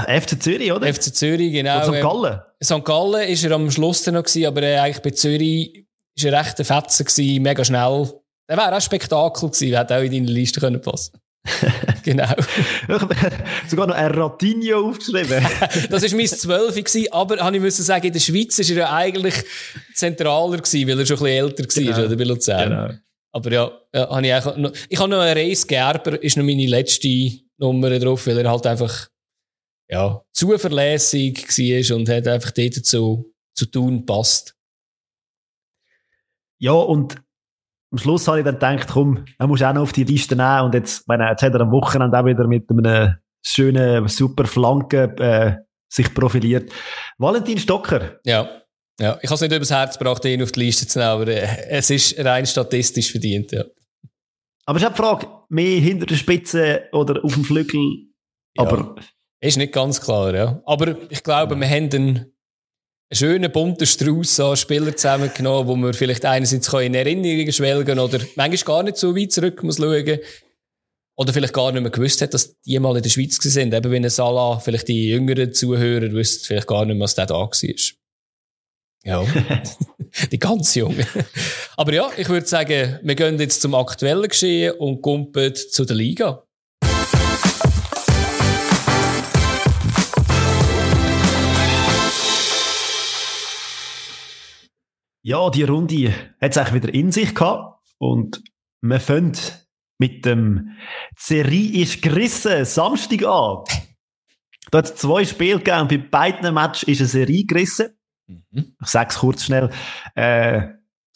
FC 0.07 0.43
Zürich, 0.43 0.73
oder? 0.73 0.87
FC 0.95 1.15
Zürich, 1.15 1.53
genau. 1.53 1.77
Oder 1.77 1.85
St. 1.89 1.95
ähm, 1.97 2.03
Gallen. 2.03 2.41
St. 2.65 2.85
Gallen 2.87 3.29
ist 3.29 3.45
er 3.45 3.53
am 3.53 3.71
Schluss 3.71 4.03
dann 4.05 4.15
noch 4.15 4.23
gewesen, 4.23 4.47
aber 4.47 4.63
äh, 4.63 4.79
eigentlich 4.79 5.03
bei 5.03 5.11
Zürich 5.11 5.86
ist 6.17 6.25
recht 6.25 6.59
ein 6.59 6.65
Fetzen 6.65 7.05
gewesen, 7.05 7.43
mega 7.43 7.65
schnell. 7.65 8.13
Der 8.49 8.57
wäre 8.57 8.69
auch 8.69 8.73
ein 8.73 8.81
Spektakel 8.81 9.51
gewesen, 9.51 9.77
hätte 9.77 9.97
auch 9.97 10.03
in 10.03 10.13
deine 10.13 10.27
Liste 10.27 10.61
können 10.61 10.81
passen. 10.81 11.19
genau. 12.03 12.33
Sogar 13.69 13.87
noch 13.87 13.95
ein 13.95 14.11
Ratinho 14.13 14.89
aufgeschrieben. 14.89 15.47
Das 15.91 16.03
war 16.03 16.17
mein 16.17 16.27
12 16.27 16.75
gewesen, 16.75 17.13
aber 17.13 17.39
habe 17.39 17.57
ich 17.57 17.63
müssen 17.63 17.85
sagen, 17.85 18.07
in 18.07 18.13
der 18.13 18.21
Schweiz 18.21 18.59
ist 18.59 18.71
er 18.71 18.77
ja 18.77 18.93
eigentlich 18.93 19.35
zentraler 19.95 20.59
gewesen, 20.59 20.89
weil 20.89 20.99
er 20.99 21.07
schon 21.07 21.19
ein 21.19 21.23
bisschen 21.23 21.27
älter 21.27 21.65
war, 21.65 21.95
Genau. 21.95 22.07
oder 22.07 22.17
bei 22.17 22.25
Luzern. 22.25 23.01
Aber 23.33 23.53
ja, 23.53 23.71
ja 23.95 24.09
habe 24.09 24.27
ich 24.27 24.35
auch 24.35 24.57
noch, 24.57 24.73
ich 24.89 24.99
habe 24.99 25.11
noch 25.11 25.21
einen 25.21 25.37
Reis 25.37 25.67
Gerber, 25.67 26.23
ist 26.23 26.37
noch 26.37 26.45
meine 26.45 26.67
letzte 26.67 27.31
Nummer 27.59 27.97
drauf, 27.99 28.27
weil 28.27 28.39
er 28.39 28.51
halt 28.51 28.67
einfach, 28.67 29.09
ja, 29.91 30.23
zuverlässig 30.33 31.47
war 31.47 31.97
und 31.97 32.09
hat 32.09 32.27
einfach 32.27 32.51
dort 32.51 32.75
zu, 32.75 33.33
zu 33.55 33.67
tun 33.67 34.05
passt. 34.07 34.56
Ja, 36.59 36.73
und 36.73 37.17
am 37.93 37.99
Schluss 37.99 38.27
habe 38.29 38.39
ich 38.39 38.45
dann 38.45 38.55
gedacht, 38.55 38.89
komm, 38.93 39.25
er 39.39 39.47
muss 39.47 39.63
auch 39.63 39.73
noch 39.73 39.83
auf 39.83 39.93
die 39.93 40.05
Liste 40.05 40.37
nehmen. 40.37 40.63
Und 40.63 40.75
jetzt, 40.75 41.07
meine, 41.09 41.29
jetzt 41.31 41.43
hat 41.43 41.55
er 41.55 41.61
am 41.61 41.71
Wochenende 41.71 42.19
auch 42.19 42.25
wieder 42.25 42.47
mit 42.47 42.69
einem 42.71 43.17
schönen, 43.43 44.09
super 44.09 44.45
Flanke 44.45 45.15
äh, 45.19 45.57
sich 45.89 46.13
profiliert. 46.13 46.73
Valentin 47.19 47.59
Stocker. 47.59 48.19
Ja. 48.25 48.49
Ja, 48.99 49.19
ich 49.21 49.29
habe 49.29 49.35
es 49.35 49.41
nicht 49.43 49.53
übers 49.53 49.71
Herz 49.71 49.99
gebracht, 49.99 50.25
ihn 50.25 50.43
auf 50.43 50.53
die 50.53 50.61
Liste 50.61 50.87
zu 50.87 50.99
nehmen, 50.99 51.11
aber 51.11 51.29
äh, 51.29 51.69
es 51.69 51.91
ist 51.91 52.19
rein 52.19 52.47
statistisch 52.47 53.11
verdient, 53.11 53.53
ja. 53.53 53.65
Aber 54.65 54.79
ich 54.79 54.85
habe 54.85 54.95
die 54.95 55.03
Frage, 55.03 55.27
mehr 55.51 55.81
hinter 55.81 56.07
der 56.07 56.17
Spitze 56.17 56.85
oder 56.93 57.23
auf 57.23 57.35
dem 57.35 57.45
Flügel? 57.45 58.09
Ja. 58.57 58.65
Aber 58.65 58.97
Ist 59.41 59.59
nicht 59.59 59.73
ganz 59.73 60.01
klar, 60.01 60.35
ja. 60.35 60.63
Aber 60.65 60.97
ich 61.11 61.23
glaube, 61.23 61.57
wir 61.57 61.69
haben 61.69 61.91
einen, 61.93 62.36
einen 63.09 63.19
schönen 63.19 63.53
bunten 63.53 63.87
Strauß 63.87 64.41
an 64.41 64.57
Spielern 64.57 64.97
zusammengenommen, 64.97 65.69
wo 65.69 65.77
man 65.77 65.95
vielleicht 65.95 66.25
einerseits 66.25 66.73
in 66.73 66.95
Erinnerungen 66.95 67.53
schwelgen 67.53 67.99
oder 67.99 68.19
manchmal 68.35 68.77
gar 68.77 68.83
nicht 68.83 68.97
so 68.97 69.15
weit 69.15 69.33
zurück 69.33 69.63
muss 69.63 69.77
schauen. 69.77 70.19
Oder 71.19 71.33
vielleicht 71.33 71.55
gar 71.55 71.73
nicht 71.73 71.81
mehr 71.81 71.91
gewusst 71.91 72.21
hat, 72.21 72.35
dass 72.35 72.61
die 72.61 72.79
mal 72.79 72.97
in 72.97 73.03
der 73.03 73.09
Schweiz 73.09 73.39
waren. 73.39 73.73
Eben 73.73 73.93
wie 73.93 73.97
ein 73.97 74.11
Salah, 74.11 74.59
vielleicht 74.59 74.89
die 74.89 75.09
jüngeren 75.09 75.53
Zuhörer 75.53 76.13
wüssten 76.13 76.45
vielleicht 76.45 76.67
gar 76.67 76.85
nicht 76.85 76.97
mehr, 76.97 77.05
was 77.05 77.15
der 77.15 77.27
da 77.27 77.35
war. 77.35 77.51
Ja. 79.05 79.25
die 80.33 80.39
ganz 80.39 80.75
Jungen. 80.75 81.07
Aber 81.77 81.95
ja, 81.95 82.11
ich 82.17 82.29
würde 82.29 82.47
sagen, 82.47 82.99
wir 83.03 83.15
gehen 83.15 83.39
jetzt 83.39 83.63
zum 83.63 83.75
aktuellen 83.75 84.29
Geschehen 84.29 84.73
und 84.73 85.01
kumpen 85.01 85.55
zu 85.55 85.85
der 85.85 85.97
Liga. 85.97 86.46
Ja, 95.27 95.51
die 95.51 95.65
Runde 95.65 96.15
hat 96.41 96.53
es 96.53 96.57
eigentlich 96.57 96.85
wieder 96.85 96.95
in 96.95 97.11
sich 97.11 97.35
gehabt. 97.35 97.81
Und 97.99 98.45
wir 98.81 99.01
fangen 99.01 99.37
mit 99.99 100.25
dem 100.25 100.77
Serie 101.17 101.83
ist 101.83 102.01
gerissen, 102.01 102.65
Samstag 102.65 103.25
an. 103.25 103.65
Da 104.73 104.79
hat 104.79 104.87
es 104.87 104.97
zwei 104.97 105.25
Spiele 105.25 105.59
gegeben 105.59 105.83
und 105.83 105.89
bei 105.89 105.99
beiden 105.99 106.53
Matches 106.53 106.89
ist 106.89 106.99
eine 106.99 107.09
Serie 107.09 107.45
gerissen. 107.45 107.97
Mhm. 108.27 108.75
Ich 108.83 108.89
sage 108.89 109.11
es 109.11 109.19
kurz 109.19 109.45
schnell. 109.45 109.71
Äh, 110.17 110.63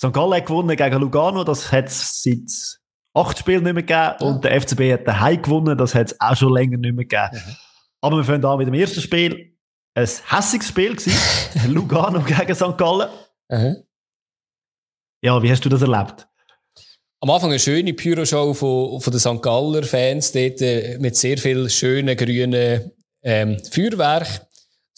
St. 0.00 0.12
Gallen 0.12 0.34
hat 0.34 0.46
gewonnen 0.46 0.76
gegen 0.76 1.00
Lugano, 1.00 1.42
das 1.42 1.72
hat 1.72 1.86
es 1.86 2.22
seit 2.22 2.78
acht 3.12 3.40
Spielen 3.40 3.64
nicht 3.64 3.74
mehr 3.74 3.82
gegeben. 3.82 4.24
Und 4.24 4.44
der 4.44 4.60
FCB 4.60 4.92
hat 4.92 5.08
daheim 5.08 5.42
gewonnen, 5.42 5.76
das 5.76 5.96
hat 5.96 6.12
es 6.12 6.20
auch 6.20 6.36
schon 6.36 6.52
länger 6.52 6.78
nicht 6.78 6.94
mehr 6.94 7.06
gegeben. 7.06 7.44
Mhm. 7.44 7.56
Aber 8.02 8.16
wir 8.18 8.24
fangen 8.24 8.44
an 8.44 8.58
mit 8.58 8.68
dem 8.68 8.74
ersten 8.74 9.00
Spiel. 9.00 9.56
Ein 9.94 10.08
hässiges 10.28 10.68
Spiel 10.68 10.94
gewesen. 10.94 11.12
Lugano 11.72 12.20
gegen 12.20 12.54
St. 12.54 12.78
Gallen. 12.78 13.08
Aha. 13.48 13.74
Ja, 15.22 15.42
wie 15.42 15.50
hast 15.50 15.64
du 15.64 15.68
das 15.68 15.82
erlebt? 15.82 16.26
Am 17.20 17.28
Anfang 17.28 17.50
eine 17.50 17.58
schöne 17.58 17.92
Pyroshow 17.92 18.54
von, 18.54 19.00
von 19.00 19.12
den 19.12 19.20
St. 19.20 19.42
Galler 19.42 19.82
Fans 19.82 20.32
dort, 20.32 20.62
äh, 20.62 20.96
mit 20.98 21.16
sehr 21.16 21.36
viel 21.36 21.68
schönen 21.68 22.16
grünen 22.16 22.90
ähm, 23.22 23.58
Feuerwerk. 23.70 24.46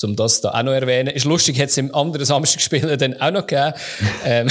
Um 0.05 0.17
das 0.17 0.41
da 0.41 0.51
auch 0.51 0.63
noch 0.65 0.73
erwähnen. 0.73 1.15
Ist 1.15 1.27
lustig, 1.27 1.61
hat 1.61 1.69
es 1.69 1.79
im 1.79 1.95
anderen 1.95 2.27
Samstagspiel 2.27 2.97
dann 2.97 3.21
auch 3.21 3.31
noch 3.31 3.47
gegeben. 3.47 3.73
ähm, 4.25 4.49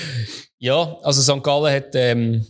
ja, 0.58 0.98
also 1.02 1.20
St. 1.20 1.42
Gallen 1.42 1.74
hat 1.74 1.94
ähm, 1.94 2.46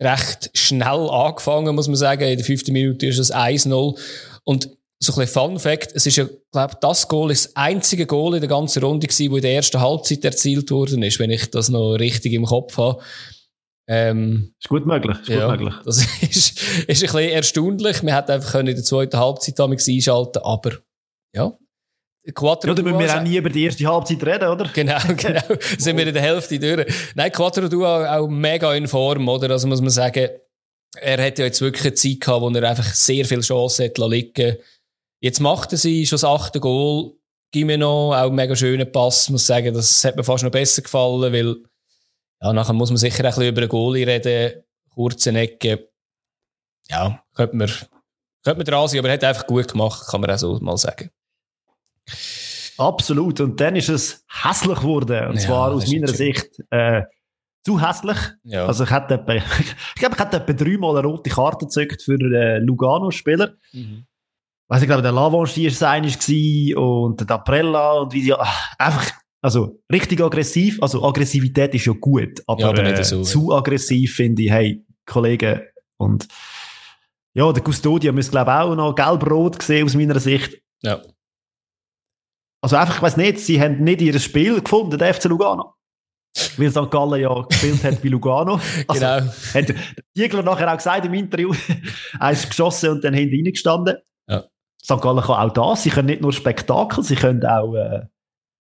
recht 0.00 0.50
schnell 0.54 1.10
angefangen, 1.10 1.74
muss 1.74 1.88
man 1.88 1.96
sagen. 1.96 2.22
In 2.22 2.38
der 2.38 2.46
fünften 2.46 2.72
Minute 2.72 3.06
ist 3.06 3.18
es 3.18 3.34
1-0. 3.34 3.98
Und 4.44 4.77
so 5.00 5.12
ein 5.12 5.20
bisschen 5.20 5.40
Fun 5.42 5.58
Fact, 5.58 5.92
es 5.94 6.06
ist 6.06 6.16
ja, 6.16 6.26
glaube 6.50 6.74
das 6.80 7.06
Goal 7.06 7.30
ist 7.30 7.46
das 7.46 7.56
einzige 7.56 8.06
Goal 8.06 8.34
in 8.34 8.40
der 8.40 8.48
ganzen 8.48 8.82
Runde 8.82 9.06
gewesen, 9.06 9.30
wo 9.30 9.36
in 9.36 9.42
der 9.42 9.54
ersten 9.54 9.80
Halbzeit 9.80 10.24
erzielt 10.24 10.70
worden 10.70 11.02
ist, 11.02 11.18
wenn 11.18 11.30
ich 11.30 11.50
das 11.50 11.68
noch 11.68 11.94
richtig 11.94 12.32
im 12.32 12.44
Kopf 12.44 12.76
habe. 12.78 13.00
Ähm, 13.90 14.54
Ist 14.60 14.68
gut 14.68 14.86
möglich. 14.86 15.16
Ist 15.20 15.26
gut 15.26 15.36
ja, 15.36 15.48
möglich. 15.48 15.74
das 15.84 15.98
ist, 16.22 16.60
ist 16.60 16.60
ein 16.62 16.84
bisschen 16.86 17.18
erstaunlich. 17.30 18.02
Man 18.02 18.14
hätte 18.14 18.34
einfach 18.34 18.52
können 18.52 18.68
in 18.68 18.74
der 18.74 18.84
zweiten 18.84 19.16
Halbzeit 19.16 19.58
damals 19.58 19.88
einschalten 19.88 20.42
aber 20.42 20.72
ja. 21.34 21.56
Quattro 22.34 22.68
Ja, 22.68 22.74
da 22.74 22.82
müssen 22.82 22.98
wir 22.98 23.16
auch 23.16 23.22
nie 23.22 23.36
über 23.36 23.48
die 23.48 23.64
erste 23.64 23.86
Halbzeit 23.86 24.22
reden, 24.26 24.48
oder? 24.48 24.68
Genau, 24.74 24.98
genau. 25.16 25.40
sind 25.78 25.96
wir 25.96 26.06
in 26.06 26.12
der 26.12 26.22
Hälfte 26.22 26.58
durch. 26.58 26.86
Nein, 27.14 27.32
Quattro 27.32 27.68
Dua 27.68 28.18
auch 28.18 28.28
mega 28.28 28.74
in 28.74 28.86
Form, 28.86 29.28
oder? 29.28 29.50
Also 29.50 29.66
muss 29.68 29.80
man 29.80 29.90
sagen, 29.90 30.28
er 31.00 31.24
hat 31.24 31.38
ja 31.38 31.46
jetzt 31.46 31.60
wirklich 31.60 31.86
eine 31.86 31.94
Zeit 31.94 32.20
gehabt, 32.20 32.42
wo 32.42 32.50
er 32.50 32.68
einfach 32.68 32.92
sehr 32.92 33.24
viel 33.24 33.40
Chancen 33.40 33.86
hat 33.86 33.98
liegen 33.98 34.56
Jetzt 35.20 35.40
macht 35.40 35.72
er 35.72 35.78
sie 35.78 36.06
schon 36.06 36.16
das 36.16 36.24
achte 36.24 36.60
Goal. 36.60 37.12
Gimeno, 37.50 38.12
auch 38.12 38.26
einen 38.26 38.34
mega 38.34 38.54
schönen 38.54 38.90
Pass, 38.92 39.30
muss 39.30 39.46
sagen, 39.46 39.72
das 39.72 40.04
hat 40.04 40.16
mir 40.16 40.24
fast 40.24 40.44
noch 40.44 40.50
besser 40.50 40.82
gefallen, 40.82 41.32
weil, 41.32 41.56
ja, 42.42 42.52
nachher 42.52 42.74
muss 42.74 42.90
man 42.90 42.98
sicher 42.98 43.24
ein 43.24 43.30
bisschen 43.30 43.48
über 43.48 43.62
einen 43.62 43.70
Goalie 43.70 44.06
reden, 44.06 44.62
kurze 44.90 45.30
Ecke. 45.30 45.88
Ja, 46.90 47.22
könnte 47.34 47.56
man, 47.56 47.68
könnte 48.44 48.58
man 48.58 48.64
dran 48.66 48.88
sein, 48.88 48.98
aber 48.98 49.08
er 49.08 49.14
hat 49.14 49.24
einfach 49.24 49.46
gut 49.46 49.68
gemacht, 49.68 50.06
kann 50.08 50.20
man 50.20 50.30
auch 50.30 50.38
so 50.38 50.58
mal 50.60 50.76
sagen. 50.76 51.10
Absolut. 52.76 53.40
Und 53.40 53.60
dann 53.60 53.76
ist 53.76 53.88
es 53.88 54.24
hässlich 54.28 54.78
geworden. 54.78 55.28
Und 55.28 55.34
Ja, 55.36 55.40
zwar 55.40 55.72
aus 55.72 55.90
meiner. 55.90 56.08
Sicht 56.08 56.62
äh, 56.70 57.02
zu 57.64 57.80
hässlich. 57.80 58.18
Ja. 58.44 58.66
Also 58.66 58.84
ich 58.84 58.90
hätte 58.90 59.14
ich 59.94 59.94
glaube, 60.00 60.14
ich 60.14 60.20
hätte 60.20 60.36
etwa 60.36 60.52
dreimal 60.52 60.96
eine 60.98 61.08
rote 61.08 61.28
Karte 61.28 61.66
gezückt 61.66 62.02
für 62.02 62.14
äh, 62.14 62.58
Lugano-Spieler. 62.58 63.54
Mhm. 63.72 64.06
Weiss 64.68 64.82
ich 64.82 64.88
glaube, 64.88 65.02
der 65.02 65.12
Lavanchier 65.12 65.68
ist 65.68 65.80
gewesen 65.80 66.76
und 66.76 67.20
der 67.20 67.26
Daprella 67.26 67.92
und 68.00 68.12
wie 68.12 68.22
die, 68.22 68.34
ach, 68.34 68.74
einfach, 68.78 69.12
also 69.40 69.80
richtig 69.90 70.20
aggressiv. 70.20 70.78
Also 70.82 71.02
Aggressivität 71.04 71.74
ist 71.74 71.86
ja 71.86 71.94
gut, 71.94 72.42
aber, 72.46 72.60
Ja, 72.60 72.68
aber 72.68 72.82
nicht 72.82 72.98
äh, 72.98 73.04
so, 73.04 73.22
zu 73.22 73.54
aggressiv 73.54 74.14
finde 74.16 74.42
ich, 74.42 74.50
hey, 74.50 74.84
Kollegen 75.06 75.62
und 75.96 76.28
ja, 77.34 77.52
der 77.52 77.62
Custodia 77.62 78.12
müsste 78.12 78.32
glaube 78.32 78.50
ich 78.50 78.56
auch 78.56 78.74
noch 78.74 78.94
gelb-rot 78.94 79.62
sehen 79.62 79.84
aus 79.86 79.94
meiner 79.94 80.18
Sicht. 80.18 80.60
Ja. 80.82 81.00
Also 82.60 82.76
einfach, 82.76 82.96
ich 82.96 83.02
weiß 83.02 83.16
nicht, 83.16 83.38
sie 83.38 83.60
haben 83.60 83.82
nicht 83.84 84.02
ihr 84.02 84.18
Spiel 84.18 84.60
gefunden, 84.60 84.98
der 84.98 85.14
FC 85.14 85.24
Lugano. 85.24 85.74
Weil 86.56 86.70
St. 86.70 86.90
Gallen 86.90 87.20
ja 87.20 87.42
gespielt 87.42 87.82
hat 87.84 88.02
wie 88.02 88.08
Lugano. 88.08 88.60
Also, 88.88 89.00
Genau. 89.00 89.32
Hat 89.54 89.68
der 89.68 89.76
Diegler 90.16 90.42
nachher 90.42 90.70
auch 90.72 90.76
gesagt 90.76 91.06
im 91.06 91.14
Interview, 91.14 91.54
eins 92.20 92.48
geschossen 92.48 92.90
und 92.90 93.04
dann 93.04 93.14
hinten 93.14 93.36
reingestanden. 93.36 93.96
Ja. 94.28 94.44
St. 94.90 95.02
Gallen 95.02 95.20
kann 95.20 95.50
auch 95.50 95.52
das. 95.52 95.82
Sie 95.82 95.90
können 95.90 96.06
nicht 96.06 96.22
nur 96.22 96.32
Spektakel, 96.32 97.04
sie 97.04 97.16
können 97.16 97.44
auch 97.44 97.74
äh, 97.74 98.06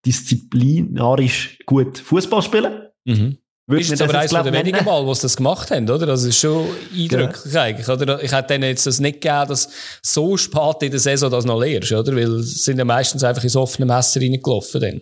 disziplinarisch 0.06 1.58
gut 1.66 1.98
Fußball 1.98 2.42
spielen. 2.42 2.88
Mhm. 3.04 3.38
Würde 3.66 3.80
Ist 3.80 3.90
jetzt 3.90 4.02
aber 4.02 4.18
eines 4.18 4.30
der 4.30 4.52
wenigen. 4.52 4.84
Mal, 4.84 5.06
wo 5.06 5.14
sie 5.14 5.22
das 5.22 5.36
gemacht 5.36 5.70
haben, 5.70 5.88
oder? 5.88 6.04
Das 6.04 6.22
ist 6.22 6.38
schon 6.38 6.66
eindrücklich 6.94 7.58
eigentlich, 7.58 7.88
oder? 7.88 8.22
Ich 8.22 8.32
hätte 8.32 8.48
denen 8.48 8.64
jetzt 8.64 8.86
das 8.86 9.00
nicht 9.00 9.22
gegeben, 9.22 9.48
dass 9.48 9.70
so 10.02 10.36
spät 10.36 10.82
in 10.82 10.90
der 10.90 11.00
Saison 11.00 11.30
das 11.30 11.46
noch 11.46 11.58
lehrst, 11.58 11.92
oder? 11.92 12.14
Weil 12.14 12.40
sie 12.40 12.58
sind 12.58 12.78
ja 12.78 12.84
meistens 12.84 13.24
einfach 13.24 13.42
ins 13.42 13.56
offene 13.56 13.86
Messer 13.86 14.20
reingelaufen 14.20 14.80
dann. 14.82 15.00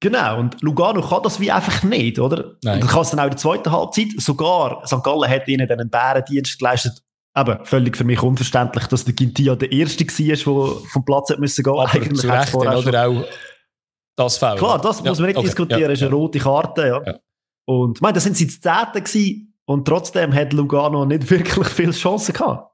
Genau, 0.00 0.40
und 0.40 0.60
Lugano 0.60 1.00
kann 1.00 1.22
das 1.22 1.40
wie 1.40 1.50
einfach 1.50 1.82
nicht, 1.84 2.18
oder? 2.18 2.56
Nein. 2.62 2.74
Und 2.74 2.80
dann 2.82 2.88
kann 2.90 3.02
es 3.02 3.10
dann 3.10 3.20
auch 3.20 3.24
in 3.24 3.30
der 3.30 3.38
zweiten 3.38 3.72
Halbzeit, 3.72 4.08
sogar 4.18 4.86
St. 4.86 5.02
Gallen 5.02 5.30
hat 5.30 5.48
ihnen 5.48 5.66
dann 5.66 5.80
einen 5.80 5.88
Bärendienst 5.88 6.58
geleistet. 6.58 7.02
Aber 7.36 7.64
völlig 7.64 7.96
für 7.96 8.04
mich 8.04 8.22
unverständlich, 8.22 8.86
dass 8.86 9.04
der 9.04 9.14
Gintia 9.14 9.56
der 9.56 9.72
Erste 9.72 10.06
war, 10.06 10.66
der 10.66 10.88
vom 10.92 11.04
Platz 11.04 11.30
hat 11.30 11.40
müssen 11.40 11.64
gehen. 11.64 11.72
Aber 11.72 11.92
Eigentlich 11.92 12.20
zu 12.20 12.28
Recht, 12.28 12.54
oder 12.54 13.08
auch 13.08 13.24
das 14.16 14.38
Foul. 14.38 14.56
Klar, 14.56 14.80
das 14.80 15.00
Ja, 15.00 15.10
muss 15.10 15.18
man 15.18 15.26
nicht 15.26 15.36
okay, 15.36 15.46
diskutieren, 15.46 15.82
ja, 15.82 15.90
ist 15.90 16.02
eine 16.02 16.10
ja. 16.10 16.16
rote 16.16 16.38
Karte, 16.38 16.86
ja. 16.86 17.02
Ja. 17.04 17.18
Und, 17.66 17.98
ich 17.98 18.02
meine, 18.02 18.14
das 18.14 18.22
sind 18.22 18.36
sie 18.36 18.46
das 18.46 18.60
Zehnte 18.60 19.02
gewesen, 19.02 19.54
und 19.66 19.86
trotzdem 19.86 20.32
hat 20.34 20.52
Lugano 20.52 21.04
nicht 21.04 21.28
wirklich 21.30 21.68
viele 21.68 21.92
Chancen 21.92 22.32
gehabt. 22.32 22.70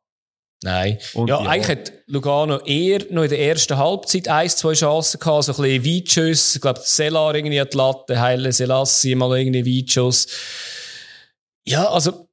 Nein. 0.63 0.99
Und 1.15 1.29
ja, 1.29 1.43
ja, 1.43 1.49
eigentlich 1.49 1.79
hat 1.79 1.93
Lugano 2.07 2.59
eher 2.59 3.01
noch 3.11 3.23
in 3.23 3.31
der 3.31 3.41
ersten 3.41 3.79
Halbzeit 3.79 4.29
ein, 4.29 4.49
zwei 4.51 4.75
Chancen 4.75 5.19
gehabt, 5.19 5.45
so 5.45 5.53
ein 5.53 5.63
bisschen 5.63 5.85
Weitschuss. 5.87 6.57
Ich 6.57 6.61
glaube, 6.61 6.81
Selar 6.83 7.35
irgendwie 7.35 7.59
hat 7.59 7.73
die 7.73 7.79
Latte, 7.79 8.21
Heile 8.21 8.53
Selassie 8.53 9.15
mal 9.15 9.39
irgendwie 9.39 9.79
Weitschuss. 9.79 10.27
Ja, 11.65 11.89
also, 11.89 12.29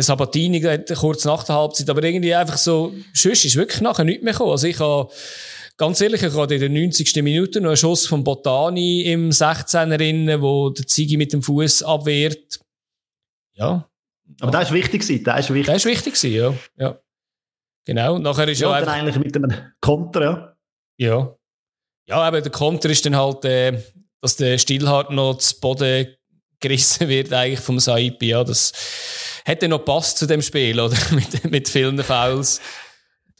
Sabatini 0.00 0.60
kurz 0.94 1.24
nach 1.24 1.44
der 1.44 1.56
Halbzeit, 1.56 1.90
aber 1.90 2.02
irgendwie 2.02 2.34
einfach 2.34 2.56
so, 2.56 2.94
Schuss 3.12 3.44
ist 3.44 3.56
wirklich 3.56 3.82
nachher 3.82 4.04
nichts 4.04 4.24
mehr 4.24 4.32
gekommen. 4.32 4.52
Also 4.52 4.66
ich 4.66 4.78
habe, 4.80 5.10
ganz 5.76 6.00
ehrlich, 6.00 6.22
ich 6.22 6.34
hatte 6.34 6.54
in 6.54 6.60
der 6.60 6.70
90. 6.70 7.14
Minute 7.22 7.60
noch 7.60 7.70
einen 7.70 7.76
Schuss 7.76 8.06
von 8.06 8.24
Botani 8.24 9.02
im 9.02 9.30
16er 9.30 10.00
innen, 10.00 10.40
wo 10.40 10.70
der 10.70 10.86
Zigi 10.86 11.18
mit 11.18 11.32
dem 11.34 11.42
Fuß 11.42 11.82
abwehrt. 11.82 12.60
Ja. 13.54 13.86
Aber 14.40 14.50
das 14.50 14.68
ist 14.68 14.72
wichtig 14.72 15.24
das 15.24 15.40
ist 15.40 15.54
wichtig. 15.54 15.66
Das 15.66 15.76
ist 15.76 15.84
wichtig 15.84 16.22
ja. 16.22 16.54
ja. 16.78 16.98
Genau, 17.84 18.18
nachher 18.18 18.48
ist 18.48 18.60
ja, 18.60 18.70
ja 18.70 18.80
dann 18.80 18.88
eigentlich 18.88 19.18
mit 19.18 19.36
einem 19.36 19.72
Konter, 19.80 20.56
ja. 20.96 21.36
Ja, 22.08 22.16
aber 22.16 22.40
der 22.40 22.52
Konter 22.52 22.88
ist 22.90 23.04
dann 23.04 23.16
halt, 23.16 23.44
äh, 23.44 23.78
dass 24.20 24.36
der 24.36 24.58
Stillhart 24.58 25.10
noch 25.10 25.38
zu 25.38 25.58
Boden 25.60 26.14
gerissen 26.62 27.08
wird 27.08 27.32
eigentlich 27.32 27.60
vom 27.60 27.78
Saipi, 27.78 28.28
ja, 28.28 28.42
das 28.42 28.72
hätte 29.44 29.68
noch 29.68 29.84
passt 29.84 30.18
zu 30.18 30.26
dem 30.26 30.40
Spiel, 30.40 30.80
oder? 30.80 30.96
mit, 31.10 31.50
mit 31.50 31.68
vielen 31.68 32.02
Fouls. 32.02 32.60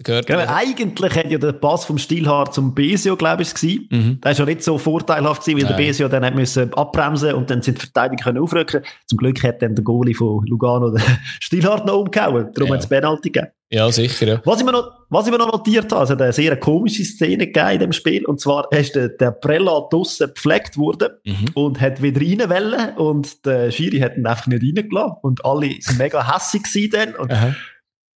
Gehört 0.03 0.27
genau, 0.27 0.45
eigentlich 0.47 1.15
hätte 1.15 1.31
ja 1.31 1.39
der 1.39 1.53
Pass 1.53 1.85
vom 1.85 1.99
Stilhaar 1.99 2.51
zum 2.51 2.75
Besio, 2.75 3.17
glaube 3.17 3.43
ich, 3.43 3.55
gewesen. 3.55 3.89
Mhm. 3.91 4.21
Der 4.21 4.33
ist 4.33 4.39
ja 4.39 4.45
nicht 4.45 4.63
so 4.63 4.79
vorteilhaft 4.79 5.43
gewesen, 5.45 5.59
weil 5.59 5.65
Nein. 5.65 5.77
der 5.79 5.87
Besio 5.87 6.09
dann 6.09 6.25
hat 6.25 6.35
müssen 6.35 6.73
abbremsen 6.75 7.35
und 7.35 7.51
dann 7.51 7.63
sind 7.63 7.79
die 7.79 7.83
Verteidiger 7.83 8.25
können 8.25 8.39
aufrücken. 8.39 8.83
Zum 9.07 9.19
Glück 9.19 9.43
hat 9.43 9.63
dann 9.63 9.75
der 9.75 9.85
Goalie 9.85 10.15
von 10.15 10.45
Lugano 10.47 10.91
den 10.91 11.03
Stilhaar 11.41 11.85
noch 11.85 11.99
umgehauen. 11.99 12.51
Darum 12.55 12.69
ja. 12.69 12.75
hat 12.75 12.83
es 12.83 12.89
Penalty 12.89 13.31
gegeben. 13.31 13.53
Ja, 13.71 13.91
sicher, 13.91 14.27
ja. 14.27 14.43
Was 14.45 14.61
ich 14.61 14.67
mir 14.67 14.73
noch, 14.73 14.91
was 15.09 15.25
ich 15.25 15.33
mir 15.33 15.39
noch 15.39 15.51
notiert 15.51 15.91
habe, 15.93 16.03
also 16.03 16.15
eine 16.15 16.31
sehr 16.35 16.59
komische 16.59 17.05
Szene 17.05 17.47
gegeben 17.47 17.71
in 17.71 17.79
dem 17.79 17.93
Spiel. 17.93 18.27
Und 18.27 18.39
zwar 18.39 18.71
ist 18.71 18.95
der, 18.95 19.09
der 19.09 19.31
Prella 19.31 19.89
draussen 19.91 20.27
gepflegt 20.27 20.77
worden 20.77 21.09
mhm. 21.25 21.47
und 21.55 21.81
hat 21.81 22.03
wieder 22.03 22.21
rein 22.21 22.51
wollen 22.51 22.97
und 22.97 23.47
der 23.47 23.71
Schiri 23.71 24.01
hat 24.01 24.19
ihn 24.19 24.27
einfach 24.27 24.47
nicht 24.47 24.63
reingelassen. 24.63 25.17
Und 25.23 25.45
alle 25.47 25.71
sind 25.81 25.99
mega 25.99 26.35
hässig 26.35 26.65
gewesen 26.65 26.91
dann. 26.93 27.15
Und 27.15 27.33
Aha 27.33 27.55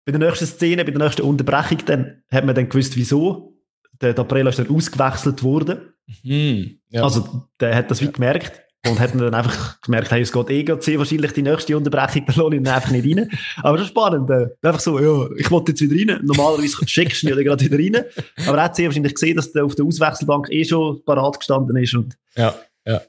bei 0.05 0.11
der 0.11 0.19
nächsten 0.19 0.45
Szene, 0.45 0.83
bei 0.83 0.91
der 0.91 1.01
nächsten 1.01 1.21
Unterbrechung, 1.21 1.79
dann 1.85 2.23
hat 2.31 2.45
man 2.45 2.55
dann 2.55 2.69
gewusst, 2.69 2.95
wieso. 2.95 3.57
Der 4.01 4.13
Daprela 4.13 4.49
ist 4.49 4.59
dann 4.59 4.69
ausgewechselt 4.69 5.43
worden. 5.43 5.93
Mhm, 6.23 6.79
ja. 6.89 7.03
Also, 7.03 7.47
der 7.59 7.75
hat 7.75 7.89
das 7.89 8.01
wie 8.01 8.11
gemerkt. 8.11 8.63
Und 8.85 8.99
hat 8.99 9.15
dann 9.15 9.33
einfach 9.33 9.79
gemerkt, 9.79 10.11
hey, 10.11 10.21
es 10.21 10.33
geht 10.33 10.49
eh 10.49 10.65
sehr 10.81 10.99
wahrscheinlich 10.99 11.31
die 11.31 11.41
nächste 11.41 11.77
Unterbrechung, 11.77 12.25
dann 12.27 12.35
lohne 12.35 12.57
ich 12.57 12.61
ihn 12.61 12.67
einfach 12.67 12.91
nicht 12.91 13.17
rein. 13.17 13.29
Aber 13.61 13.77
das 13.77 13.85
ist 13.85 13.91
spannend. 13.91 14.29
Äh, 14.29 14.47
einfach 14.61 14.81
so, 14.81 14.99
ja, 14.99 15.29
ich 15.37 15.49
wollte 15.49 15.71
jetzt 15.71 15.79
wieder 15.79 16.13
rein. 16.13 16.19
Normalerweise 16.25 16.85
schickst 16.85 17.23
du 17.23 17.29
ihn 17.29 17.45
gerade 17.45 17.63
wieder 17.63 17.77
rein. 17.77 18.05
Aber 18.45 18.57
er 18.57 18.65
hat 18.65 18.75
sehr 18.75 18.87
wahrscheinlich 18.87 19.13
gesehen, 19.13 19.37
dass 19.37 19.53
der 19.53 19.63
auf 19.63 19.75
der 19.75 19.85
Auswechselbank 19.85 20.49
eh 20.51 20.65
schon 20.65 21.01
parat 21.05 21.39
gestanden 21.39 21.77
ist. 21.77 21.93
Und 21.93 22.17
ja, 22.35 22.53
ja. 22.85 23.01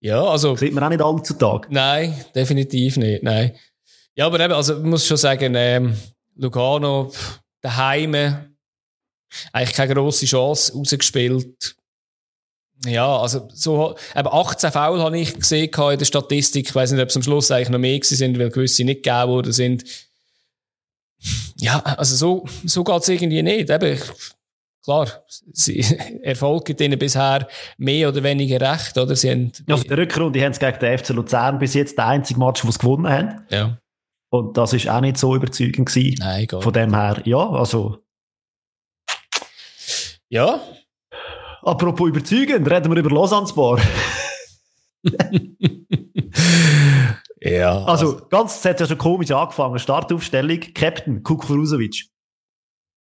Ja, 0.00 0.22
also. 0.24 0.56
Sieht 0.56 0.72
man 0.72 0.84
auch 0.84 0.88
nicht 0.88 1.02
alle 1.02 1.22
zu 1.22 1.34
Tag. 1.34 1.70
Nein, 1.70 2.14
definitiv 2.34 2.96
nicht, 2.96 3.22
nein. 3.22 3.52
Ja, 4.18 4.26
aber 4.26 4.40
eben, 4.40 4.52
also 4.52 4.76
ich 4.76 4.84
muss 4.84 5.06
schon 5.06 5.16
sagen, 5.16 5.54
ähm, 5.54 5.96
Lugano 6.34 7.12
daheim 7.60 8.14
eigentlich 9.52 9.76
keine 9.76 9.94
grosse 9.94 10.26
Chance 10.26 10.72
rausgespielt. 10.72 11.76
Ja, 12.84 13.16
also 13.16 13.48
so, 13.54 13.96
eben 14.16 14.28
18 14.28 14.72
Foul 14.72 15.00
habe 15.00 15.18
ich 15.18 15.34
gesehen 15.34 15.70
in 15.72 15.98
der 15.98 16.04
Statistik. 16.04 16.68
Ich 16.68 16.74
weiß 16.74 16.90
nicht, 16.90 17.00
ob 17.00 17.10
es 17.10 17.16
am 17.16 17.22
Schluss 17.22 17.52
eigentlich 17.52 17.68
noch 17.68 17.78
mehr 17.78 18.00
sind, 18.02 18.40
weil 18.40 18.50
gewisse 18.50 18.82
nicht 18.82 19.04
gegeben 19.04 19.28
worden 19.28 19.52
sind. 19.52 19.84
Ja, 21.60 21.78
also 21.78 22.16
so, 22.16 22.46
so 22.64 22.82
geht 22.82 23.02
es 23.02 23.08
irgendwie 23.08 23.42
nicht. 23.44 23.70
Eben, 23.70 24.00
klar, 24.82 25.24
sie, 25.52 25.78
Erfolg 26.22 26.64
gibt 26.64 26.80
ihnen 26.80 26.98
bisher 26.98 27.46
mehr 27.76 28.08
oder 28.08 28.24
weniger 28.24 28.60
recht, 28.72 28.98
oder? 28.98 29.14
Sie 29.14 29.30
haben, 29.30 29.52
ja, 29.68 29.76
auf 29.76 29.84
der 29.84 29.98
Rückrunde 29.98 30.42
haben 30.44 30.54
sie 30.54 30.58
gegen 30.58 30.78
den 30.80 30.98
FC 30.98 31.10
Luzern 31.10 31.60
bis 31.60 31.74
jetzt 31.74 31.96
den 31.96 32.04
einzigen 32.04 32.40
Match, 32.40 32.62
den 32.62 32.72
sie 32.72 32.78
gewonnen 32.78 33.08
haben. 33.08 33.46
Ja. 33.50 33.78
Und 34.30 34.56
das 34.56 34.72
ist 34.72 34.88
auch 34.88 35.00
nicht 35.00 35.16
so 35.16 35.34
überzeugend 35.34 35.88
gewesen. 35.88 36.16
Nein, 36.18 36.46
gar 36.46 36.60
Von 36.62 36.72
dem 36.72 36.94
her, 36.94 37.20
ja, 37.24 37.50
also. 37.50 37.98
Ja. 40.28 40.60
Apropos 41.62 42.08
überzeugend, 42.08 42.70
reden 42.70 42.92
wir 42.92 42.98
über 42.98 43.10
Lausanne-Bar. 43.10 43.80
ja. 47.40 47.84
Also, 47.84 48.12
also, 48.14 48.26
ganz, 48.28 48.56
es 48.56 48.64
hat 48.64 48.80
ja 48.80 48.86
schon 48.86 48.98
komisch 48.98 49.30
angefangen. 49.30 49.78
Startaufstellung, 49.78 50.60
Captain 50.74 51.22
Kukuruzovic. 51.22 52.06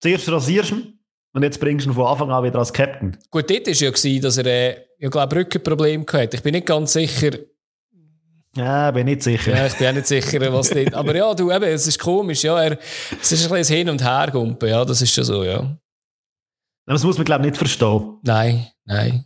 Zuerst 0.01 0.29
rasierst 0.29 0.71
du 0.71 0.75
ihn 0.75 0.99
und 1.33 1.43
jetzt 1.43 1.59
bringst 1.59 1.85
du 1.85 1.91
ihn 1.91 1.93
von 1.93 2.05
Anfang 2.05 2.31
an 2.31 2.43
wieder 2.43 2.59
als 2.59 2.73
Captain. 2.73 3.17
Gut, 3.31 3.49
dort 3.49 3.67
war 3.67 3.73
ja, 3.73 3.89
gewesen, 3.89 4.21
dass 4.21 4.37
er, 4.37 4.45
äh, 4.45 4.81
ich 4.99 5.09
glaube, 5.09 5.35
Rückenproblem 5.35 6.05
hatte. 6.11 6.37
Ich 6.37 6.43
bin 6.43 6.53
nicht 6.53 6.67
ganz 6.67 6.93
sicher, 6.93 7.31
ja, 8.55 8.91
bin 8.91 9.05
nicht 9.05 9.23
sicher. 9.23 9.55
Ja, 9.55 9.65
ich 9.65 9.75
bin 9.75 9.87
auch 9.87 9.93
nicht 9.93 10.07
sicher, 10.07 10.53
was 10.53 10.73
nicht. 10.73 10.93
Aber 10.93 11.15
ja, 11.15 11.33
du, 11.33 11.51
eben, 11.51 11.63
es 11.63 11.87
ist 11.87 11.99
komisch, 11.99 12.43
ja. 12.43 12.61
Er, 12.61 12.77
es 13.21 13.31
ist 13.31 13.45
ein 13.45 13.51
bisschen 13.51 13.77
Hin- 13.77 13.89
und 13.89 14.03
Hergumpen, 14.03 14.69
ja, 14.69 14.85
das 14.85 15.01
ist 15.01 15.13
schon 15.13 15.23
so, 15.23 15.43
ja. 15.43 15.77
Das 16.85 17.03
muss 17.03 17.17
man, 17.17 17.25
glaube 17.25 17.43
ich, 17.43 17.51
nicht 17.51 17.57
verstehen. 17.57 18.19
Nein, 18.23 18.67
nein. 18.85 19.25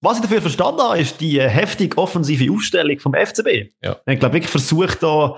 Was 0.00 0.16
ich 0.16 0.22
dafür 0.22 0.40
verstanden 0.40 0.80
habe, 0.80 0.98
ist 0.98 1.20
die 1.20 1.40
heftig 1.40 1.96
offensive 1.96 2.52
Aufstellung 2.52 2.98
vom 2.98 3.14
FCB. 3.14 3.72
Ja. 3.82 4.00
Ich 4.06 4.18
glaube, 4.18 4.34
wirklich 4.34 4.50
versucht, 4.50 5.02
da 5.02 5.36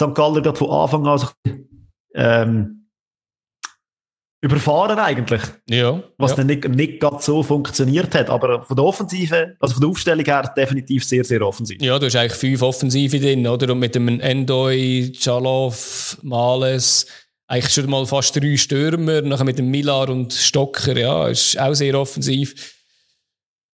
St. 0.00 0.14
Gerade 0.14 0.54
von 0.54 0.70
Anfang 0.70 1.06
an 1.06 1.18
so, 1.18 1.28
ähm, 2.14 2.77
überfahren 4.40 4.98
eigentlich. 4.98 5.42
Ja. 5.68 6.02
Was 6.16 6.32
ja. 6.32 6.36
dann 6.38 6.46
nicht, 6.46 6.68
nicht 6.68 7.00
gerade 7.00 7.20
so 7.20 7.42
funktioniert 7.42 8.14
hat. 8.14 8.30
Aber 8.30 8.62
von 8.62 8.76
der 8.76 8.84
Offensive, 8.84 9.56
also 9.58 9.74
von 9.74 9.80
der 9.80 9.90
Aufstellung 9.90 10.24
her, 10.24 10.52
definitiv 10.56 11.04
sehr, 11.04 11.24
sehr 11.24 11.42
offensiv. 11.42 11.82
Ja, 11.82 11.98
du 11.98 12.06
hast 12.06 12.16
eigentlich 12.16 12.34
fünf 12.34 12.62
Offensive 12.62 13.18
drin, 13.18 13.46
oder? 13.46 13.72
Und 13.72 13.80
mit 13.80 13.94
dem 13.94 14.20
Endoi, 14.20 15.12
Chalov, 15.12 16.18
Males, 16.22 17.06
eigentlich 17.48 17.74
schon 17.74 17.90
mal 17.90 18.06
fast 18.06 18.36
drei 18.36 18.56
Stürmer, 18.56 19.22
nachher 19.22 19.44
mit 19.44 19.58
dem 19.58 19.70
Millar 19.70 20.08
und 20.08 20.32
Stocker, 20.32 20.96
ja, 20.96 21.28
ist 21.28 21.58
auch 21.58 21.74
sehr 21.74 21.98
offensiv. 21.98 22.74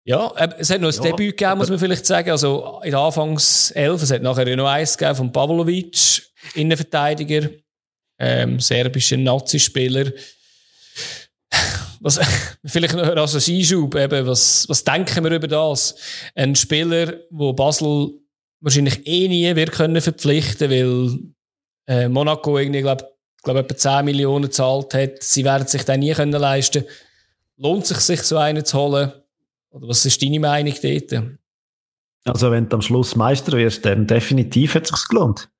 Ja, 0.06 0.32
es 0.58 0.70
hat 0.70 0.80
noch 0.80 0.90
ein 0.90 0.94
ja, 0.94 1.10
Debüt 1.10 1.38
gegeben, 1.38 1.58
muss 1.58 1.70
man 1.70 1.78
vielleicht 1.78 2.04
sagen. 2.04 2.30
Also 2.30 2.80
in 2.84 2.90
der 2.90 3.00
Anfangs 3.00 3.70
11, 3.70 4.02
es 4.02 4.10
hat 4.12 4.22
nachher 4.22 4.54
noch 4.54 4.68
eins 4.68 4.98
gegeben 4.98 5.16
von 5.16 5.32
Pavlovic, 5.32 6.22
Innenverteidiger, 6.54 7.48
ähm, 8.18 8.60
serbischer 8.60 9.16
Nazi-Spieler 9.16 10.12
was, 12.00 12.20
vielleicht 12.64 12.94
noch 12.94 13.04
als 13.04 13.48
Einschub, 13.48 13.94
eben, 13.94 14.26
was, 14.26 14.68
was 14.68 14.84
denken 14.84 15.24
wir 15.24 15.32
über 15.32 15.48
das? 15.48 15.94
Ein 16.34 16.54
Spieler, 16.54 17.14
wo 17.30 17.52
Basel 17.52 18.12
wahrscheinlich 18.60 19.06
eh 19.06 19.28
nie 19.28 19.54
wird 19.56 19.72
können 19.72 20.00
verpflichten, 20.00 20.70
weil 20.70 21.18
äh, 21.86 22.08
Monaco 22.08 22.58
irgendwie, 22.58 22.80
glaube 22.80 23.08
glaub, 23.42 23.56
etwa 23.58 23.76
10 23.76 24.04
Millionen 24.04 24.46
gezahlt 24.46 24.94
hat. 24.94 25.22
Sie 25.22 25.44
werden 25.44 25.68
sich 25.68 25.84
dann 25.84 26.00
nie 26.00 26.12
können 26.12 26.32
leisten. 26.32 26.84
Lohnt 27.56 27.86
sich, 27.86 27.98
sich 27.98 28.22
so 28.22 28.38
einen 28.38 28.64
zu 28.64 28.78
holen? 28.78 29.12
Oder 29.70 29.88
was 29.88 30.04
ist 30.04 30.20
deine 30.22 30.40
Meinung 30.40 30.74
dort? 30.82 31.12
Also 32.26 32.50
wenn 32.50 32.68
du 32.68 32.76
am 32.76 32.82
Schluss 32.82 33.16
Meister 33.16 33.52
wirst, 33.52 33.84
dann 33.84 34.06
definitiv 34.06 34.74
hat 34.74 34.84
es 34.84 34.88
sich 34.88 35.08
gelohnt. 35.08 35.50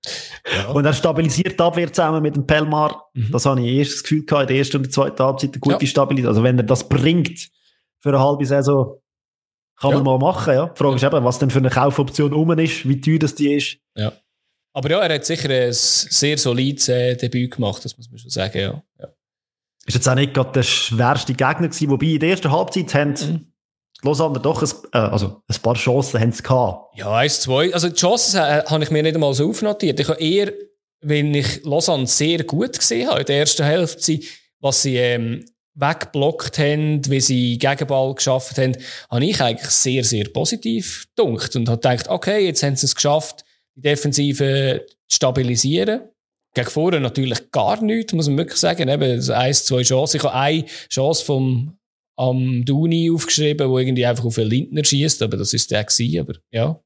Ja. 0.50 0.68
Und 0.68 0.86
er 0.86 0.94
stabilisiert 0.94 1.58
die 1.60 1.62
Abwehr 1.62 1.92
zusammen 1.92 2.22
mit 2.22 2.36
dem 2.36 2.46
Pelmar. 2.46 3.10
Mhm. 3.12 3.30
Das 3.32 3.44
habe 3.44 3.60
ich 3.60 3.66
erst 3.66 3.92
das 3.92 4.02
Gefühl 4.02 4.24
gehabt, 4.24 4.42
in 4.42 4.48
der 4.48 4.56
ersten 4.56 4.76
und 4.78 4.82
der 4.84 4.92
zweiten 4.92 5.22
Halbzeit 5.22 5.50
eine 5.52 5.60
gute 5.60 5.84
ja. 5.84 5.86
Stabilität. 5.86 6.28
Also 6.28 6.42
wenn 6.42 6.56
er 6.56 6.64
das 6.64 6.88
bringt 6.88 7.50
für 8.00 8.08
eine 8.08 8.20
halbe 8.20 8.46
Saison, 8.46 8.98
kann 9.78 9.90
ja. 9.90 9.96
man 9.96 10.04
mal 10.04 10.18
machen. 10.18 10.54
Ja. 10.54 10.66
Die 10.66 10.78
Frage 10.78 10.96
ist 10.96 11.04
eben, 11.04 11.24
was 11.24 11.38
denn 11.38 11.50
für 11.50 11.58
eine 11.58 11.70
Kaufoption 11.70 12.32
um 12.32 12.50
ist, 12.58 12.88
wie 12.88 13.00
teuer 13.00 13.18
das 13.18 13.34
die 13.34 13.54
ist. 13.54 13.76
Ja. 13.94 14.12
Aber 14.72 14.90
ja, 14.90 15.00
er 15.00 15.14
hat 15.14 15.24
sicher 15.26 15.50
ein 15.50 15.72
sehr 15.72 16.38
solides 16.38 16.88
äh, 16.88 17.14
Debüt 17.16 17.56
gemacht, 17.56 17.84
das 17.84 17.96
muss 17.96 18.10
man 18.10 18.18
schon 18.18 18.30
sagen. 18.30 18.58
Ja. 18.58 18.82
ja. 18.98 19.08
Ist 19.86 19.94
jetzt 19.94 20.08
auch 20.08 20.14
nicht 20.14 20.32
gerade 20.32 20.52
der 20.52 20.62
schwerste 20.62 21.34
Gegner 21.34 21.68
gewesen, 21.68 21.90
wobei 21.90 22.06
in 22.06 22.20
der 22.20 22.30
ersten 22.30 22.50
Halbzeit 22.50 22.94
haben 22.94 23.10
mhm 23.10 23.53
Lausanne 24.04 24.38
doch 24.38 24.62
ein, 24.62 24.68
äh, 24.92 24.98
also 24.98 25.42
ein 25.48 25.62
paar 25.62 25.74
Chancen 25.74 26.20
haben 26.20 26.32
sie. 26.32 26.42
Ja, 26.98 27.12
eins, 27.12 27.40
zwei. 27.40 27.72
Also 27.72 27.88
die 27.88 27.94
Chancen 27.94 28.40
äh, 28.40 28.62
habe 28.66 28.84
ich 28.84 28.90
mir 28.90 29.02
nicht 29.02 29.14
einmal 29.14 29.34
so 29.34 29.48
aufnotiert. 29.48 29.98
Ich 29.98 30.08
habe 30.08 30.20
eher, 30.20 30.52
wenn 31.00 31.34
ich 31.34 31.64
Lausanne 31.64 32.06
sehr 32.06 32.44
gut 32.44 32.78
gesehen 32.78 33.08
habe 33.08 33.20
in 33.20 33.26
der 33.26 33.38
ersten 33.38 33.64
Hälfte, 33.64 34.20
was 34.60 34.82
sie 34.82 34.96
ähm, 34.96 35.44
weggeblockt 35.74 36.58
haben, 36.58 37.04
wie 37.10 37.20
sie 37.20 37.58
Gegenball 37.58 38.14
geschafft 38.14 38.58
haben, 38.58 38.76
habe 39.10 39.24
ich 39.24 39.40
eigentlich 39.40 39.70
sehr, 39.70 40.04
sehr 40.04 40.28
positiv 40.28 41.06
gedacht 41.16 41.56
und 41.56 41.68
habe 41.68 41.80
gedacht, 41.80 42.08
okay, 42.08 42.46
jetzt 42.46 42.62
haben 42.62 42.76
sie 42.76 42.86
es 42.86 42.94
geschafft, 42.94 43.44
die 43.74 43.82
Defensive 43.82 44.84
zu 45.08 45.16
stabilisieren. 45.16 46.02
Gegen 46.54 46.70
vorne 46.70 47.00
natürlich 47.00 47.50
gar 47.50 47.82
nichts, 47.82 48.12
muss 48.12 48.28
man 48.28 48.38
wirklich 48.38 48.60
sagen. 48.60 48.88
Eben, 48.88 49.30
eins, 49.32 49.64
zwei 49.64 49.82
Chancen. 49.82 50.18
Ich 50.18 50.22
habe 50.22 50.34
eine 50.34 50.64
Chance 50.88 51.24
vom 51.24 51.76
am 52.16 52.64
Duni 52.64 53.10
aufgeschrieben, 53.12 53.68
wo 53.68 53.78
irgendwie 53.78 54.06
einfach 54.06 54.24
auf 54.24 54.38
einen 54.38 54.50
Lindner 54.50 54.84
schießt, 54.84 55.22
aber 55.22 55.36
das 55.36 55.52
ist 55.52 55.70
der 55.70 55.84
gewesen, 55.84 56.20
aber 56.20 56.34
ja. 56.50 56.80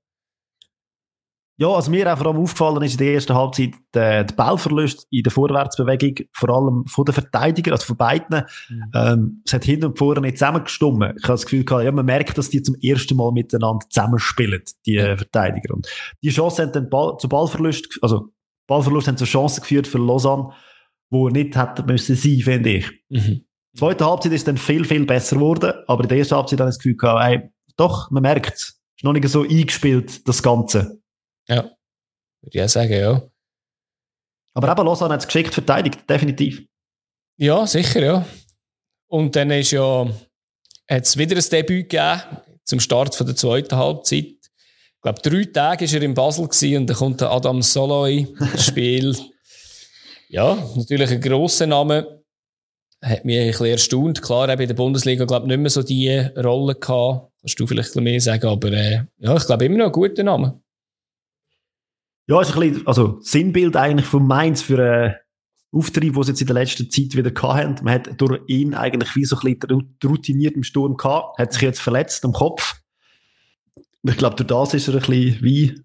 Ja, 1.60 1.70
also 1.70 1.90
mir 1.90 2.12
auch 2.12 2.16
vor 2.16 2.28
allem 2.28 2.36
aufgefallen 2.36 2.82
ist 2.82 2.92
in 2.92 2.98
der 2.98 3.14
ersten 3.14 3.34
Halbzeit 3.34 3.72
der, 3.92 4.22
der 4.22 4.34
Ballverlust 4.36 5.08
in 5.10 5.24
der 5.24 5.32
Vorwärtsbewegung, 5.32 6.28
vor 6.32 6.50
allem 6.50 6.86
von 6.86 7.04
den 7.04 7.14
Verteidigern, 7.14 7.72
also 7.72 7.84
von 7.84 7.96
beiden. 7.96 8.44
Mhm. 8.68 8.90
Ähm, 8.94 9.42
es 9.44 9.52
hat 9.52 9.64
hinten 9.64 9.86
und 9.86 9.98
vorne 9.98 10.20
nicht 10.20 10.38
zusammengestummen. 10.38 11.14
Ich 11.18 11.24
habe 11.24 11.32
das 11.32 11.46
Gefühl 11.46 11.64
gehabt, 11.64 11.84
ja, 11.84 11.90
man 11.90 12.06
merkt, 12.06 12.38
dass 12.38 12.50
die 12.50 12.62
zum 12.62 12.76
ersten 12.76 13.16
Mal 13.16 13.32
miteinander 13.32 13.84
zusammenspielen, 13.90 14.62
die 14.86 14.98
äh, 14.98 15.16
Verteidiger. 15.16 15.74
Und 15.74 15.88
die 16.22 16.30
Chance 16.30 16.62
haben 16.62 16.72
dann 16.72 16.88
Ball, 16.88 17.16
zu 17.18 17.28
Ballverlust, 17.28 17.98
also 18.02 18.28
Ballverlust 18.68 19.08
haben 19.08 19.16
zu 19.16 19.24
Chancen 19.24 19.62
geführt 19.62 19.88
für 19.88 19.98
Lausanne, 19.98 20.50
wo 21.10 21.28
nicht 21.28 21.56
hätte 21.56 21.82
müssen 21.82 22.14
sein, 22.14 22.38
finde 22.38 22.70
ich. 22.70 22.88
Mhm. 23.08 23.47
Die 23.74 23.78
zweite 23.78 24.06
Halbzeit 24.06 24.32
ist 24.32 24.48
dann 24.48 24.56
viel, 24.56 24.84
viel 24.84 25.04
besser 25.04 25.36
geworden, 25.36 25.72
aber 25.86 26.02
in 26.02 26.08
der 26.08 26.18
ersten 26.18 26.36
Halbzeit 26.36 26.60
habe 26.60 26.70
ich 26.70 26.76
das 26.76 26.78
Gefühl 26.78 26.96
gehabt, 26.96 27.24
ey, 27.24 27.50
doch, 27.76 28.10
man 28.10 28.22
merkt 28.22 28.54
es. 28.54 28.80
Ist 28.96 29.04
noch 29.04 29.12
nicht 29.12 29.28
so 29.28 29.42
eingespielt, 29.42 30.26
das 30.26 30.42
Ganze. 30.42 31.00
Ja, 31.48 31.62
würde 32.42 32.58
ich 32.58 32.62
auch 32.62 32.68
sagen, 32.68 32.92
ja. 32.92 33.22
Aber 34.54 34.72
eben 34.72 34.86
Lausanne 34.86 35.14
hat 35.14 35.20
es 35.20 35.26
geschickt 35.26 35.54
verteidigt, 35.54 36.08
definitiv. 36.08 36.62
Ja, 37.36 37.66
sicher, 37.66 38.04
ja. 38.04 38.26
Und 39.06 39.36
dann 39.36 39.50
ist 39.50 39.70
ja, 39.70 40.04
hat 40.90 41.04
es 41.04 41.16
wieder 41.16 41.36
ein 41.36 41.44
Debüt 41.50 41.88
gegeben, 41.88 42.22
zum 42.64 42.80
Start 42.80 43.14
von 43.14 43.26
der 43.26 43.36
zweiten 43.36 43.76
Halbzeit. 43.76 44.24
Ich 44.24 45.02
glaube, 45.02 45.20
drei 45.22 45.44
Tage 45.44 45.86
war 45.86 45.94
er 45.94 46.02
in 46.02 46.14
Basel 46.14 46.48
und 46.76 46.86
dann 46.88 46.96
kommt 46.96 47.20
der 47.20 47.30
Adam 47.30 47.62
Soloy 47.62 48.26
ins 48.40 48.64
Spiel. 48.66 49.16
ja, 50.28 50.56
natürlich 50.74 51.10
ein 51.12 51.20
grosser 51.20 51.66
Name. 51.66 52.17
Hat 53.02 53.24
mich 53.24 53.38
ein 53.38 53.46
bisschen 53.48 53.66
erstaunt. 53.66 54.22
Klar, 54.22 54.48
eben 54.48 54.62
in 54.62 54.68
der 54.68 54.74
Bundesliga, 54.74 55.24
glaube 55.24 55.46
ich, 55.46 55.48
nicht 55.48 55.60
mehr 55.60 55.70
so 55.70 55.82
die 55.82 56.10
Rolle 56.36 56.74
gehabt. 56.74 57.32
Kannst 57.40 57.60
du 57.60 57.66
vielleicht 57.66 57.90
ein 57.90 57.92
bisschen 57.92 58.04
mehr 58.04 58.20
sagen, 58.20 58.46
aber 58.46 58.72
äh, 58.72 59.04
ja, 59.18 59.36
ich 59.36 59.46
glaube 59.46 59.64
immer 59.64 59.78
noch 59.78 59.86
ein 59.86 59.92
guter 59.92 60.24
Name. 60.24 60.60
Ja, 62.26 62.40
ist 62.42 62.54
ein 62.54 62.60
bisschen, 62.60 62.86
also 62.86 63.18
Sinnbild 63.20 63.76
eigentlich 63.76 64.06
von 64.06 64.26
Mainz 64.26 64.60
für 64.60 64.82
einen 64.82 65.14
Auftrieb, 65.72 66.14
den 66.14 66.22
sie 66.24 66.30
jetzt 66.32 66.40
in 66.40 66.46
der 66.46 66.54
letzten 66.54 66.90
Zeit 66.90 67.16
wieder 67.16 67.30
hatten. 67.42 67.84
Man 67.84 67.94
hat 67.94 68.20
durch 68.20 68.40
ihn 68.48 68.74
eigentlich 68.74 69.14
wie 69.16 69.24
so 69.24 69.36
ein 69.36 69.54
bisschen 69.54 69.96
routiniert 70.04 70.54
im 70.54 70.62
Sturm 70.62 70.96
gehabt, 70.96 71.38
hat 71.38 71.52
sich 71.52 71.62
jetzt 71.62 71.80
verletzt 71.80 72.24
am 72.24 72.32
Kopf. 72.32 72.80
Ich 74.02 74.16
glaube, 74.16 74.36
durch 74.36 74.46
das 74.46 74.74
ist 74.74 74.88
er 74.88 74.94
ein 74.94 75.00
bisschen 75.00 75.42
wie 75.42 75.80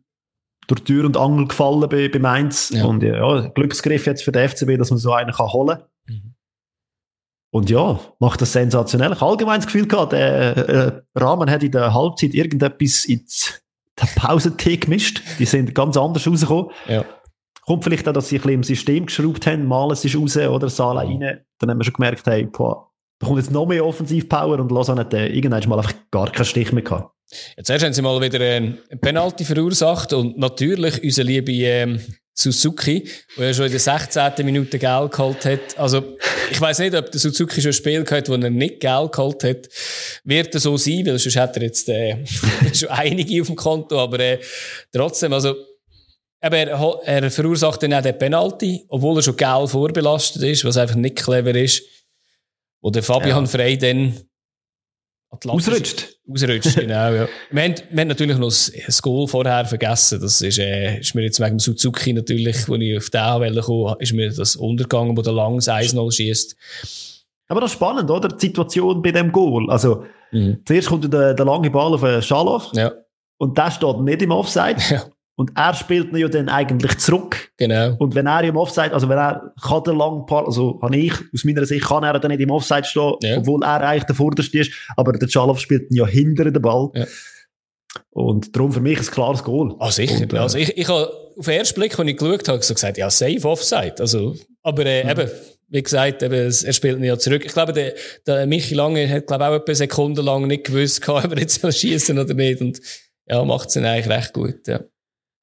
durch 0.68 0.82
Tür 0.84 1.06
und 1.06 1.18
Angel 1.18 1.48
gefallen 1.48 1.88
bei, 1.90 2.10
bei 2.10 2.20
Mainz. 2.20 2.72
Ja. 2.74 2.86
Und 2.86 3.04
ja, 3.04 3.48
Glücksgriff 3.50 4.06
jetzt 4.06 4.24
für 4.24 4.32
den 4.32 4.48
FCB, 4.48 4.78
dass 4.78 4.90
man 4.90 5.00
so 5.00 5.14
einen 5.14 5.32
kann 5.32 5.52
holen 5.52 5.78
kann. 5.78 5.88
Mhm. 7.54 7.58
Und 7.58 7.70
ja, 7.70 8.00
macht 8.20 8.42
das 8.42 8.52
sensationell. 8.52 9.14
Ich 9.14 9.22
habe 9.22 9.32
allgemein 9.32 9.60
das 9.60 9.68
Gefühl 9.68 9.88
gehabt, 9.88 10.14
der 10.14 10.58
äh, 10.58 11.02
Rahmen 11.16 11.50
hat 11.50 11.64
in 11.64 11.72
der 11.72 11.94
Halbzeit 11.94 12.34
irgendetwas 12.34 13.06
ins 13.06 13.62
Pausentee 14.16 14.78
gemischt. 14.78 15.22
Die 15.40 15.46
sind 15.46 15.74
ganz 15.76 15.96
anders 15.96 16.28
rausgekommen. 16.28 16.72
Ja. 16.88 17.06
Kommt 17.66 17.84
vielleicht 17.84 18.08
auch, 18.10 18.14
dass 18.14 18.28
sie 18.28 18.36
ein 18.36 18.42
bisschen 18.42 18.54
im 18.56 18.64
System 18.64 19.06
geschraubt 19.06 19.48
haben, 19.48 19.66
mal 19.66 19.92
es 19.92 20.04
ist 20.04 20.18
raus 20.18 20.36
oder 20.36 20.68
Sala 20.70 21.02
rein. 21.02 21.46
Dann 21.60 21.70
haben 21.70 21.78
wir 21.78 21.86
schon 21.86 21.94
gemerkt, 21.94 22.26
hey, 22.26 22.46
boah, 22.46 22.90
da 23.20 23.28
kommt 23.28 23.40
jetzt 23.40 23.52
noch 23.52 23.66
mehr 23.66 23.86
Offensivpower 23.86 24.60
und 24.60 24.72
Lausanne 24.72 25.02
hat 25.02 25.14
äh, 25.14 25.28
irgendwann 25.28 25.70
mal 25.70 25.78
einfach 25.78 25.94
gar 26.12 26.30
keinen 26.30 26.46
Stich 26.46 26.74
mehr 26.74 26.84
gehabt. 26.84 27.14
Jetzt 27.56 27.70
haben 27.70 27.94
sie 27.94 28.02
mal 28.02 28.20
wieder 28.22 28.40
einen 28.42 28.80
Penalty 29.00 29.46
verursacht 29.46 30.12
und 30.12 30.38
natürlich 30.38 31.02
unser 31.02 31.24
liebe 31.24 31.54
ähm, 31.54 32.02
Suzuki, 32.36 33.08
der 33.38 33.48
ja 33.48 33.54
schon 33.54 33.66
in 33.66 33.72
der 33.72 33.80
16. 33.80 34.46
Minute 34.46 34.80
Geld 34.80 35.12
geholt 35.12 35.46
hat. 35.46 35.78
Also, 35.78 36.18
ich 36.52 36.60
weiß 36.60 36.80
nicht, 36.80 36.96
ob 36.96 37.12
der 37.12 37.20
Suzuki 37.20 37.62
schon 37.62 37.70
ein 37.70 37.74
Spiel 37.74 38.04
gehabt 38.04 38.28
wo 38.28 38.34
er 38.34 38.50
nicht 38.50 38.80
Geld 38.80 39.12
geholt 39.12 39.44
hat. 39.44 39.70
Wird 40.24 40.54
er 40.54 40.60
so 40.60 40.76
sein, 40.78 41.06
weil 41.06 41.20
sonst 41.20 41.36
hat 41.36 41.56
er 41.58 41.64
jetzt 41.64 41.88
äh, 41.90 42.26
schon 42.74 42.90
einige 42.90 43.42
auf 43.42 43.48
dem 43.48 43.56
Konto, 43.56 44.00
aber 44.00 44.20
äh, 44.20 44.40
trotzdem, 44.92 45.34
also, 45.34 45.56
aber 46.42 46.58
er, 46.58 47.00
er 47.06 47.32
verursacht 47.32 47.84
dann 47.84 47.94
auch 47.94 48.02
den 48.02 48.18
Penalty, 48.18 48.84
obwohl 48.90 49.20
er 49.20 49.22
schon 49.22 49.38
Geld 49.38 49.70
vorbelastet 49.70 50.44
ist, 50.44 50.66
was 50.66 50.78
einfach 50.78 50.96
nicht 50.96 51.16
clever 51.16 51.56
ist. 51.56 51.84
Wo 52.82 52.90
der 52.90 53.04
Fabian 53.04 53.46
ja. 53.46 53.50
Frey 53.50 53.78
dann 53.78 54.20
Ausrutscht. 55.48 56.18
Ausrutscht, 56.30 56.76
genau, 56.80 57.14
ja. 57.14 57.28
Wir 57.52 57.64
haben, 57.64 57.76
wir 57.90 58.02
haben 58.02 58.08
natürlich 58.08 58.38
noch 58.38 58.48
das 58.48 59.02
Goal 59.02 59.28
vorher 59.28 59.66
vergessen. 59.66 60.20
Das 60.22 60.42
ist, 60.42 60.60
äh, 60.60 61.00
ist 61.00 61.16
mir 61.16 61.24
jetzt 61.24 61.40
wegen 61.40 61.58
dem 61.58 61.60
Suzuki 61.60 62.14
natürlich, 62.14 62.68
wo 62.68 62.76
ich 62.76 62.98
auf 62.98 63.10
den 63.10 63.42
Welle 63.42 63.62
kam, 63.62 63.96
ist 64.00 64.14
mir 64.14 64.32
das 64.32 64.56
untergegangen, 64.56 65.18
wo 65.18 65.22
der 65.22 65.34
Langs 65.34 65.68
1-0 65.68 66.12
schießt. 66.12 66.56
Aber 67.48 67.62
das 67.62 67.72
ist 67.72 67.76
spannend, 67.76 68.10
oder? 68.10 68.30
Die 68.30 68.48
Situation 68.48 69.02
bei 69.02 69.12
dem 69.12 69.32
Goal. 69.32 69.70
Also, 69.70 70.06
mhm. 70.32 70.60
zuerst 70.66 70.88
kommt 70.88 71.12
der, 71.14 71.34
der 71.34 71.46
lange 71.46 71.70
Ball 71.70 71.94
auf 71.94 72.24
Schalow. 72.24 72.62
Ja. 72.74 72.92
Und 73.38 73.58
der 73.58 73.72
steht 73.72 74.00
nicht 74.00 74.22
im 74.22 74.32
Offside. 74.32 74.78
Ja. 74.90 75.04
Und 75.36 75.52
er 75.56 75.74
spielt 75.74 76.12
ihn 76.12 76.18
ja 76.18 76.28
dann 76.28 76.48
eigentlich 76.48 76.98
zurück. 77.00 77.50
Genau. 77.58 77.96
Und 77.98 78.14
wenn 78.14 78.28
er 78.28 78.44
im 78.44 78.56
Offside, 78.56 78.94
also 78.94 79.10
wenn 79.10 79.18
er 79.18 79.54
kann 79.62 79.84
der 79.84 79.96
lang, 79.96 80.26
also 80.30 80.80
habe 80.82 80.96
ich, 80.96 81.14
aus 81.34 81.44
meiner 81.44 81.66
Sicht, 81.66 81.86
kann 81.86 82.04
er 82.04 82.20
dann 82.20 82.30
nicht 82.30 82.42
im 82.42 82.52
Offside 82.52 82.84
stehen, 82.84 83.16
ja. 83.22 83.38
obwohl 83.38 83.64
er 83.64 83.82
eigentlich 83.82 84.04
der 84.04 84.16
Vorderste 84.16 84.60
ist. 84.60 84.72
Aber 84.96 85.14
der 85.14 85.28
Schalow 85.28 85.56
spielt 85.56 85.90
ihn 85.90 85.98
ja 85.98 86.06
hinter 86.06 86.46
den 86.46 86.62
Ball. 86.62 86.90
Ja. 86.94 87.06
Und 88.12 88.56
darum 88.56 88.72
für 88.72 88.80
mich 88.80 89.00
ein 89.00 89.06
klares 89.06 89.44
Goal. 89.44 89.76
Ah, 89.80 89.92
sicher. 89.92 90.22
Und, 90.22 90.34
äh, 90.34 90.38
also 90.38 90.58
ich, 90.58 90.78
ich 90.78 90.88
habe 90.88 91.12
auf 91.38 91.46
den 91.46 91.58
ersten 91.58 91.80
Blick, 91.80 91.98
als 91.98 92.08
ich 92.08 92.18
geschaut 92.18 92.48
habe, 92.48 92.62
so 92.62 92.74
gesagt, 92.74 92.98
ja, 92.98 93.10
safe 93.10 93.44
Offside. 93.44 93.96
Also, 94.00 94.36
aber 94.62 94.86
äh, 94.86 95.04
mhm. 95.04 95.10
eben, 95.10 95.32
wie 95.70 95.84
gesagt, 95.84 96.22
eben, 96.22 96.34
er 96.34 96.74
spielt 96.74 97.00
ihn 97.00 97.04
ja 97.06 97.18
zurück. 97.18 97.44
Ich 97.44 97.54
glaube, 97.54 97.74
der, 97.74 97.96
der 98.28 98.46
Michi 98.46 98.76
Lange 98.76 99.10
hat, 99.10 99.26
glaube 99.26 99.48
auch 99.48 99.56
etwa 99.56 99.74
Sekunden 99.74 100.24
lang 100.24 100.46
nicht 100.46 100.66
gewusst, 100.66 101.08
ob 101.10 101.24
er 101.24 101.40
jetzt 101.40 101.60
schießen 101.76 102.20
oder 102.20 102.36
nicht. 102.36 102.62
Und 102.62 102.80
ja, 103.28 103.44
macht 103.44 103.70
es 103.70 103.78
eigentlich 103.78 104.10
recht 104.10 104.34
gut, 104.34 104.68
ja. 104.68 104.82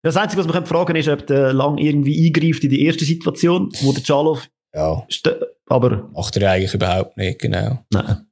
Das 0.02 0.16
Einzige, 0.16 0.42
was 0.42 0.52
man 0.52 0.66
fragen 0.66 0.96
ist, 0.96 1.08
ob 1.08 1.26
der 1.26 1.52
Lang 1.52 1.78
irgendwie 1.78 2.26
eingreift 2.26 2.64
in 2.64 2.70
die 2.70 2.84
erste 2.84 3.04
Situation, 3.04 3.70
wo 3.82 3.92
der 3.92 4.02
Czalow. 4.02 4.38
Ja. 4.74 5.06
Aber. 5.66 6.08
Macht 6.12 6.36
er 6.36 6.50
eigentlich 6.50 6.74
überhaupt 6.74 7.16
nicht, 7.16 7.38
genau. 7.38 7.84
Nein. 7.90 8.26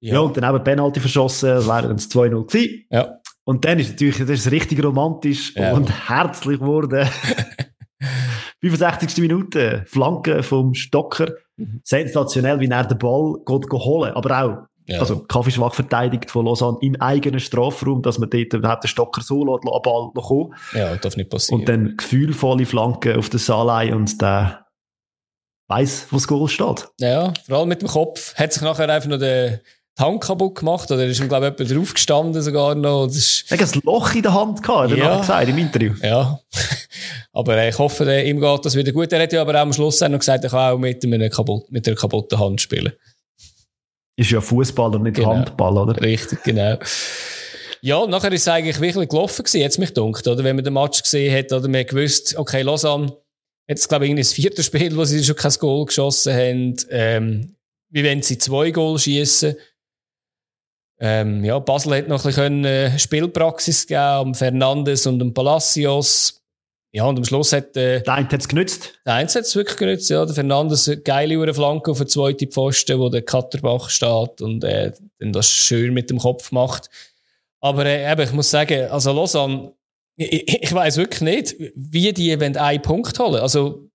Ja, 0.00 0.14
ja 0.14 0.20
und 0.20 0.36
dann 0.36 0.54
eben 0.54 0.64
Penalty 0.64 1.00
verschossen, 1.00 1.48
das 1.50 1.66
wäre 1.66 1.88
dann 1.88 1.96
2-0 1.96 2.46
gewesen. 2.46 2.84
Ja. 2.90 3.18
Und 3.44 3.64
dann 3.64 3.78
ist 3.78 3.90
natürlich, 3.90 4.18
das 4.18 4.30
ist 4.30 4.50
richtig 4.50 4.82
romantisch 4.84 5.54
ja. 5.56 5.72
und 5.72 6.08
herzlich 6.08 6.60
geworden. 6.60 7.08
65. 8.60 9.18
Minute, 9.18 9.82
Flanke 9.86 10.42
vom 10.42 10.74
Stocker. 10.74 11.34
Mhm. 11.56 11.80
Sensationell, 11.82 12.60
wie 12.60 12.68
er 12.68 12.84
den 12.84 12.98
Ball 12.98 13.34
geht 13.44 13.70
holen. 13.70 14.12
Aber 14.14 14.42
auch 14.42 14.68
ja. 14.86 14.98
Also 14.98 15.20
kaffeeschwach 15.20 15.74
verteidigt 15.74 16.30
von 16.30 16.46
Lausanne 16.46 16.78
im 16.80 17.00
eigenen 17.00 17.40
Strafraum, 17.40 18.02
dass 18.02 18.18
man 18.18 18.30
dort 18.30 18.52
überhaupt 18.52 18.84
den 18.84 18.88
Stocker 18.88 19.22
so 19.22 19.44
lässt, 19.44 19.64
an 19.64 19.82
Ball 19.82 20.10
noch 20.14 20.28
kommen. 20.28 20.54
Ja, 20.74 20.96
darf 20.96 21.16
nicht 21.16 21.30
passieren. 21.30 21.60
Und 21.60 21.68
dann 21.68 21.96
gefühlvolle 21.96 22.66
Flanke 22.66 23.18
auf 23.18 23.28
der 23.30 23.38
Salai 23.38 23.94
und 23.94 24.20
der 24.20 24.66
weiss, 25.68 26.06
wo 26.10 26.16
das 26.16 26.26
Goal 26.26 26.48
steht. 26.48 26.88
Ja, 26.98 27.32
vor 27.46 27.58
allem 27.58 27.68
mit 27.68 27.82
dem 27.82 27.88
Kopf. 27.88 28.34
Hat 28.34 28.52
sich 28.52 28.62
nachher 28.62 28.88
einfach 28.88 29.08
noch 29.08 29.18
den 29.18 29.60
Hand 29.98 30.22
kaputt 30.22 30.56
gemacht 30.56 30.90
oder 30.90 31.06
ist 31.06 31.20
ihm, 31.20 31.28
glaube 31.28 31.48
ich, 31.48 31.58
jemand 31.58 31.76
draufgestanden 31.76 32.42
sogar 32.42 32.74
noch. 32.74 33.06
Das 33.06 33.16
ist... 33.16 33.44
Er 33.50 33.58
hat 33.58 33.74
ein 33.74 33.80
Loch 33.84 34.14
in 34.14 34.22
der 34.22 34.34
Hand 34.34 34.62
gehabt, 34.62 34.90
hat 34.90 34.90
er 34.90 34.96
ja. 34.96 35.20
gesagt 35.20 35.48
im 35.48 35.58
Interview. 35.58 35.92
Ja, 36.02 36.40
aber 37.32 37.68
ich 37.68 37.78
hoffe, 37.78 38.22
ihm 38.22 38.40
geht 38.40 38.64
das 38.64 38.74
wieder 38.74 38.92
gut. 38.92 39.12
Er 39.12 39.22
hat 39.22 39.32
ja 39.32 39.42
aber 39.42 39.54
auch 39.54 39.62
am 39.62 39.72
Schluss 39.72 40.00
noch 40.00 40.18
gesagt, 40.18 40.44
er 40.44 40.50
kann 40.50 40.72
auch 40.72 40.78
mit, 40.78 41.04
einem 41.04 41.30
kaputt, 41.30 41.70
mit 41.70 41.86
einer 41.86 41.96
kaputten 41.96 42.38
Hand 42.38 42.60
spielen. 42.60 42.92
Ist 44.16 44.30
ja 44.30 44.40
Fußball 44.40 44.94
und 44.94 45.04
nicht 45.04 45.16
genau. 45.16 45.34
Handball, 45.34 45.78
oder? 45.78 46.00
Richtig, 46.00 46.42
genau. 46.42 46.78
Ja, 47.80 48.06
nachher 48.06 48.32
ist 48.32 48.42
es 48.42 48.48
eigentlich 48.48 48.80
wirklich 48.80 49.08
gelaufen 49.08 49.42
gewesen, 49.44 49.60
jetzt 49.60 49.78
mich 49.78 49.92
dunkt, 49.92 50.26
oder? 50.28 50.44
Wenn 50.44 50.56
man 50.56 50.64
den 50.64 50.74
Match 50.74 51.02
gesehen 51.02 51.36
hat, 51.36 51.52
oder 51.52 51.68
man 51.68 51.84
gewusst, 51.84 52.36
okay, 52.36 52.62
Lausanne, 52.62 53.16
jetzt 53.66 53.88
glaube 53.88 54.06
ich 54.06 54.14
das 54.14 54.32
vierte 54.32 54.62
Spiel, 54.62 54.96
wo 54.96 55.04
sie 55.04 55.24
schon 55.24 55.34
kein 55.34 55.52
Goal 55.58 55.86
geschossen 55.86 56.32
haben, 56.32 56.76
ähm, 56.90 57.56
wie 57.90 58.04
wenn 58.04 58.22
sie 58.22 58.38
zwei 58.38 58.70
Goal 58.70 58.98
schießen. 58.98 59.56
Ähm, 61.00 61.44
ja, 61.44 61.58
Basel 61.58 61.96
hat 61.96 62.08
noch 62.08 62.24
ein 62.24 62.28
bisschen 62.28 62.64
äh, 62.64 62.96
Spielpraxis 62.98 63.88
gegeben, 63.88 64.28
um 64.28 64.34
Fernandes 64.34 65.06
und 65.06 65.20
um 65.20 65.34
Palacios. 65.34 66.41
Ja, 66.94 67.06
und 67.06 67.16
am 67.16 67.24
Schluss 67.24 67.52
hat... 67.54 67.74
Äh, 67.76 68.02
der 68.02 68.14
eine 68.14 68.28
hat 68.28 68.40
es 68.40 68.48
genützt. 68.48 69.00
Der 69.06 69.14
eine 69.14 69.26
hat 69.26 69.36
es 69.36 69.56
wirklich 69.56 69.78
genützt, 69.78 70.10
ja. 70.10 70.26
Der 70.26 70.34
Fernandes, 70.34 70.90
geile 71.04 71.38
Uhr 71.38 71.52
Flanke 71.54 71.90
auf 71.90 71.98
der 71.98 72.06
zweiten 72.06 72.50
Pfosten, 72.50 72.98
wo 72.98 73.08
der 73.08 73.22
Katterbach 73.22 73.88
steht 73.88 74.42
und 74.42 74.62
äh, 74.62 74.92
dann 75.18 75.32
das 75.32 75.48
schön 75.48 75.94
mit 75.94 76.10
dem 76.10 76.18
Kopf 76.18 76.52
macht. 76.52 76.90
Aber 77.60 77.86
äh, 77.86 78.10
eben, 78.10 78.20
ich 78.20 78.32
muss 78.32 78.50
sagen, 78.50 78.90
also 78.90 79.12
Lausanne, 79.12 79.72
ich, 80.16 80.62
ich 80.62 80.72
weiß 80.74 80.98
wirklich 80.98 81.22
nicht, 81.22 81.56
wie 81.74 82.12
die 82.12 82.38
wenn 82.38 82.56
einen 82.56 82.82
Punkt 82.82 83.18
holen. 83.18 83.40
Also 83.40 83.88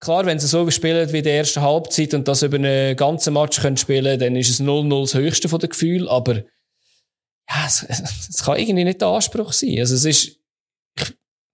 klar, 0.00 0.24
wenn 0.24 0.38
sie 0.38 0.46
so 0.46 0.70
spielen 0.70 1.12
wie 1.12 1.18
in 1.18 1.24
der 1.24 1.36
ersten 1.36 1.60
Halbzeit 1.60 2.14
und 2.14 2.26
das 2.28 2.42
über 2.42 2.56
einen 2.56 2.96
ganzen 2.96 3.34
Match 3.34 3.60
können 3.60 3.76
spielen, 3.76 4.18
dann 4.18 4.36
ist 4.36 4.48
es 4.48 4.60
0-0 4.60 5.00
das 5.02 5.14
höchste 5.14 5.48
von 5.48 5.58
den 5.58 5.68
Gefühlen, 5.68 6.08
aber 6.08 6.36
ja, 7.50 7.66
es, 7.66 7.82
es, 7.88 8.42
kann 8.42 8.58
irgendwie 8.58 8.84
nicht 8.84 9.00
der 9.00 9.08
Anspruch 9.08 9.52
sein. 9.52 9.78
Also 9.78 9.94
es 9.94 10.04
ist 10.04 10.38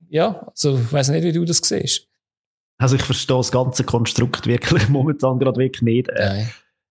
ja, 0.09 0.47
also 0.47 0.79
ich 0.79 0.93
weiß 0.93 1.11
nicht, 1.11 1.25
wie 1.25 1.33
du 1.33 1.45
das 1.45 1.59
siehst. 1.59 2.09
Also 2.79 2.97
ich 2.97 3.03
verstehe 3.03 3.37
das 3.37 3.51
ganze 3.51 3.85
Konstrukt 3.85 4.47
wirklich 4.47 4.89
momentan 4.89 5.39
gerade 5.39 5.59
wirklich 5.59 5.83
nicht. 5.83 6.09
Äh, 6.09 6.45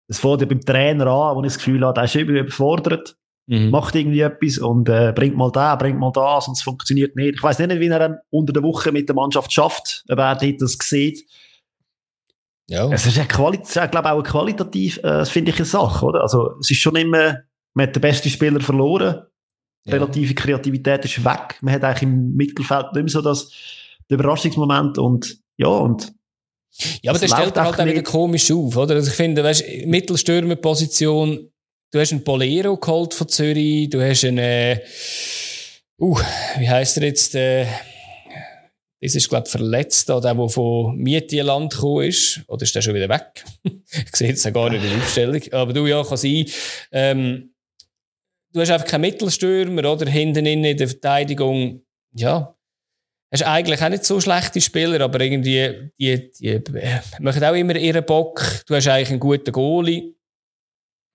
es 0.07 0.19
fängt 0.19 0.41
ja 0.41 0.47
beim 0.47 0.61
Trainer 0.61 1.07
an, 1.07 1.35
wo 1.35 1.41
ich 1.41 1.47
das 1.47 1.57
Gefühl 1.57 1.85
habe, 1.85 1.93
der 1.93 2.03
ist 2.03 2.15
überfordert. 2.15 3.17
mhm. 3.47 3.69
macht 3.69 3.95
irgendwie 3.95 4.21
etwas 4.21 4.57
und 4.57 4.89
äh, 4.89 5.13
bringt 5.15 5.35
mal 5.35 5.51
da, 5.51 5.75
bringt 5.75 5.99
mal 5.99 6.11
das 6.11 6.47
und 6.47 6.57
es 6.57 6.61
funktioniert 6.61 7.15
nicht. 7.15 7.35
Ich 7.35 7.43
weiß 7.43 7.59
nicht, 7.59 7.79
wie 7.79 7.87
er 7.87 8.21
unter 8.29 8.53
der 8.53 8.63
Woche 8.63 8.91
mit 8.91 9.07
der 9.07 9.15
Mannschaft 9.15 9.51
schafft, 9.51 10.03
ob 10.09 10.19
er 10.19 10.35
das 10.35 10.77
sieht. 10.81 11.25
Ja. 12.69 12.91
Es 12.91 13.05
ist 13.05 13.15
ja, 13.15 13.23
Quali 13.23 13.59
es 13.61 13.75
ist, 13.75 13.91
glaube 13.91 14.11
auch 14.11 14.15
eine 14.15 14.23
qualitativ, 14.23 14.97
äh, 15.03 15.25
finde 15.25 15.51
ich, 15.51 15.57
eine 15.57 15.65
Sache, 15.65 16.05
oder? 16.05 16.21
Also, 16.21 16.57
es 16.59 16.69
ist 16.69 16.81
schon 16.81 16.97
immer, 16.97 17.37
man 17.73 17.87
hat 17.87 17.95
den 17.95 18.01
besten 18.01 18.29
Spieler 18.29 18.59
verloren. 18.59 19.25
Ja. 19.87 19.93
Relative 19.93 20.33
Kreativität 20.35 21.05
ist 21.05 21.23
weg. 21.23 21.57
Man 21.61 21.73
hat 21.73 21.83
eigentlich 21.83 22.03
im 22.03 22.35
Mittelfeld 22.35 22.93
nicht 22.93 23.03
mehr 23.03 23.09
so 23.09 23.21
das, 23.21 23.49
den 24.09 24.19
Überraschungsmoment 24.19 24.97
und, 24.97 25.37
ja, 25.57 25.67
und 25.67 26.13
ja, 27.01 27.11
aber 27.11 27.19
das 27.19 27.31
stellt 27.31 27.57
halt 27.57 27.79
auch 27.79 27.85
wieder 27.85 28.03
komisch 28.03 28.51
auf, 28.51 28.77
oder? 28.77 28.95
Also 28.95 29.09
ich 29.09 29.15
finde, 29.15 29.43
weißt, 29.43 29.63
Mittelstürmerposition, 29.85 31.49
du 31.91 31.99
hast 31.99 32.11
einen 32.11 32.23
Bolero 32.23 32.77
geholt 32.77 33.13
von 33.13 33.27
Zürich, 33.27 33.89
du 33.89 33.99
hast 33.99 34.25
einen, 34.25 34.37
äh, 34.37 34.81
uh, 35.99 36.19
wie 36.59 36.69
heisst 36.69 36.97
er 36.97 37.03
jetzt, 37.05 37.33
äh, 37.33 37.65
das 39.01 39.15
ist, 39.15 39.29
glaube 39.29 39.45
ich, 39.45 39.51
verletzt, 39.51 40.09
der, 40.09 40.21
der 40.21 40.49
von 40.49 40.95
Mietieland 40.97 41.73
gekommen 41.73 42.05
ist. 42.05 42.41
Oder 42.47 42.63
ist 42.63 42.75
der 42.75 42.81
schon 42.81 42.95
wieder 42.95 43.09
weg? 43.09 43.45
ich 43.63 44.15
sehe 44.15 44.29
jetzt 44.29 44.53
gar 44.53 44.69
nicht 44.69 44.83
in 44.83 44.89
der 44.89 44.99
Aufstellung. 44.99 45.41
Aber 45.51 45.73
du, 45.73 45.85
ja, 45.85 46.03
kann 46.03 46.17
sein. 46.17 46.45
Ähm, 46.91 47.51
du 48.53 48.61
hast 48.61 48.71
einfach 48.71 48.87
keinen 48.87 49.01
Mittelstürmer, 49.01 49.91
oder? 49.91 50.09
Hinten 50.09 50.45
in 50.45 50.77
der 50.77 50.87
Verteidigung, 50.87 51.83
ja. 52.13 52.53
Hast 53.31 53.43
eigentlich 53.43 53.81
auch 53.81 53.89
nicht 53.89 54.05
so 54.05 54.21
schlechte 54.21 54.61
Spieler, 54.61 55.01
aber 55.01 55.19
irgendwie, 55.19 55.91
die, 55.99 56.31
die, 56.31 56.61
machen 57.19 57.43
auch 57.43 57.53
immer 57.53 57.75
ihren 57.75 58.05
Bock. 58.05 58.41
Du 58.65 58.75
hast 58.75 58.87
eigentlich 58.87 59.09
einen 59.09 59.19
guten 59.19 59.51
Goalie. 59.51 60.13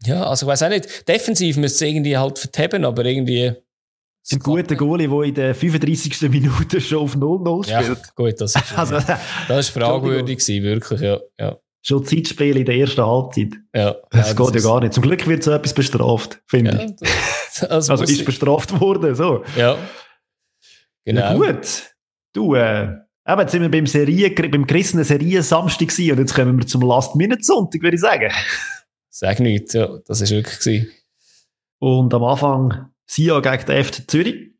Ja, 0.04 0.26
also 0.26 0.44
ich 0.44 0.50
weiß 0.50 0.64
auch 0.64 0.68
nicht. 0.68 1.08
Defensiv 1.08 1.56
müsste 1.56 1.86
es 1.86 1.90
irgendwie 1.90 2.16
halt 2.16 2.38
verteben, 2.38 2.84
aber 2.84 3.04
irgendwie, 3.04 3.54
ein 4.30 4.38
guter 4.38 4.76
Goalie, 4.76 5.08
der 5.08 5.22
in 5.22 5.34
der 5.34 5.54
35. 5.54 6.30
Minute 6.30 6.80
schon 6.80 6.98
auf 6.98 7.16
0-0 7.16 7.64
spielt. 7.64 7.98
Ja, 7.98 8.02
gut, 8.14 8.40
das 8.40 8.54
ist, 8.54 8.72
also, 8.78 9.00
das 9.48 9.58
ist 9.66 9.68
fragwürdig 9.70 10.38
gewesen, 10.38 10.62
wirklich, 10.62 11.00
ja. 11.00 11.18
ja. 11.38 11.58
Schon 11.84 12.04
Zeitspiel 12.04 12.56
in 12.56 12.64
der 12.64 12.76
ersten 12.76 13.04
Halbzeit. 13.04 13.54
Ja. 13.74 13.96
Das 14.10 14.28
ja, 14.28 14.34
geht 14.34 14.54
das 14.54 14.62
ja 14.64 14.70
gar 14.70 14.80
nicht. 14.80 14.92
Zum 14.92 15.02
Glück 15.02 15.26
wird 15.26 15.42
so 15.42 15.50
etwas 15.50 15.74
bestraft, 15.74 16.40
finde 16.46 16.70
ja, 16.70 17.08
ich. 17.60 17.70
also 17.70 17.94
ist 17.94 18.24
bestraft 18.24 18.80
worden, 18.80 19.14
so. 19.16 19.44
Ja. 19.56 19.76
Genau. 21.04 21.20
Ja, 21.20 21.34
gut. 21.34 21.94
Du, 22.32 22.54
äh, 22.54 22.84
eben, 23.26 23.40
jetzt 23.40 23.50
sind 23.50 23.62
wir 23.62 23.70
beim 23.70 23.86
Serie, 23.86 24.30
beim 24.30 24.66
gerissenen 24.66 25.04
Serien 25.04 25.42
Samstag 25.42 25.88
gewesen 25.88 26.12
und 26.12 26.18
jetzt 26.18 26.34
kommen 26.34 26.56
wir 26.56 26.66
zum 26.66 26.82
Last-Minute-Sonntag, 26.82 27.82
würde 27.82 27.96
ich 27.96 28.00
sagen. 28.00 28.30
Sag 29.10 29.40
nichts, 29.40 29.72
ja. 29.72 29.98
Das 30.06 30.20
ist 30.20 30.30
wirklich 30.30 30.60
gewesen. 30.60 30.90
Und 31.80 32.14
am 32.14 32.22
Anfang 32.22 32.90
Sia 33.06 33.40
gegen 33.40 33.66
den 33.66 33.84
FC 33.84 34.08
Zürich. 34.08 34.52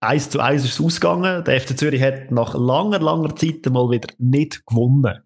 1 0.00 0.30
zu 0.30 0.40
1 0.40 0.64
ist 0.64 0.74
es 0.74 0.80
ausgegangen. 0.80 1.42
Der 1.44 1.60
FC 1.60 1.76
Zürich 1.76 2.02
hat 2.02 2.30
nach 2.30 2.54
langer, 2.54 3.00
langer 3.00 3.34
Zeit 3.34 3.64
mal 3.70 3.90
wieder 3.90 4.12
nicht 4.18 4.64
gewonnen. 4.66 5.22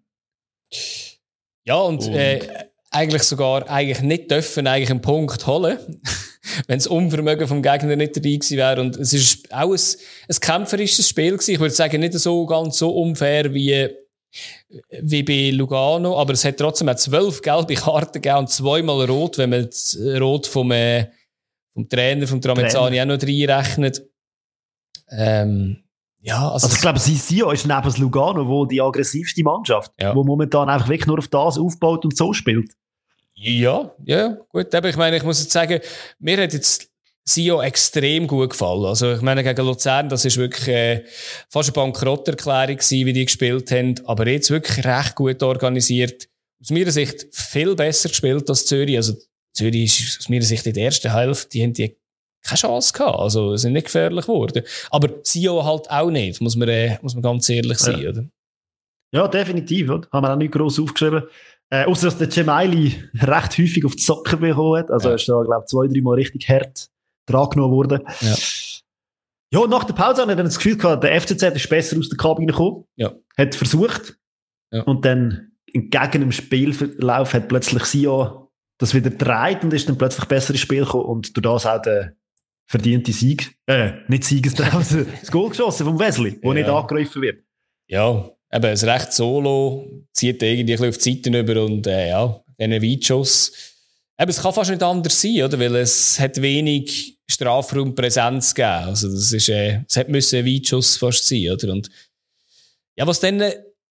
Ja, 1.63 1.75
und, 1.75 2.05
und 2.05 2.15
äh, 2.15 2.65
eigentlich 2.91 3.23
sogar 3.23 3.69
eigentlich 3.69 4.01
nicht 4.01 4.29
dürfen 4.29 4.67
eigentlich 4.67 4.91
einen 4.91 5.01
Punkt 5.01 5.47
holen, 5.47 5.77
wenn 6.67 6.77
das 6.77 6.87
Unvermögen 6.87 7.47
vom 7.47 7.61
Gegner 7.61 7.95
nicht 7.95 8.17
dabei 8.17 8.31
gewesen 8.31 8.57
wäre. 8.57 8.81
Und 8.81 8.97
es 8.97 9.13
ist 9.13 9.51
auch 9.53 9.71
ein, 9.71 9.79
ein 10.29 10.39
kämpferisches 10.39 11.07
Spiel 11.07 11.31
gewesen. 11.31 11.51
Ich 11.51 11.59
würde 11.59 11.73
sagen, 11.73 12.01
nicht 12.01 12.13
so 12.13 12.45
ganz 12.45 12.77
so 12.77 12.89
unfair 12.89 13.53
wie, 13.53 13.89
wie 15.01 15.23
bei 15.23 15.51
Lugano, 15.51 16.19
aber 16.19 16.33
es 16.33 16.43
hat 16.43 16.57
trotzdem 16.57 16.89
auch 16.89 16.95
zwölf 16.95 17.41
gelbe 17.41 17.75
Karten 17.75 18.21
gegeben 18.21 18.39
und 18.39 18.49
zweimal 18.49 19.05
rot, 19.05 19.37
wenn 19.37 19.51
man 19.51 19.65
das 19.65 19.97
Rot 20.19 20.47
vom, 20.47 20.71
äh, 20.71 21.07
vom 21.73 21.87
Trainer, 21.87 22.27
vom 22.27 22.41
Tramezzani 22.41 23.01
auch 23.01 23.05
noch 23.05 23.21
reinrechnet. 23.21 24.05
Ähm, 25.09 25.83
ja, 26.21 26.49
also, 26.49 26.65
also 26.67 26.75
ich 26.75 26.81
glaube, 26.81 26.99
Sisio 26.99 27.51
ist 27.51 27.65
neben 27.65 27.93
Lugano 27.97 28.47
wo 28.47 28.65
die 28.65 28.81
aggressivste 28.81 29.43
Mannschaft, 29.43 29.91
ja. 29.99 30.15
wo 30.15 30.23
momentan 30.23 30.69
einfach 30.69 30.87
wirklich 30.87 31.07
nur 31.07 31.17
auf 31.17 31.27
das 31.27 31.57
aufbaut 31.57 32.05
und 32.05 32.15
so 32.15 32.31
spielt. 32.33 32.71
Ja, 33.33 33.91
ja, 34.05 34.37
gut. 34.49 34.73
Aber 34.75 34.89
ich 34.89 34.97
meine, 34.97 35.17
ich 35.17 35.23
muss 35.23 35.41
jetzt 35.41 35.51
sagen, 35.51 35.79
mir 36.19 36.41
hat 36.43 36.53
jetzt 36.53 36.91
Sio 37.23 37.61
extrem 37.61 38.27
gut 38.27 38.51
gefallen. 38.51 38.85
Also 38.85 39.13
ich 39.13 39.21
meine, 39.21 39.43
gegen 39.43 39.65
Luzern, 39.65 40.09
das 40.09 40.25
ist 40.25 40.37
wirklich 40.37 40.67
äh, 40.67 41.05
fast 41.49 41.69
eine 41.69 41.73
Bankrotterklärung 41.73 42.77
gewesen, 42.77 43.05
wie 43.05 43.13
die 43.13 43.25
gespielt 43.25 43.71
haben, 43.71 43.95
aber 44.05 44.27
jetzt 44.27 44.51
wirklich 44.51 44.85
recht 44.85 45.15
gut 45.15 45.41
organisiert. 45.41 46.27
Aus 46.61 46.69
meiner 46.69 46.91
Sicht 46.91 47.27
viel 47.31 47.75
besser 47.75 48.09
gespielt 48.09 48.47
als 48.49 48.65
Zürich. 48.65 48.97
Also 48.97 49.13
Zürich 49.53 50.07
ist 50.07 50.19
aus 50.19 50.29
meiner 50.29 50.43
Sicht 50.43 50.65
in 50.67 50.73
der 50.73 50.85
ersten 50.85 51.13
Hälfte, 51.13 51.49
die 51.49 51.63
haben 51.63 51.73
die 51.73 51.95
keine 52.43 52.57
Chance 52.57 52.93
gehabt. 52.93 53.19
Also, 53.19 53.55
sind 53.55 53.73
nicht 53.73 53.85
gefährlich 53.85 54.25
geworden. 54.25 54.63
Aber 54.89 55.09
Sio 55.23 55.63
halt 55.63 55.89
auch 55.89 56.09
nicht, 56.09 56.41
muss 56.41 56.55
man, 56.55 56.69
äh, 56.69 56.97
muss 57.01 57.13
man 57.13 57.23
ganz 57.23 57.49
ehrlich 57.49 57.77
sein, 57.77 58.01
ja. 58.01 58.09
oder? 58.09 58.25
Ja, 59.13 59.27
definitiv, 59.27 59.89
oder? 59.89 60.07
Haben 60.11 60.25
wir 60.25 60.33
auch 60.33 60.37
nicht 60.37 60.51
gross 60.51 60.79
aufgeschrieben. 60.79 61.23
Äh, 61.69 61.85
außer 61.85 62.07
dass 62.07 62.17
der 62.17 62.29
Cemaili 62.29 63.01
recht 63.15 63.57
häufig 63.57 63.85
auf 63.85 63.95
die 63.95 64.03
Socken 64.03 64.39
bekommen 64.39 64.79
hat. 64.79 64.91
Also, 64.91 65.07
ja. 65.07 65.13
er 65.13 65.15
ist 65.15 65.27
da, 65.27 65.41
glaube 65.41 65.63
ich, 65.63 65.69
zwei, 65.69 65.87
drei 65.87 66.01
Mal 66.01 66.15
richtig 66.15 66.49
hart 66.49 66.89
dran 67.25 67.49
genommen 67.49 67.73
worden. 67.73 68.01
Ja. 68.21 68.35
Ja, 69.53 69.67
nach 69.67 69.83
der 69.83 69.93
Pause 69.93 70.21
habe 70.21 70.31
ich 70.31 70.37
dann 70.37 70.45
das 70.45 70.57
Gefühl 70.57 70.77
gehabt, 70.77 71.03
der 71.03 71.19
FCZ 71.19 71.43
ist 71.43 71.69
besser 71.69 71.97
aus 71.99 72.07
der 72.07 72.17
Kabine 72.17 72.53
gekommen. 72.53 72.85
Ja. 72.95 73.13
Hat 73.37 73.53
versucht. 73.53 74.17
Ja. 74.71 74.83
Und 74.83 75.03
dann 75.03 75.51
entgegen 75.73 76.21
dem 76.21 76.31
Spielverlauf 76.31 77.33
hat 77.33 77.49
plötzlich 77.49 77.83
Sio 77.83 78.41
das 78.77 78.95
wieder 78.95 79.11
dreht 79.11 79.63
und 79.63 79.73
ist 79.73 79.87
dann 79.87 79.97
plötzlich 79.97 80.25
besser 80.25 80.51
ins 80.53 80.61
Spiel 80.61 80.85
gekommen 80.85 81.05
und 81.05 81.37
durch 81.37 81.43
das 81.43 81.65
auch 81.67 81.81
der 81.81 82.15
verdiente 82.71 83.11
Sieg, 83.11 83.53
äh, 83.67 83.91
nicht 84.07 84.23
Siegestraum, 84.23 84.81
das 85.21 85.29
Goal 85.29 85.49
geschossen 85.49 85.85
vom 85.85 85.99
Wesley, 85.99 86.39
wo 86.41 86.53
ja. 86.53 86.59
nicht 86.59 86.69
angegriffen 86.69 87.21
wird. 87.21 87.43
Ja, 87.87 88.31
eben, 88.49 88.65
ein 88.65 88.77
recht 88.77 89.11
Solo 89.11 89.91
zieht 90.13 90.41
irgendwie 90.41 90.73
ein 90.73 90.79
bisschen 90.79 90.89
auf 90.89 90.97
die 90.97 91.13
Seiten 91.13 91.33
über 91.33 91.65
und, 91.65 91.85
äh, 91.85 92.09
ja, 92.09 92.41
diesen 92.57 92.81
Weitschuss. 92.81 93.51
Eben, 94.17 94.29
es 94.29 94.41
kann 94.41 94.53
fast 94.53 94.69
nicht 94.69 94.83
anders 94.83 95.19
sein, 95.19 95.43
oder? 95.43 95.59
Weil 95.59 95.75
es 95.75 96.17
hat 96.17 96.41
wenig 96.41 97.19
Strafraumpräsenz 97.29 98.55
gegeben. 98.55 98.85
Also, 98.85 99.09
das 99.09 99.33
ist, 99.33 99.49
äh, 99.49 99.81
es 99.85 99.97
hat 99.97 100.07
müssen 100.07 100.39
ein 100.39 100.45
Weitschuss 100.45 100.95
fast 100.95 101.27
sein, 101.27 101.49
oder? 101.51 101.73
Und, 101.73 101.89
ja, 102.95 103.05
was 103.05 103.19
dann 103.19 103.43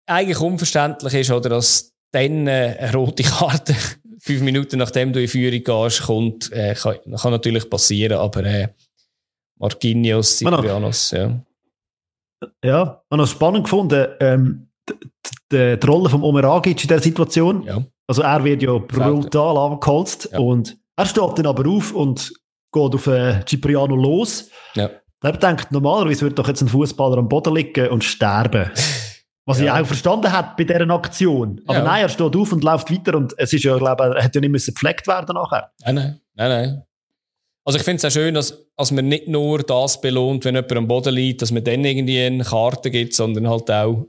eigentlich 0.06 0.40
unverständlich 0.40 1.14
ist, 1.14 1.32
oder, 1.32 1.48
dass 1.48 1.92
dann 2.12 2.46
äh, 2.46 2.76
eine 2.78 2.92
rote 2.92 3.24
Karte 3.24 3.74
fünf 4.20 4.42
Minuten 4.42 4.78
nachdem 4.78 5.12
du 5.12 5.20
in 5.20 5.28
Führung 5.28 5.62
gehst, 5.62 6.02
kommt, 6.02 6.52
äh, 6.52 6.74
kann, 6.74 6.96
kann 7.16 7.32
natürlich 7.32 7.68
passieren, 7.68 8.18
aber 8.18 8.44
äh, 8.44 8.68
Marquinhos, 9.58 10.38
Ciprianos, 10.38 11.10
ja. 11.10 11.40
Ja, 12.64 13.02
ich 13.04 13.10
habe 13.10 13.22
es 13.22 13.30
spannend 13.30 13.64
gefunden, 13.64 14.06
ähm, 14.20 14.68
die, 15.50 15.76
die, 15.78 15.86
Rolle 15.86 16.08
von 16.08 16.22
Omer 16.22 16.44
Agic 16.44 16.82
in 16.82 16.88
dieser 16.88 17.00
Situation. 17.00 17.64
Ja. 17.64 17.84
Also 18.06 18.22
er 18.22 18.44
wird 18.44 18.62
ja 18.62 18.78
brutal 18.78 19.56
angeholzt 19.56 20.30
ja. 20.32 20.38
und 20.38 20.76
er 20.96 21.06
steht 21.06 21.38
dann 21.38 21.46
aber 21.46 21.68
auf 21.68 21.92
und 21.92 22.32
geht 22.72 22.94
auf 22.94 23.06
äh, 23.06 23.44
Cipriano 23.46 23.96
los. 23.96 24.50
Ja. 24.74 24.90
Er 25.20 25.32
denkt, 25.32 25.72
normalerweise 25.72 26.22
würde 26.22 26.36
doch 26.36 26.46
jetzt 26.46 26.62
ein 26.62 26.68
Fußballer 26.68 27.18
am 27.18 27.28
Boden 27.28 27.54
liegen 27.54 27.88
und 27.88 28.04
sterben. 28.04 28.70
Was 29.48 29.60
ja. 29.60 29.64
ich 29.64 29.82
auch 29.82 29.86
verstanden 29.86 30.30
habe 30.30 30.50
bei 30.58 30.64
dieser 30.64 30.90
Aktion. 30.90 31.62
Aber 31.66 31.78
ja. 31.78 31.84
nein, 31.84 32.02
er 32.02 32.10
steht 32.10 32.36
auf 32.36 32.52
und 32.52 32.62
läuft 32.62 32.92
weiter 32.92 33.16
und 33.16 33.32
es 33.38 33.50
ist 33.50 33.64
ja, 33.64 33.78
glaube 33.78 34.04
er 34.14 34.22
hätte 34.22 34.36
ja 34.36 34.40
nicht 34.42 34.50
müssen 34.50 34.74
gepflegt 34.74 35.06
werden 35.06 35.34
nachher. 35.34 35.70
Nein, 35.86 35.94
nein, 35.94 36.20
nein, 36.34 36.48
nein. 36.50 36.82
Also 37.64 37.78
ich 37.78 37.82
finde 37.82 37.96
es 37.96 38.04
auch 38.04 38.10
schön, 38.10 38.34
dass, 38.34 38.66
dass 38.76 38.90
man 38.90 39.08
nicht 39.08 39.26
nur 39.26 39.60
das 39.60 40.02
belohnt, 40.02 40.44
wenn 40.44 40.54
jemand 40.54 40.76
am 40.76 40.86
Boden 40.86 41.14
liegt, 41.14 41.40
dass 41.40 41.50
man 41.50 41.64
dann 41.64 41.82
irgendwie 41.82 42.20
eine 42.20 42.44
Karte 42.44 42.90
gibt, 42.90 43.14
sondern 43.14 43.48
halt 43.48 43.70
auch, 43.70 44.06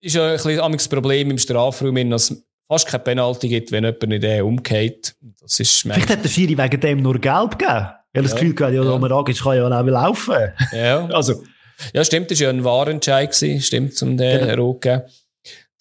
ist 0.00 0.16
ja 0.16 0.30
ein 0.30 0.32
bisschen 0.32 0.72
das 0.72 0.88
Problem 0.88 1.30
im 1.30 1.38
Strafraum, 1.38 2.10
dass 2.10 2.32
es 2.32 2.44
fast 2.66 2.88
keine 2.88 3.04
Penalty 3.04 3.48
gibt, 3.48 3.70
wenn 3.70 3.84
jemand 3.84 4.08
nicht 4.08 4.24
äh, 4.24 4.40
umgeht. 4.40 5.14
Das 5.40 5.60
ist 5.60 5.82
Vielleicht 5.82 6.10
hat 6.10 6.24
der 6.24 6.28
Schiri 6.28 6.58
wegen 6.58 6.80
dem 6.80 7.02
nur 7.02 7.20
gelb 7.20 7.56
gegeben. 7.56 7.86
Weil 8.12 8.22
das 8.24 8.32
ja. 8.32 8.38
Gefühl 8.38 8.54
gehabt, 8.56 8.74
ja, 8.74 8.82
ja. 8.82 8.90
Roman 8.90 9.24
kann 9.24 9.56
ja 9.56 9.64
auch 9.64 9.84
laufen. 9.86 10.34
Ja. 10.72 11.06
also, 11.12 11.44
ja, 11.92 12.04
stimmt, 12.04 12.30
das 12.30 12.40
war 12.40 12.44
ja 12.46 12.50
ein 12.50 12.64
Warenentscheid, 12.64 13.32
gewesen, 13.32 13.60
stimmt, 13.60 13.94
zum 13.94 14.16
den 14.16 14.48
genau. 14.48 14.62
Rot 14.62 14.82
geben. 14.82 15.02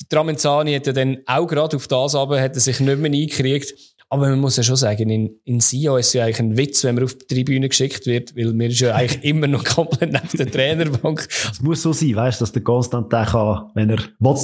Tramenzani 0.09 0.73
hat 0.73 0.87
ja 0.87 0.93
dann 0.93 1.17
auch 1.25 1.45
gerade 1.45 1.75
auf 1.75 1.87
das 1.87 2.15
aber 2.15 2.41
hat 2.41 2.55
er 2.55 2.61
sich 2.61 2.79
nicht 2.79 2.99
mehr 2.99 3.11
eingekriegt. 3.11 3.73
Aber 4.11 4.27
man 4.27 4.39
muss 4.39 4.57
ja 4.57 4.63
schon 4.63 4.75
sagen, 4.75 5.07
in, 5.09 5.39
in 5.45 5.59
Sio 5.59 5.97
ist 5.97 6.07
es 6.07 6.13
ja 6.13 6.23
eigentlich 6.23 6.39
ein 6.39 6.57
Witz, 6.57 6.83
wenn 6.83 6.95
man 6.95 7.03
auf 7.03 7.13
die 7.13 7.27
Tribüne 7.27 7.69
geschickt 7.69 8.07
wird, 8.07 8.35
weil 8.35 8.57
wir 8.57 8.69
ist 8.69 8.79
ja 8.79 8.95
eigentlich 8.95 9.23
immer 9.23 9.45
noch 9.45 9.63
komplett 9.75 10.11
neben 10.11 10.37
der 10.37 10.51
Trainerbank. 10.51 11.27
Es 11.51 11.61
muss 11.61 11.83
so 11.83 11.93
sein, 11.93 12.15
weißt 12.15 12.41
du, 12.41 12.43
dass 12.43 12.51
der 12.51 12.63
Konstantin 12.63 13.25
kann, 13.25 13.69
wenn 13.75 13.91
er 13.91 13.99
will, 14.17 14.35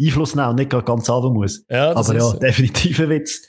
Einfluss 0.00 0.34
nehmen 0.34 0.48
und 0.48 0.56
nicht 0.56 0.70
ganz 0.70 1.08
haben 1.08 1.34
muss. 1.34 1.64
Ja, 1.68 1.94
Aber 1.94 2.14
ja, 2.14 2.20
so. 2.20 2.38
definitiv 2.38 2.98
ein 3.00 3.10
Witz. 3.10 3.42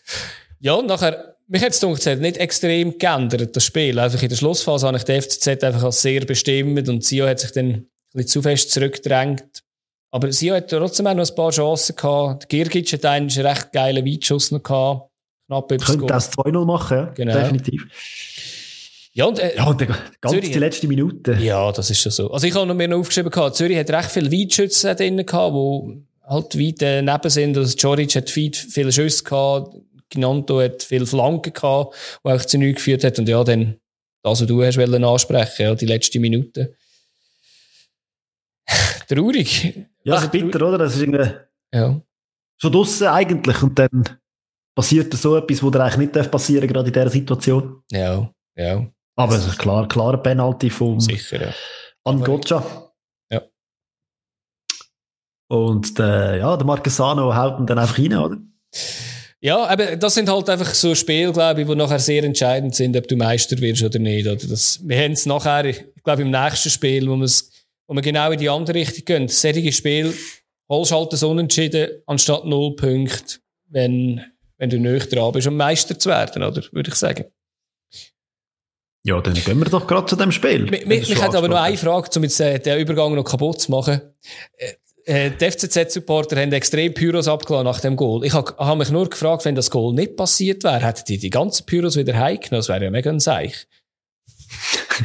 Ja, 0.60 0.74
und 0.74 0.88
nachher 0.88 1.31
mich 1.52 1.62
hat 1.62 1.74
es 1.74 2.06
nicht 2.20 2.38
extrem 2.38 2.98
geändert, 2.98 3.56
das 3.56 3.66
Spiel. 3.66 4.00
Einfach 4.00 4.22
in 4.24 4.30
der 4.30 4.36
Schlussphase 4.38 4.88
habe 4.88 4.98
ich 4.98 5.04
die 5.04 5.22
FCZ 5.22 5.48
einfach 5.64 5.84
als 5.84 6.02
sehr 6.02 6.22
bestimmt 6.26 6.88
und 6.88 7.04
Sio 7.04 7.28
hat 7.28 7.40
sich 7.40 7.52
dann 7.52 7.66
ein 7.68 7.88
bisschen 8.14 8.28
zu 8.30 8.42
fest 8.42 8.72
zurückgedrängt. 8.72 9.62
Aber 10.12 10.32
Sio 10.32 10.56
hat 10.56 10.70
trotzdem 10.70 11.08
auch 11.08 11.14
noch 11.14 11.28
ein 11.30 11.36
paar 11.36 11.52
Chancen 11.52 11.96
gehabt. 11.96 12.48
Girgic 12.50 12.92
hat 12.94 13.06
einen 13.06 13.30
recht 13.30 13.72
geilen 13.74 14.06
Weitschuss 14.06 14.52
noch 14.52 14.64
gehabt. 14.64 15.10
Knapp 15.48 15.72
über 15.72 15.86
Könnte 15.86 16.06
das 16.06 16.32
2-0 16.32 16.66
machen, 16.66 16.98
ja. 16.98 17.06
Genau. 17.14 17.34
Definitiv. 17.34 17.86
Ja, 19.14 19.26
und, 19.26 19.40
äh, 19.40 19.56
Ja, 19.58 19.66
und 19.68 19.82
die 19.82 19.88
ganz 20.22 20.34
Zürich- 20.34 20.52
die 20.52 20.60
letzte 20.60 20.88
Minute. 20.88 21.34
Ja, 21.42 21.70
das 21.74 21.90
ist 21.90 22.00
schon 22.02 22.12
so. 22.14 22.32
Also 22.32 22.48
ich 22.48 22.56
habe 22.56 22.66
noch 22.66 22.76
mir 22.76 22.88
noch 22.88 23.00
aufgeschrieben 23.00 23.30
gehabt, 23.30 23.58
Zürich 23.58 23.78
hat 23.78 23.90
recht 23.90 24.12
viele 24.12 24.32
Weitschützen 24.32 24.96
drin 24.96 25.18
gehabt, 25.26 25.54
wo 25.54 25.94
halt 26.26 26.58
weit 26.58 26.82
daneben 26.82 27.30
sind. 27.30 27.58
Also 27.58 27.76
Joric 27.78 28.16
hat 28.16 28.30
viel, 28.30 28.54
viele 28.54 28.92
Schüsse 28.94 29.24
gehabt, 29.26 29.76
Gnanto 30.12 30.62
hat 30.62 30.84
viele 30.84 31.06
Flanken 31.06 31.54
gehabt, 31.54 31.96
wo 32.24 32.30
eigentlich 32.30 32.48
zu 32.48 32.58
nichts 32.58 32.78
geführt 32.84 33.04
hat. 33.04 33.18
Und 33.20 33.28
ja, 33.30 33.44
dann 33.44 33.80
das, 34.24 34.42
was 34.42 34.48
du 34.48 34.64
hast 34.64 34.78
wollen 34.78 35.04
ansprechen, 35.04 35.64
ja, 35.64 35.76
die 35.76 35.86
letzte 35.88 36.20
Minute. 36.20 36.76
Traurig. 39.08 39.88
Ja, 40.04 40.14
Also, 40.16 40.26
ist 40.26 40.32
bitter, 40.32 40.68
oder? 40.68 40.78
Das 40.78 40.96
ist 40.96 41.02
irgendwie 41.02 41.30
Ja. 41.74 42.02
schon 42.62 42.72
draussen 42.72 43.08
eigentlich. 43.08 43.62
Und 43.64 43.78
dann 43.80 44.20
passiert 44.76 45.14
so 45.14 45.36
etwas, 45.38 45.64
was 45.64 45.76
eigentlich 45.76 45.98
nicht 45.98 46.16
darf 46.16 46.30
passieren 46.32 46.68
gerade 46.68 46.88
in 46.88 46.94
dieser 46.94 47.10
Situation. 47.10 47.84
Ja, 47.92 48.32
ja, 48.56 48.88
Aber 49.16 49.36
es 49.36 49.46
ist 49.48 49.58
klar, 49.60 49.88
klarer 49.88 50.18
Penalty 50.18 50.70
von 50.70 51.00
sicher, 51.00 51.42
ja. 51.48 51.54
Angoccia. 52.04 52.92
Ja. 53.32 53.42
Und 55.50 55.98
der, 56.00 56.38
ja, 56.38 56.56
der 56.58 56.66
Marquesano 56.66 57.36
haut 57.36 57.60
ihn 57.60 57.66
dann 57.66 57.80
einfach 57.80 57.98
rein, 57.98 58.14
oder? 58.18 58.38
Ja, 59.44 59.66
aber 59.66 59.96
das 59.96 60.14
sind 60.14 60.30
halt 60.30 60.48
einfach 60.50 60.72
so 60.74 60.94
Spiele, 60.94 61.34
glaube 61.34 61.62
ich, 61.62 61.68
die 61.68 61.76
nachher 61.76 61.98
sehr 61.98 62.24
entscheidend 62.24 62.76
sind, 62.76 62.96
ob 62.96 63.08
du 63.08 63.16
Meister 63.16 63.58
wirst 63.60 63.82
oder 63.82 63.98
nicht. 63.98 64.28
Oder 64.28 64.36
das, 64.36 64.80
wir 64.84 64.98
haben 64.98 65.14
es 65.14 65.26
nachher, 65.26 65.66
ich 65.66 65.84
glaube, 66.04 66.22
im 66.22 66.30
nächsten 66.30 66.70
Spiel, 66.70 67.08
wo, 67.08 67.20
wo 67.20 67.96
wir 67.96 68.02
genau 68.02 68.32
in 68.32 68.40
die 68.40 68.50
andere 68.50 68.78
Richtung 68.78 69.04
gehen. 69.04 69.28
Solche 69.28 69.72
Spiel 69.72 70.14
holst 70.70 70.92
halt 70.92 71.12
das 71.12 71.24
Unentschieden 71.24 71.90
anstatt 72.06 72.46
null 72.46 72.76
Punkte, 72.76 73.40
wenn, 73.70 74.22
wenn 74.58 74.70
du 74.70 74.80
nicht 74.80 75.14
dran 75.14 75.32
bist, 75.32 75.48
um 75.48 75.58
Meister 75.58 75.98
zu 75.98 76.10
werden, 76.10 76.44
oder? 76.44 76.62
Würde 76.72 76.92
ich 76.92 76.96
sagen. 76.96 77.26
Ja, 79.04 79.20
dann 79.20 79.34
gehen 79.34 79.58
wir 79.58 79.66
doch 79.66 79.88
gerade 79.88 80.06
zu 80.06 80.16
dem 80.16 80.32
Spiel. 80.32 80.66
Mich, 80.70 80.86
mich 80.86 81.22
hat 81.22 81.34
aber 81.34 81.48
noch 81.48 81.58
eine 81.58 81.76
Frage, 81.76 82.08
um 82.16 82.24
jetzt 82.24 82.40
äh, 82.40 82.60
den 82.60 82.80
Übergang 82.80 83.16
noch 83.16 83.24
kaputt 83.24 83.60
zu 83.60 83.72
machen. 83.72 84.02
Äh, 84.58 84.74
äh, 85.06 85.32
die 85.32 85.52
FCZ-Supporter 85.52 86.40
haben 86.40 86.52
extrem 86.52 86.94
Pyros 86.94 87.28
abgelassen 87.28 87.66
nach 87.66 87.80
dem 87.80 87.96
Goal. 87.96 88.26
Ich 88.26 88.34
habe 88.34 88.54
hab 88.58 88.78
mich 88.78 88.92
nur 88.92 89.10
gefragt, 89.10 89.46
wenn 89.46 89.56
das 89.56 89.72
Goal 89.72 89.94
nicht 89.94 90.16
passiert 90.16 90.64
wäre, 90.64 90.86
hätten 90.86 91.04
die 91.08 91.18
die 91.18 91.30
ganzen 91.30 91.66
Pyros 91.66 91.96
wieder 91.96 92.18
heimgenommen. 92.18 92.60
Das 92.60 92.70
wäre 92.70 92.84
ja 92.84 92.92
mega 92.92 93.10
ein 93.10 93.20
Seich. 93.20 93.68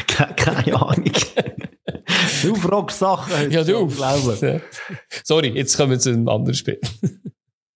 Keine, 0.08 0.74
Ahnung. 0.74 1.04
du 2.42 2.54
fragst 2.56 2.98
Sachen. 2.98 3.50
Ja, 3.50 3.64
du. 3.64 3.86
Glaube. 3.86 4.38
Ja. 4.40 4.60
Sorry, 5.24 5.48
jetzt 5.48 5.76
kommen 5.76 5.92
wir 5.92 5.98
zu 5.98 6.10
einem 6.10 6.28
anderen 6.28 6.54
Spiel. 6.54 6.80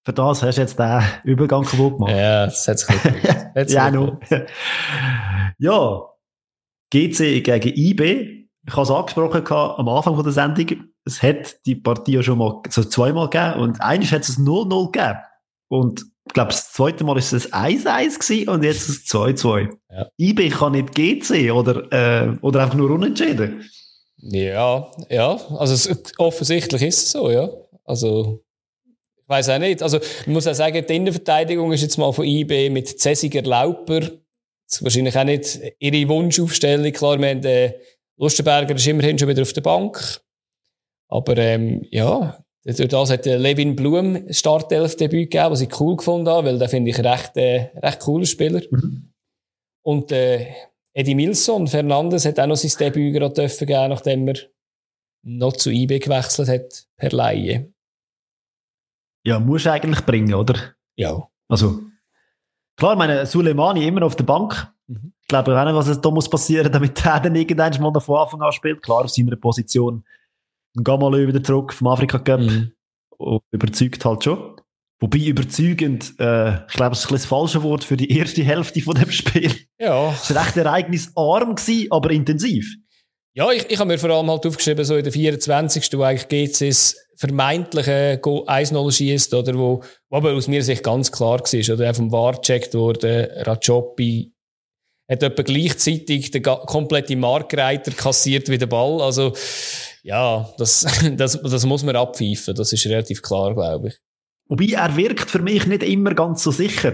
Für 0.05 0.13
das 0.13 0.43
hast 0.43 0.57
du 0.57 0.63
jetzt 0.63 0.79
den 0.79 1.03
Übergang 1.25 1.65
kaputt 1.65 1.95
gemacht. 1.95 2.13
Ja, 2.13 2.47
das 2.47 2.67
hat 2.67 2.79
sich 2.79 2.89
Hat's 3.55 3.73
ja, 3.73 3.91
gut 3.91 4.21
no. 4.31 4.39
ja, 5.59 6.03
GC 6.91 7.45
gegen 7.45 7.73
IB. 7.77 8.47
Ich 8.67 8.73
habe 8.73 8.83
es 8.83 8.91
angesprochen 8.91 9.47
am 9.47 9.89
Anfang 9.89 10.23
der 10.23 10.33
Sendung. 10.33 10.90
Es 11.05 11.23
hat 11.23 11.65
die 11.67 11.77
Partie 11.77 12.15
ja 12.15 12.23
schon 12.23 12.39
mal 12.39 12.61
so 12.69 12.85
zweimal 12.85 13.29
gegeben 13.31 13.61
und 13.61 13.81
eigentlich 13.81 14.13
hat 14.13 14.23
es 14.23 14.39
ein 14.39 14.45
0-0 14.45 14.93
gegeben. 14.93 15.19
Und 15.69 16.05
ich 16.27 16.35
glaube, 16.35 16.51
das 16.51 16.73
zweite 16.73 17.05
Mal 17.05 17.19
ist 17.19 17.33
es 17.33 17.53
ein 17.53 17.79
1-1 17.79 18.19
gewesen 18.19 18.49
und 18.49 18.63
jetzt 18.63 18.89
ist 18.89 19.05
es 19.05 19.15
2-2. 19.15 19.69
Ja. 19.91 20.07
IB 20.19 20.51
kann 20.51 20.73
nicht 20.73 20.95
GC 20.95 21.53
oder, 21.53 21.93
äh, 21.93 22.37
oder 22.43 22.63
einfach 22.63 22.77
nur 22.77 22.91
unentschieden. 22.91 23.65
Ja, 24.19 24.91
ja. 25.09 25.41
Also 25.57 25.75
es, 25.75 26.19
offensichtlich 26.19 26.83
ist 26.83 27.05
es 27.05 27.13
so, 27.13 27.31
ja. 27.31 27.49
Also 27.85 28.45
ich 29.17 29.29
weiß 29.29 29.49
auch 29.51 29.59
nicht. 29.59 29.83
Also 29.83 29.99
ich 29.99 30.27
muss 30.27 30.47
auch 30.47 30.55
sagen, 30.55 30.85
die 30.87 30.97
Innenverteidigung 30.97 31.73
ist 31.73 31.83
jetzt 31.83 31.97
mal 31.97 32.13
von 32.13 32.25
IB 32.25 32.71
mit 32.71 33.01
Cäsiger 33.01 33.43
Lauper. 33.43 34.01
Das 34.01 34.77
ist 34.77 34.85
wahrscheinlich 34.85 35.17
auch 35.17 35.25
nicht 35.25 35.59
ihre 35.79 36.09
Wunschaufstellung. 36.09 36.93
Klar, 36.93 37.19
wir 37.19 37.31
haben, 37.31 37.45
äh, 37.45 37.75
Lustenberger 38.19 38.75
ist 38.75 38.87
immerhin 38.87 39.19
schon 39.19 39.29
wieder 39.29 39.43
auf 39.43 39.53
der 39.53 39.63
Bank. 39.63 40.21
Aber 41.11 41.37
ähm, 41.37 41.85
ja, 41.91 42.43
durch 42.65 42.89
das 42.89 43.11
hat 43.11 43.27
Levin 43.27 43.75
Blum 43.75 44.17
ein 44.17 44.33
Startelf-Debüt 44.33 45.31
gegeben, 45.31 45.51
was 45.51 45.61
ich 45.61 45.81
cool 45.81 45.97
gefunden 45.97 46.29
habe, 46.29 46.49
weil 46.49 46.59
der 46.59 46.69
finde 46.69 46.91
ich 46.91 46.99
recht, 46.99 47.37
äh, 47.37 47.71
recht 47.77 48.01
cooler 48.01 48.27
Spieler. 48.27 48.63
Mhm. 48.71 49.13
Und 49.83 50.13
äh, 50.13 50.47
Eddie 50.93 51.15
Milson, 51.15 51.67
Fernandes, 51.67 52.25
hat 52.25 52.39
auch 52.39 52.47
noch 52.47 52.57
sein 52.57 52.73
Debüt 52.79 53.15
gerade 53.15 53.35
dürfen 53.35 53.67
geben, 53.67 53.89
nachdem 53.89 54.29
er 54.29 54.37
noch 55.23 55.55
zu 55.55 55.71
IB 55.71 55.99
gewechselt 55.99 56.49
hat, 56.49 56.87
per 56.97 57.11
Laie. 57.11 57.73
Ja, 59.25 59.39
musst 59.39 59.67
du 59.67 59.73
eigentlich 59.73 60.05
bringen, 60.07 60.35
oder? 60.35 60.55
Ja. 60.97 61.29
Also, 61.49 61.81
klar, 62.77 62.93
ich 62.93 62.99
meine, 62.99 63.27
Suleimani 63.27 63.87
immer 63.87 64.05
auf 64.05 64.17
der 64.17 64.25
Bank. 64.25 64.73
Mhm. 64.87 65.13
Ich 65.21 65.29
glaube 65.29 65.59
auch 65.59 65.65
nicht, 65.65 65.75
was 65.75 66.01
da 66.01 66.11
muss 66.11 66.29
passieren, 66.29 66.71
damit 66.71 67.05
er 67.05 67.21
dann 67.21 67.35
irgendwann 67.35 67.93
mal 67.93 68.01
von 68.01 68.19
Anfang 68.19 68.43
an 68.43 68.53
spielt. 68.53 68.83
Klar, 68.83 69.05
auf 69.05 69.11
seiner 69.11 69.37
Position. 69.37 70.05
Wir 70.75 71.29
wieder 71.29 71.43
zurück 71.43 71.73
vom 71.73 71.89
Afrika 71.89 72.19
Cup. 72.19 72.41
Mhm. 72.41 72.73
Und 73.19 73.43
überzeugt 73.51 74.05
halt 74.05 74.25
schon. 74.25 74.57
Wobei 75.01 75.19
überzeugend, 75.19 76.15
äh, 76.19 76.67
ich 76.67 76.75
glaube, 76.75 76.93
es 76.93 77.01
ist 77.01 77.11
ein 77.11 77.15
das 77.15 77.25
falsche 77.25 77.63
Wort 77.63 77.85
für 77.85 77.97
die 77.97 78.17
erste 78.17 78.43
Hälfte 78.43 78.83
von 78.83 78.95
dem 78.95 79.11
Spiel. 79.11 79.51
Ja. 79.79 80.11
Es 80.11 80.35
war 80.35 80.45
recht 80.45 80.57
ereignisarm, 80.59 81.55
gewesen, 81.55 81.87
aber 81.91 82.11
intensiv. 82.11 82.77
Ja, 83.35 83.51
ich, 83.51 83.71
ich 83.71 83.79
habe 83.79 83.89
mir 83.89 83.99
vor 83.99 84.11
allem 84.11 84.31
halt 84.31 84.45
aufgeschrieben, 84.45 84.85
so 84.85 84.97
in 84.97 85.05
der 85.05 85.13
24. 85.13 85.97
wo 85.97 86.03
eigentlich 86.03 86.29
GCs 86.29 86.97
vermeintliche 87.17 88.19
Go 88.21 88.45
1-0 88.45 88.93
schießt, 88.93 89.35
oder 89.35 89.55
wo, 89.55 89.83
wo 90.11 90.17
aber 90.17 90.33
aus 90.33 90.49
meiner 90.49 90.63
Sicht 90.63 90.83
ganz 90.83 91.11
klar 91.11 91.41
war, 91.41 91.75
oder 91.75 91.95
vom 91.95 92.13
VAR 92.13 92.35
gecheckt 92.35 92.75
wurde, 92.75 93.43
Rajopi 93.47 94.35
hat 95.09 95.23
etwa 95.23 95.43
gleichzeitig 95.43 96.31
den 96.31 96.43
kompletten 96.43 97.21
Marktreiter 97.21 97.93
kassiert 97.93 98.49
wie 98.49 98.59
der 98.59 98.67
Ball, 98.67 99.01
also, 99.01 99.33
ja, 100.03 100.49
das, 100.59 100.87
das, 101.17 101.41
das 101.43 101.67
muss 101.67 101.83
man 101.83 101.97
abpfeifen, 101.97 102.55
das 102.55 102.73
ist 102.73 102.87
relativ 102.87 103.23
klar, 103.23 103.55
glaube 103.55 103.89
ich. 103.89 103.99
Wobei, 104.49 104.67
er 104.73 104.97
wirkt 104.97 105.31
für 105.31 105.41
mich 105.41 105.67
nicht 105.67 105.83
immer 105.83 106.15
ganz 106.15 106.43
so 106.43 106.51
sicher. 106.51 106.93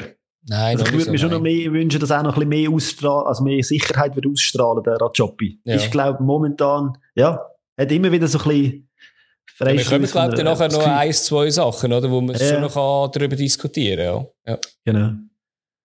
Nein, 0.48 0.76
Also 0.76 0.84
ich 0.84 0.92
noch 0.92 0.98
würde 0.98 1.10
mir 1.10 1.18
schon 1.18 1.30
noch 1.30 1.40
nein. 1.40 1.54
mehr 1.56 1.72
wünschen, 1.72 1.98
dass 2.00 2.10
er 2.10 2.22
noch 2.22 2.36
ein 2.36 2.48
bisschen 2.48 2.66
mehr 2.66 2.70
ausstrahlt, 2.70 3.26
also 3.26 3.42
mehr 3.42 3.62
Sicherheit 3.64 4.14
wird 4.14 4.26
ausstrahlen, 4.26 4.82
der 4.84 4.96
Rajopi. 4.96 5.60
Ja. 5.64 5.74
Ich 5.76 5.90
glaube, 5.90 6.22
momentan, 6.22 6.96
ja, 7.14 7.40
hat 7.78 7.90
immer 7.90 8.12
wieder 8.12 8.28
so 8.28 8.38
ein 8.38 8.44
bisschen 8.44 8.88
Ja, 9.58 9.66
wir 9.66 9.78
Freistöße 9.80 10.12
glaube 10.12 10.36
ich, 10.36 10.44
nachher 10.44 10.68
noch 10.68 10.86
eins, 10.86 11.24
zwei 11.24 11.50
Sachen, 11.50 11.92
oder, 11.92 12.10
wo 12.10 12.20
man 12.20 12.36
Ja. 12.36 12.46
schon 12.46 12.60
noch 12.60 13.10
darüber 13.10 13.34
diskutieren 13.36 14.26
kann. 14.44 14.54
Ja. 14.54 14.58
Genau. 14.84 15.10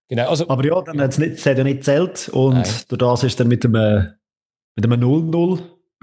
Genau. 0.10 0.30
Also, 0.30 0.48
Aber 0.50 0.66
ja, 0.66 0.82
dann 0.82 0.98
nicht, 0.98 1.20
es 1.20 1.46
hat 1.46 1.58
ja 1.58 1.64
nicht 1.64 1.78
gezählt 1.78 2.30
und 2.34 2.56
Nein. 2.56 2.70
durch 2.90 3.00
das 3.00 3.24
ist 3.24 3.40
dann 3.40 3.48
mit 3.48 3.64
einem, 3.66 4.12
mit 4.76 4.86
einem 4.86 5.02
0-0 5.02 5.60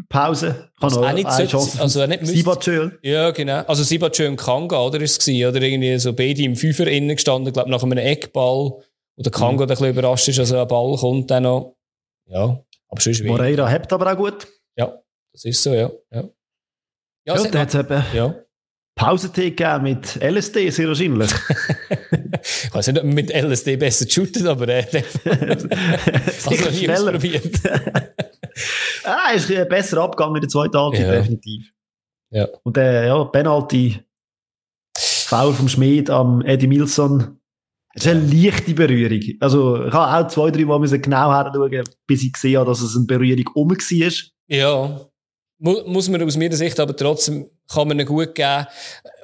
Pause. 0.09 0.71
Was 0.81 0.95
noch 0.95 1.07
auch 1.07 1.13
nicht 1.13 1.27
eine 1.27 1.47
Chance 1.47 1.81
also 1.81 2.03
auch 2.03 2.07
nicht 2.07 2.27
Sibachö. 2.27 2.91
Ja, 3.03 3.31
genau. 3.31 3.59
Also 3.67 3.83
Sibatschön 3.83 4.37
Kanga, 4.37 4.81
oder? 4.81 5.01
Ist 5.01 5.21
es 5.21 5.27
gewesen, 5.27 5.49
oder? 5.49 5.61
Irgendwie 5.61 5.99
so 5.99 6.13
beide 6.15 6.43
im 6.43 6.57
Fünfer 6.57 6.87
innen 6.87 7.15
gestanden, 7.15 7.53
glaube 7.53 7.71
nach 7.71 7.83
einem 7.83 7.99
Eckball. 7.99 8.83
Oder 9.17 9.31
Kanga 9.31 9.53
Mhm. 9.57 9.61
ein 9.63 9.69
bisschen 9.69 9.91
überrascht 9.91 10.29
ist, 10.29 10.39
also 10.39 10.59
ein 10.59 10.69
Ball 10.69 10.97
kommt 10.97 11.31
dann 11.31 11.43
noch. 11.43 11.77
Ja, 12.31 12.59
aber 12.89 13.01
schon 13.01 13.13
wenig. 13.19 13.27
Moreira 13.33 13.69
hebt 13.69 13.93
aber 13.93 14.13
auch 14.13 14.17
gut. 14.17 14.47
Ja, 14.77 14.99
das 15.33 15.45
ist 15.45 15.63
so, 15.63 15.75
ja. 15.75 15.91
Ja, 16.13 16.23
ja, 17.27 17.37
Ja, 17.37 17.43
dann 17.43 17.61
hat- 17.61 17.69
es 17.69 17.75
eben 17.75 18.05
ja. 18.15 18.35
Pausentee 18.95 19.51
gegeben 19.51 19.83
mit 19.83 20.17
LSD, 20.23 20.71
sehr 20.71 20.89
wahrscheinlich. 20.89 21.31
Ich 22.65 22.73
weiß 22.73 22.87
nicht, 22.87 22.99
ob 22.99 23.05
man 23.05 23.15
mit 23.15 23.31
LSD 23.35 23.77
besser 23.77 24.09
shootet, 24.09 24.47
aber 24.47 24.69
äh, 24.69 24.85
also 26.47 26.71
schneller. 26.73 26.95
ausprobiert. 27.15 27.45
Ah, 29.05 29.33
ist 29.35 29.51
äh, 29.51 29.65
besser 29.65 29.99
abgegangen 29.99 30.37
in 30.37 30.41
der 30.43 30.49
zweiten 30.49 30.77
Halbzeit, 30.79 31.07
Ja. 31.07 31.13
definitiv. 31.13 31.73
Ja. 32.31 32.49
Und 32.63 32.77
der 32.77 33.07
ja, 33.07 33.25
Penalty, 33.25 34.01
Foul 34.97 35.53
vom 35.53 35.69
Schmid 35.69 36.11
am 36.11 36.43
Eddie 36.43 36.67
Milson. 36.67 37.39
Es 37.95 38.05
ist 38.05 38.11
eine 38.11 38.21
leichte 38.21 38.75
Berührung. 38.75 39.21
Also, 39.41 39.87
ich 39.87 39.93
habe 39.93 40.25
auch 40.25 40.29
zwei, 40.29 40.51
drei 40.51 40.65
Mal 40.65 40.79
müssen 40.79 41.03
genau 41.03 41.35
hinschauen, 41.35 41.85
bis 42.07 42.23
ich 42.23 42.33
gesehen 42.33 42.59
habe, 42.59 42.71
dass 42.71 42.81
es 42.81 42.97
eine 42.97 43.07
Berührung 43.07 43.47
um 43.55 43.71
war. 43.71 44.13
Ja. 44.47 45.01
Mu 45.61 45.83
muss 45.87 46.09
man 46.09 46.23
aus 46.23 46.37
meiner 46.37 46.55
Sicht 46.55 46.79
aber 46.79 46.95
trotzdem, 46.97 47.51
kann 47.71 47.89
man 47.89 47.99
ihn 47.99 48.07
gut 48.07 48.35
geben. 48.35 48.67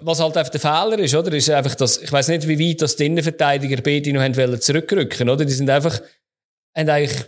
Was 0.00 0.20
halt 0.20 0.36
einfach 0.36 0.50
der 0.50 0.60
Fehler 0.60 0.98
ist, 0.98 1.14
oder? 1.14 1.32
Ist 1.32 1.48
einfach, 1.50 1.74
dass, 1.76 1.98
ich 1.98 2.10
weiß 2.10 2.28
nicht, 2.28 2.48
wie 2.48 2.58
weit 2.58 2.82
das 2.82 2.96
die 2.96 3.06
Innenverteidiger 3.06 3.80
beide 3.80 4.12
noch 4.12 4.20
haben 4.22 4.36
wollen 4.36 4.60
zurückrücken, 4.60 5.28
oder? 5.28 5.44
Die 5.44 5.52
sind 5.52 5.70
einfach, 5.70 6.00
haben 6.76 6.88
eigentlich 6.88 7.24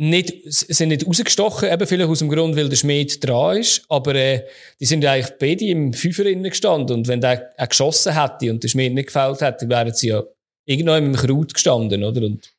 nicht, 0.00 0.50
sind 0.50 0.88
nicht 0.88 1.06
rausgestochen, 1.06 1.70
eben 1.70 1.86
vielleicht 1.86 2.08
aus 2.08 2.20
dem 2.20 2.30
Grund, 2.30 2.56
weil 2.56 2.70
der 2.70 2.76
Schmied 2.76 3.22
dran 3.22 3.58
ist, 3.58 3.84
aber, 3.90 4.14
äh, 4.14 4.46
die 4.80 4.86
sind 4.86 5.04
eigentlich 5.04 5.36
beide 5.38 5.66
im 5.66 5.92
Fünfer 5.92 6.24
gestanden 6.24 6.96
und 6.96 7.08
wenn 7.08 7.20
der 7.20 7.52
auch 7.58 7.68
geschossen 7.68 8.14
hätte 8.18 8.50
und 8.50 8.62
der 8.62 8.68
Schmied 8.68 8.94
nicht 8.94 9.08
gefällt 9.08 9.42
hätte, 9.42 9.68
wären 9.68 9.92
sie 9.92 10.08
ja 10.08 10.22
irgendwo 10.64 10.94
im 10.94 11.14
Kraut 11.14 11.52
gestanden, 11.52 12.02
oder? 12.02 12.22
Und, 12.22 12.50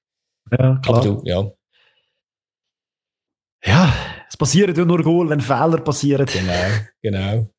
Ja, 0.52 0.80
aber 0.86 1.02
du, 1.02 1.22
ja, 1.26 1.52
Ja, 3.66 3.92
es 4.30 4.38
passiert 4.38 4.78
ja 4.78 4.86
nur 4.86 5.02
Goal, 5.02 5.30
wenn 5.30 5.42
Fehler 5.42 5.82
passieren. 5.82 6.28
genau, 6.28 6.54
genau. 7.02 7.50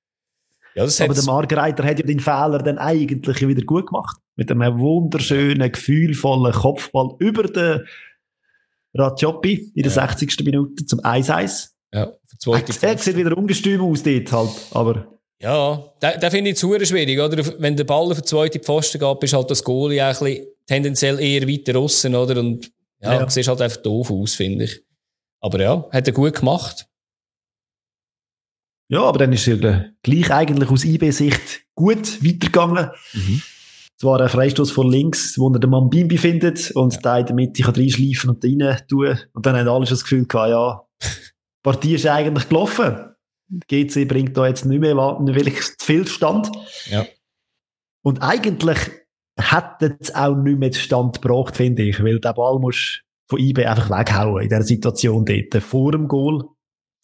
Ja, 0.74 0.84
Aber 1.04 1.14
der 1.14 1.24
Margreiter 1.24 1.84
hat 1.84 1.98
ja 1.98 2.06
den 2.06 2.20
Fehler 2.20 2.58
dann 2.58 2.78
eigentlich 2.78 3.46
wieder 3.46 3.62
gut 3.62 3.88
gemacht. 3.88 4.16
Mit 4.36 4.50
einem 4.50 4.78
wunderschönen, 4.78 5.70
gefühlvollen 5.70 6.52
Kopfball 6.52 7.14
über 7.18 7.42
den 7.42 7.80
Rajopi 8.94 9.72
in 9.74 9.82
der 9.82 9.92
Ja. 9.92 10.06
60. 10.08 10.44
Minute 10.44 10.84
zum 10.86 11.00
1-1. 11.00 11.70
Ja, 11.94 12.12
für 12.26 12.38
zweite 12.38 12.86
Er 12.86 12.98
sieht 12.98 13.16
wieder 13.16 13.36
ungestüm 13.36 13.80
aus 13.82 14.02
dort 14.02 14.32
halt, 14.32 14.50
aber 14.72 15.06
Ja, 15.40 15.82
da, 16.00 16.16
da 16.16 16.30
finde 16.30 16.50
ich 16.50 16.62
es 16.62 16.88
schwierig, 16.88 17.18
oder? 17.20 17.44
Wenn 17.60 17.76
der 17.76 17.84
Ball 17.84 18.10
auf 18.10 18.18
den 18.20 18.24
zweiten 18.26 18.62
Pfosten 18.62 18.98
geht, 18.98 19.20
bist 19.20 19.32
halt 19.34 19.50
das 19.50 19.62
Goalie 19.64 20.00
auch 20.02 20.20
ein 20.20 20.24
bisschen 20.34 20.46
tendenziell 20.66 21.18
eher 21.20 21.46
weiter 21.48 21.78
aussen, 21.78 22.14
oder? 22.14 22.38
Und 22.40 22.70
ja, 23.00 23.14
Ja. 23.20 23.28
siehst 23.30 23.48
halt 23.48 23.60
einfach 23.60 23.82
doof 23.82 24.10
aus, 24.10 24.34
finde 24.34 24.64
ich. 24.64 24.80
Aber 25.40 25.60
ja, 25.60 25.84
hat 25.90 26.06
er 26.06 26.12
gut 26.12 26.34
gemacht. 26.34 26.86
ja, 28.88 29.02
aber 29.02 29.18
dann 29.20 29.32
ist 29.32 29.46
es 29.48 29.58
ja 29.60 29.84
gleich 30.02 30.30
eigentlich 30.30 30.70
aus 30.70 30.84
IB-Sicht 30.84 31.64
gut 31.74 32.22
weitergegangen. 32.24 32.90
Mhm. 33.14 33.42
Zwar 34.00 34.20
ein 34.20 34.28
Freistoß 34.28 34.70
von 34.72 34.90
links, 34.90 35.38
wo 35.38 35.48
er 35.52 35.60
den 35.60 35.70
Mann 35.70 35.88
Bimbi 35.90 36.18
findet 36.18 36.70
und 36.72 36.94
Ja. 36.94 37.00
da 37.02 37.18
in 37.18 37.26
der 37.26 37.34
Mitte 37.34 37.62
kann 37.62 37.74
reinschleifen 37.74 38.30
und 38.30 38.44
rein 38.44 38.78
tun. 38.88 39.18
Und 39.32 39.46
dann 39.46 39.56
haben 39.56 39.68
alle 39.68 39.86
schon 39.86 39.94
das 39.94 40.02
Gefühl 40.02 40.26
gehabt, 40.26 40.50
ja, 40.50 40.82
die 41.02 41.08
Partie 41.62 41.94
ist 41.94 42.06
eigentlich 42.06 42.48
gelaufen. 42.48 42.96
Die 43.48 43.86
GC 43.86 44.06
bringt 44.08 44.36
da 44.36 44.46
jetzt 44.46 44.64
nicht 44.64 44.80
mehr 44.80 44.96
wa- 44.96 45.20
nicht 45.22 45.34
wirklich 45.36 45.60
zu 45.62 45.74
viel 45.84 46.06
Stand. 46.08 46.50
Ja. 46.90 47.04
Und 48.02 48.22
eigentlich 48.22 48.78
hat 49.38 49.80
es 49.82 50.14
auch 50.14 50.34
nicht 50.34 50.58
mehr 50.58 50.70
den 50.70 50.74
Stand 50.74 51.20
gebracht, 51.22 51.56
finde 51.56 51.82
ich, 51.82 52.02
weil 52.02 52.18
der 52.18 52.32
Ball 52.32 52.58
muss 52.58 53.00
von 53.28 53.38
IB 53.38 53.64
einfach 53.64 53.88
weghauen 53.90 54.42
in 54.42 54.48
dieser 54.48 54.62
Situation 54.62 55.24
dort. 55.24 55.62
Vor 55.62 55.92
dem 55.92 56.08
Goal, 56.08 56.44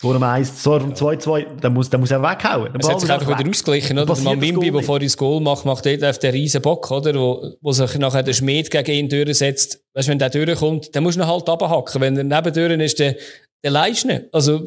vor 0.01 0.13
dem 0.13 0.23
1, 0.23 0.63
so 0.63 0.79
dem 0.79 0.95
2-2, 0.95 1.57
der 1.61 1.71
muss, 1.71 1.91
der 1.91 1.99
muss 1.99 2.11
er 2.13 2.23
weghauen. 2.23 2.73
Der 2.73 2.81
Es 2.81 2.89
hat 2.89 3.01
sich 3.01 3.09
muss 3.09 3.19
einfach 3.19 3.29
weg. 3.31 3.39
wieder 3.41 3.51
ausgeglichen, 3.51 3.99
oder? 3.99 4.15
Der 4.15 4.25
Goal 4.53 4.71
der 4.71 4.83
vorher 4.85 5.07
das 5.07 5.17
Goal 5.17 5.41
macht, 5.41 5.65
macht 5.65 5.87
dort 5.87 6.05
auf 6.05 6.19
den 6.21 6.31
riesen 6.31 6.63
Bock, 6.63 6.89
oder? 6.93 7.15
Wo, 7.15 7.57
wo 7.61 7.73
sich 7.73 7.99
nachher 7.99 8.23
der 8.23 8.33
Schmied 8.33 8.71
gegen 8.71 8.91
ihn 8.93 9.09
durchsetzt. 9.09 9.83
Weißt 9.95 10.07
du, 10.07 10.11
wenn 10.13 10.19
der 10.21 10.31
durchkommt, 10.31 10.95
dann 10.95 11.03
musst 11.03 11.17
du 11.19 11.23
ihn 11.23 11.27
halt 11.27 11.49
abhacken. 11.49 12.01
Wenn 12.01 12.17
er 12.17 12.23
nebendurch 12.25 12.81
ist, 12.81 13.01
dann, 13.01 13.17
dann 13.63 13.73
leist 13.73 14.05
du. 14.05 14.29
Also, 14.33 14.65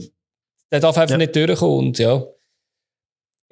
der 0.70 0.82
darf 0.82 0.98
einfach 0.98 1.12
Ja. 1.14 1.18
nicht 1.18 1.34
durchkommen. 1.36 1.78
Und 1.88 2.00
ja. 2.00 2.24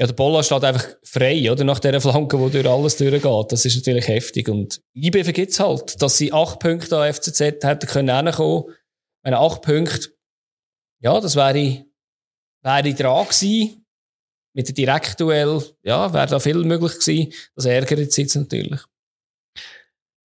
Ja, 0.01 0.07
der 0.07 0.13
Bolla 0.13 0.43
steht 0.43 0.63
einfach 0.63 0.85
frei, 1.03 1.51
oder? 1.51 1.63
Nach 1.65 1.79
dieser 1.79 1.99
Flanke, 2.01 2.39
wo 2.39 2.47
durch 2.49 2.65
alles 2.67 2.97
durchgeht. 2.97 3.51
Das 3.51 3.65
ist 3.65 3.75
natürlich 3.77 4.07
heftig. 4.07 4.47
Und 4.49 4.81
IB 4.95 5.23
vergibt 5.23 5.51
es 5.51 5.59
halt, 5.59 6.01
dass 6.01 6.17
sie 6.17 6.31
acht 6.33 6.59
Punkte 6.59 6.97
an 6.97 7.13
FCZ 7.13 7.39
hätten 7.39 7.87
können 7.87 8.25
hinkommen. 8.25 8.65
Acht 9.25 9.61
Punkte, 9.61 10.09
ja, 11.01 11.19
das 11.19 11.35
wäre, 11.35 11.85
wäre 12.61 12.93
dran 12.93 13.25
gewesen. 13.25 13.85
Mit 14.53 14.67
dem 14.67 14.75
Direktduell, 14.75 15.61
ja, 15.83 16.11
wäre 16.11 16.27
da 16.27 16.39
viel 16.39 16.63
möglich 16.65 16.99
gewesen. 16.99 17.31
Das 17.55 17.65
ärgert 17.65 18.11
sie 18.11 18.23
jetzt 18.23 18.35
natürlich. 18.35 18.81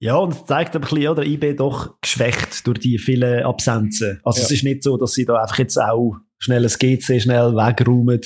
Ja, 0.01 0.17
und 0.17 0.35
es 0.35 0.45
zeigt 0.47 0.75
ein 0.75 0.81
bisschen, 0.81 1.09
oder, 1.09 1.23
IB 1.25 1.55
doch 1.55 1.99
geschwächt 2.01 2.67
durch 2.67 2.79
die 2.81 2.99
vielen 2.99 3.45
Absenzen. 3.45 4.21
Also 4.25 4.41
Ja. 4.41 4.45
es 4.47 4.51
ist 4.51 4.65
nicht 4.65 4.83
so, 4.83 4.97
dass 4.97 5.13
sie 5.13 5.25
da 5.25 5.41
einfach 5.41 5.59
jetzt 5.59 5.79
auch 5.79 6.17
schnell 6.39 6.65
ein 6.65 6.71
GC 6.79 7.21
schnell 7.21 7.55
wegräumen. 7.55 8.21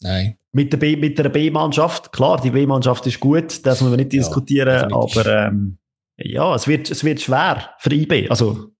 Nein. 0.00 0.38
Mit 0.52 0.72
der, 0.72 0.76
B, 0.78 0.96
mit 0.96 1.18
der 1.18 1.28
B-Mannschaft, 1.30 2.12
klar, 2.12 2.40
die 2.40 2.50
B-Mannschaft 2.50 3.06
ist 3.06 3.18
gut, 3.18 3.64
das 3.66 3.80
müssen 3.80 3.92
wir 3.92 3.96
nicht 3.96 4.12
Ja, 4.12 4.20
diskutieren, 4.20 4.92
aber 4.92 5.46
ähm, 5.46 5.78
ja, 6.16 6.54
es 6.54 6.68
wird, 6.68 6.90
es 6.90 7.02
wird 7.02 7.20
schwer 7.20 7.70
für 7.78 7.92
IB. 7.92 8.28
Also 8.28 8.70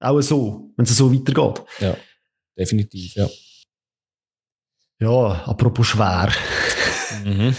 auch 0.00 0.20
so, 0.22 0.70
wenn 0.76 0.84
es 0.84 0.96
so 0.96 1.12
weitergeht. 1.12 1.62
Definitiv, 2.58 3.14
ja. 3.16 3.28
Ja, 5.00 5.44
apropos 5.46 5.88
schwer. 5.88 6.32
Mhm. 7.24 7.54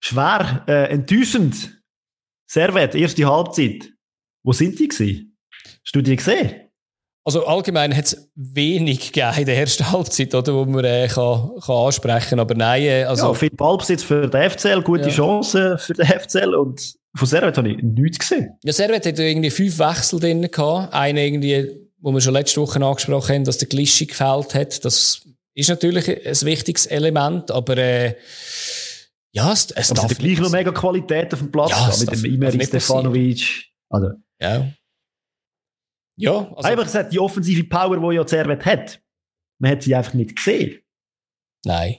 Schwer, 0.00 0.64
äh, 0.68 0.90
enttäuschend. 0.90 1.82
Servet, 2.48 2.94
erste 2.94 3.26
Halbzeit. 3.26 3.90
Wo 4.44 4.52
sind 4.52 4.78
die 4.78 4.88
gewesen? 4.88 5.36
Hast 5.84 5.94
du 5.94 6.02
die 6.02 6.16
gesehen? 6.16 6.60
Also 7.26 7.46
allgemein 7.46 7.96
hat 7.96 8.04
es 8.04 8.30
wenig 8.34 9.12
gegeben 9.12 9.38
in 9.38 9.46
der 9.46 9.56
ersten 9.56 9.90
Halbzeit, 9.90 10.34
oder, 10.34 10.54
wo 10.54 10.66
man 10.66 10.84
äh, 10.84 11.08
kann, 11.08 11.52
kann 11.64 11.76
ansprechen 11.76 12.38
Aber 12.38 12.54
nein, 12.54 12.82
äh, 12.82 13.04
also, 13.04 13.28
ja, 13.28 13.34
viel 13.34 13.50
Ballbesitz 13.50 14.02
für 14.02 14.28
den 14.28 14.50
FCL, 14.50 14.82
gute 14.82 15.04
Ja. 15.04 15.08
Chancen 15.08 15.78
für 15.78 15.94
den 15.94 16.06
FCL 16.06 16.54
und 16.54 16.94
von 17.16 17.26
Servet 17.26 17.56
habe 17.56 17.70
ich 17.70 17.82
nichts 17.82 18.18
gesehen. 18.18 18.58
Ja, 18.62 18.72
Servet 18.72 19.06
hat 19.06 19.18
irgendwie 19.18 19.50
fünf 19.50 19.78
Wechsel 19.78 20.20
drin 20.20 20.50
gehabt. 20.50 20.92
Einen 20.92 21.16
irgendwie, 21.18 21.83
wo 22.04 22.12
wir 22.12 22.20
schon 22.20 22.34
letzte 22.34 22.60
Woche 22.60 22.84
angesprochen 22.84 23.34
haben, 23.34 23.44
dass 23.44 23.56
der 23.58 23.66
Glischi 23.68 24.04
gefällt 24.06 24.54
hat. 24.54 24.84
Das 24.84 25.22
ist 25.54 25.68
natürlich 25.70 26.08
ein 26.08 26.40
wichtiges 26.46 26.84
Element, 26.86 27.50
aber 27.50 27.78
äh, 27.78 28.14
ja, 29.32 29.50
es, 29.52 29.70
es 29.72 29.90
Aber 29.90 30.02
darf 30.02 30.10
hat 30.10 30.18
gleich 30.18 30.38
noch 30.38 30.50
mega 30.50 30.70
Qualität 30.70 31.32
auf 31.32 31.40
dem 31.40 31.50
Platz 31.50 31.70
Ja, 31.70 31.88
es 31.88 32.00
mit 32.00 32.08
darf- 32.10 32.20
dem 32.22 32.34
Imeri 32.34 32.56
nicht 32.58 32.68
Stefanovic. 32.68 33.64
Also, 33.88 34.08
Ja. 34.40 34.70
Ja, 36.16 36.32
also, 36.54 36.68
einfach 36.68 36.84
gesagt, 36.84 37.12
die 37.12 37.18
offensive 37.18 37.64
Power, 37.64 37.96
die 38.10 38.16
ja 38.16 38.28
Servet 38.28 38.64
hat, 38.64 39.00
man 39.58 39.72
hat 39.72 39.82
sie 39.82 39.94
einfach 39.94 40.14
nicht 40.14 40.36
gesehen. 40.36 40.78
nein. 41.64 41.96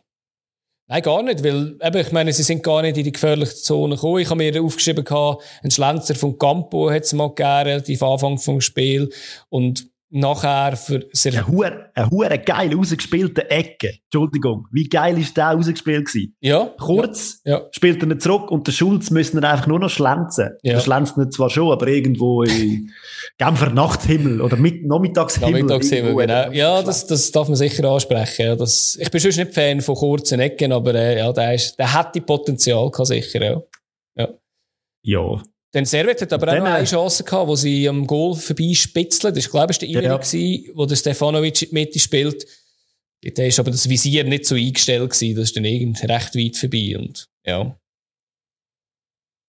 Nein, 0.88 1.02
gar 1.02 1.24
nicht, 1.24 1.44
weil 1.44 1.80
eben, 1.82 1.98
ich 1.98 2.12
meine, 2.12 2.32
sie 2.32 2.44
sind 2.44 2.62
gar 2.62 2.84
nicht 2.84 2.96
in 2.96 3.04
die 3.04 3.12
gefährliche 3.12 3.56
Zone 3.56 3.96
gekommen. 3.96 4.20
Ich 4.20 4.30
habe 4.30 4.38
mir 4.38 4.62
aufgeschrieben, 4.62 5.04
gehabt, 5.04 5.44
ein 5.64 5.72
Schlenzer 5.72 6.14
von 6.14 6.38
Campo 6.38 6.92
hat 6.92 7.02
es 7.02 7.12
mal 7.14 7.30
gegeben, 7.30 7.70
relativ 7.70 8.04
Anfang 8.04 8.38
vom 8.38 8.62
Spiel. 8.62 9.12
Und 9.50 9.88
nachher 10.10 10.78
für 10.78 11.06
sehr, 11.12 11.34
Eine 11.34 11.48
hure, 11.48 11.90
eine 11.94 12.10
hure 12.10 12.40
geil 12.40 12.74
rausgespielte 12.74 13.50
Ecke. 13.50 13.96
Entschuldigung, 14.06 14.68
wie 14.72 14.86
geil 14.88 15.18
ist 15.20 15.36
der 15.36 15.48
rausgespielt 15.48 16.06
gewesen? 16.08 16.36
ja, 16.40 16.74
Kurz 16.80 17.42
Ja. 17.44 17.64
spielt 17.72 18.02
er 18.02 18.08
nicht 18.08 18.22
zurück 18.22 18.50
und 18.52 18.66
der 18.68 18.72
Schulz 18.72 19.10
müssen 19.12 19.42
er 19.44 19.52
einfach 19.52 19.68
nur 19.68 19.80
noch 19.80 19.90
schlenzen. 19.90 20.52
Ja. 20.64 20.74
Er 20.74 20.80
schlenzt 20.80 21.18
nicht 21.18 21.34
zwar 21.34 21.50
schon, 21.50 21.72
aber 21.72 21.88
irgendwo 21.88 22.44
in 22.44 22.92
Genfer 23.38 23.72
Nachthimmel 23.72 24.42
oder 24.42 24.56
mit 24.58 24.86
Nachmittagshimmel. 24.86 25.52
Nachmittagshimmel, 25.64 26.16
genau. 26.16 26.52
Ja, 26.52 26.82
das, 26.82 27.08
das 27.08 27.32
darf 27.32 27.48
man 27.48 27.58
sicher 27.58 27.84
ansprechen. 27.90 28.46
Ja, 28.46 28.56
das, 28.56 28.98
ich 29.02 29.12
bin 29.12 29.20
schon 29.20 29.32
nicht 29.32 29.54
Fan 29.54 29.82
von 29.82 29.96
kurzen 29.96 30.40
Ecken, 30.40 30.72
aber 30.72 30.96
äh, 30.96 31.18
ja, 31.18 31.34
der, 31.34 31.56
ist, 31.56 31.78
der 31.78 31.92
hat 31.94 32.16
die 32.16 32.22
Potenzial 32.22 32.90
gehabt, 32.92 33.08
sicher. 33.08 33.64
Ja. 34.16 34.28
Ja. 35.04 35.42
Dann 35.76 35.84
Servet 35.84 36.22
hat 36.22 36.32
aber 36.32 36.54
auch 36.54 36.60
noch 36.60 36.68
äh, 36.68 36.76
eine 36.76 36.86
Chance 36.86 37.26
gehabt, 37.26 37.50
wo 37.50 37.56
sie 37.58 37.90
am 37.90 38.08
Goal 38.08 38.34
vorbeispitzeln. 38.34 39.36
Das 39.36 39.44
war, 39.54 39.60
glaube 39.60 39.74
ich, 39.74 39.80
der 39.80 39.90
Imeri, 39.90 40.06
Ja. 40.06 40.16
gewesen, 40.16 40.72
wo 40.74 40.86
der 40.86 40.96
Stefanovic 40.96 41.64
in 41.64 41.68
die 41.68 41.74
Mitte 41.74 42.00
spielt. 42.00 42.46
Da 43.36 43.44
ist 43.44 43.60
aber 43.60 43.72
das 43.72 43.90
Visier 43.90 44.24
nicht 44.24 44.46
so 44.46 44.56
eingestellt 44.56 45.12
gewesen. 45.12 45.36
Das 45.36 45.44
ist 45.50 45.58
dann 45.58 45.66
irgend 45.66 46.02
recht 46.04 46.34
weit 46.34 46.56
vorbei. 46.56 46.96
Und, 46.98 47.28
ja. 47.46 47.78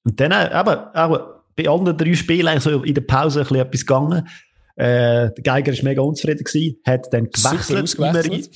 Und 0.05 0.19
dann 0.19 0.33
äh, 0.33 0.47
eben, 0.47 0.77
auch 0.95 1.43
bei 1.55 1.69
allen 1.69 1.97
drei 1.97 2.15
Spielen 2.15 2.49
eigentlich 2.49 2.65
so 2.65 2.83
in 2.83 2.95
der 2.95 3.03
Pause 3.03 3.41
ein 3.41 3.47
bisschen 3.47 3.61
etwas 3.65 3.81
gegangen. 3.87 4.29
Äh, 4.75 5.31
der 5.31 5.43
Geiger 5.45 5.73
ist 5.73 5.85
mega 5.85 6.03
unzufrieden 6.03 6.43
gewesen, 6.43 6.81
hat 6.85 7.07
dann 7.13 7.31
gewechselt, 7.31 7.85
ausgewechselt. 7.85 8.51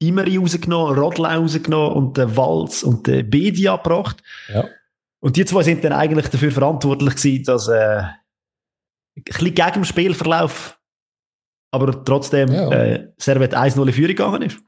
Imeri 0.00 0.38
rausgenommen, 0.38 0.98
Rodler 0.98 1.36
rausgenommen 1.36 1.92
und 1.96 2.16
den 2.16 2.36
Walz 2.36 2.82
und 2.82 3.06
den 3.06 3.30
Bedia 3.30 3.76
gebracht. 3.76 4.24
Ja. 4.52 4.68
Und 5.22 5.36
die 5.36 5.44
zwei 5.44 5.62
sind 5.62 5.84
dann 5.84 5.92
eigentlich 5.92 6.28
dafür 6.28 6.50
verantwortlich 6.50 7.14
gewesen, 7.14 7.44
dass 7.44 7.68
äh, 7.68 8.02
ein 8.02 8.14
bisschen 9.24 9.54
gegen 9.54 9.72
den 9.74 9.84
Spielverlauf, 9.84 10.78
aber 11.72 12.04
trotzdem 12.04 12.52
Ja. 12.52 12.70
äh, 12.72 13.08
Servet 13.18 13.54
1-0 13.54 13.86
in 13.86 13.92
Führung 13.92 14.08
gegangen 14.16 14.42
ist. 14.42 14.58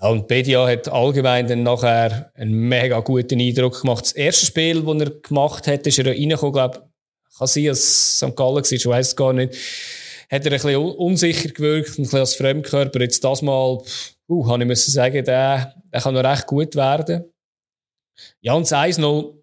Ja, 0.00 0.08
und 0.08 0.26
Bedia 0.26 0.66
hat 0.66 0.88
allgemein 0.88 1.46
dann 1.46 1.62
nachher 1.62 2.32
einen 2.34 2.52
mega 2.52 2.98
guten 3.00 3.40
Eindruck 3.40 3.82
gemacht. 3.82 4.04
Das 4.04 4.12
erste 4.12 4.46
Spiel, 4.46 4.82
das 4.82 5.00
er 5.08 5.10
gemacht 5.20 5.66
hat, 5.68 5.86
ist 5.86 5.98
er 5.98 6.06
reingekommen, 6.06 6.52
glaube 6.52 6.90
kann 7.36 7.46
sein, 7.48 7.64
dass 7.66 8.16
St. 8.18 8.36
Gallen 8.36 8.56
war, 8.56 8.62
ich 8.72 8.84
es 8.86 9.16
gar 9.16 9.32
nicht. 9.32 9.54
Hat 10.30 10.44
er 10.46 10.52
ein 10.52 10.52
bisschen 10.52 10.76
un- 10.76 10.94
unsicher 10.96 11.48
gewirkt, 11.50 11.98
ein 11.98 12.02
bisschen 12.02 12.18
als 12.20 12.34
Fremdkörper. 12.36 13.00
Jetzt 13.00 13.22
das 13.24 13.42
Mal, 13.42 13.78
uh, 14.28 14.46
habe 14.48 14.62
ich 14.62 14.68
müssen 14.68 14.90
sagen, 14.92 15.24
der, 15.24 15.74
der 15.92 16.00
kann 16.00 16.14
noch 16.14 16.24
recht 16.24 16.46
gut 16.46 16.74
werden. 16.76 17.24
Ja, 18.40 18.54
und 18.54 18.62
das 18.70 18.72
1-0, 18.72 19.34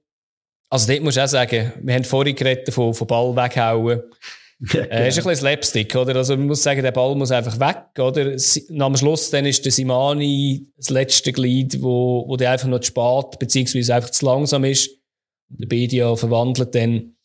also 0.72 0.88
dort 0.88 1.04
muss 1.04 1.18
ich 1.18 1.22
auch 1.22 1.28
sagen, 1.28 1.74
wir 1.82 1.94
haben 1.94 2.04
vorhin 2.06 2.36
geredet 2.36 2.74
von, 2.74 2.94
von 2.94 3.08
Ball 3.08 3.36
weghauen. 3.36 4.02
Ja, 4.74 4.84
Äh, 4.84 5.08
ist 5.08 5.18
ein 5.18 5.24
bisschen 5.24 5.38
Slapstick, 5.38 5.96
oder? 5.96 6.16
Also, 6.18 6.38
man 6.38 6.46
muss 6.46 6.62
sagen, 6.62 6.84
der 6.84 6.92
Ball 6.92 7.16
muss 7.16 7.32
einfach 7.32 7.60
weg, 7.60 7.98
oder? 7.98 8.36
Am 8.86 8.96
Schluss 8.96 9.32
dann 9.32 9.48
ist 9.48 9.66
der 9.66 9.72
Simani 9.72 10.68
das 10.78 10.92
letzte 10.92 11.32
Glied, 11.32 11.82
wo, 11.82 12.26
wo 12.28 12.38
der 12.38 12.52
einfach 12.52 12.68
noch 12.68 12.78
zu 12.82 12.90
spät, 12.90 13.40
beziehungsweise 13.40 13.96
einfach 13.96 14.12
zu 14.12 14.24
langsam 14.24 14.64
ist. 14.64 14.88
Und 15.50 15.62
der 15.62 15.68
Bedia 15.68 16.16
verwandelt 16.16 16.76
dann. 16.76 17.16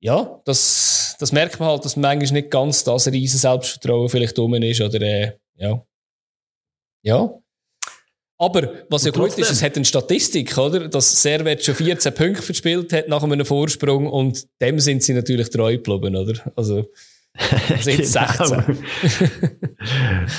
Ja, 0.00 0.40
das, 0.46 1.16
das 1.20 1.32
merkt 1.32 1.60
man 1.60 1.68
halt, 1.68 1.84
dass 1.84 1.96
manchmal 1.96 2.32
nicht 2.32 2.50
ganz 2.50 2.82
das 2.82 3.08
riesen 3.08 3.38
Selbstvertrauen 3.38 4.08
vielleicht 4.08 4.38
rum 4.38 4.54
ist, 4.54 4.80
oder, 4.80 5.02
äh, 5.02 5.32
ja. 5.56 5.84
Ja. 7.02 7.41
Aber, 8.42 8.72
was 8.90 9.04
ja 9.04 9.12
gut 9.12 9.38
ist, 9.38 9.52
es 9.52 9.62
hat 9.62 9.76
eine 9.76 9.84
Statistik, 9.84 10.58
oder? 10.58 10.88
Dass 10.88 11.22
Servet 11.22 11.64
schon 11.64 11.76
14 11.76 12.12
Punkte 12.12 12.42
verspielt 12.42 12.92
hat 12.92 13.06
nach 13.06 13.22
einem 13.22 13.46
Vorsprung 13.46 14.08
und 14.08 14.48
dem 14.60 14.80
sind 14.80 15.04
sie 15.04 15.14
natürlich 15.14 15.48
treu 15.50 15.76
geblieben, 15.76 16.16
oder? 16.16 16.52
Also, 16.56 16.90
sind 17.80 18.04
16. 18.04 18.64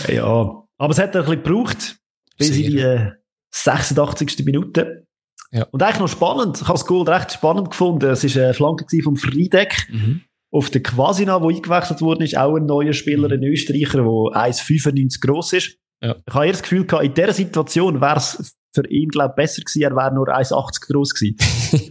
ja, 0.16 0.64
aber 0.78 0.92
es 0.92 1.00
hat 1.00 1.16
ein 1.16 1.22
bisschen 1.24 1.44
gebraucht, 1.44 1.96
bis 2.38 2.50
in 2.50 2.72
die 2.72 2.80
äh, 2.80 3.12
86. 3.52 4.44
Minute. 4.44 5.08
Ja. 5.54 5.64
Und 5.72 5.82
eigentlich 5.82 6.00
noch 6.00 6.10
spannend. 6.10 6.58
Ich 6.58 6.68
habe 6.68 6.74
das 6.74 6.86
Goal 6.86 7.08
recht 7.08 7.32
spannend 7.32 7.70
gefunden. 7.70 8.10
Es 8.10 8.36
war 8.36 8.44
eine 8.44 8.54
Flanke 8.54 8.86
vom 9.02 9.16
Friedeck. 9.16 9.88
Mhm. 9.90 10.24
auf 10.52 10.70
den 10.70 10.84
Quasina, 10.84 11.40
der 11.40 11.48
eingewechselt 11.48 12.02
worden 12.02 12.24
ist, 12.24 12.38
auch 12.38 12.58
ein 12.58 12.66
neuer 12.66 12.92
Spieler, 12.92 13.32
ein 13.32 13.44
Österreicher, 13.44 14.00
der 14.00 14.04
1,95 14.04 15.22
groß 15.26 15.54
ist. 15.54 15.78
Ja. 16.04 16.16
Ich 16.28 16.34
habe 16.34 16.46
eher 16.46 16.52
das 16.52 16.62
Gefühl 16.62 16.86
gehabt, 16.86 17.06
in 17.06 17.14
dieser 17.14 17.34
Situation 17.34 18.02
wäre 18.02 18.18
es 18.18 18.58
für 18.76 18.88
ihn, 18.90 19.10
glaube 19.10 19.36
besser 19.36 19.62
gewesen, 19.62 19.84
er 19.84 19.96
wäre 19.96 20.14
nur 20.14 20.28
1,80 20.28 20.92
groß 20.92 21.14
gewesen. 21.14 21.38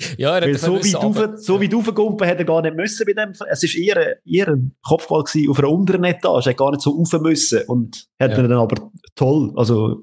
ja, 0.19 0.37
er 0.37 0.43
Weil 0.43 0.59
so 0.59 0.75
weit, 0.75 0.95
auf, 0.97 1.39
so 1.39 1.61
weit 1.63 1.73
raufgumpen 1.73 2.27
hätte 2.27 2.41
er 2.41 2.45
gar 2.45 2.61
nicht 2.61 2.77
müssen 2.77 3.07
bei 3.07 3.13
dem. 3.13 3.33
Es 3.49 3.63
ist 3.63 3.77
eher, 3.77 4.17
eher 4.27 4.49
ein 4.49 4.75
Kopfball 4.83 5.23
gewesen 5.23 5.51
auf 5.51 5.59
einer 5.61 5.71
unteren 5.71 6.05
Etage. 6.05 6.47
Er 6.47 6.51
hätte 6.51 6.59
gar 6.59 6.71
nicht 6.73 6.83
so 6.83 6.91
rauf 6.91 7.13
müssen. 7.21 7.63
Und 7.69 8.09
hat 8.19 8.33
Ja. 8.33 8.43
dann 8.43 8.53
aber 8.53 8.91
toll, 9.15 9.53
also 9.57 10.03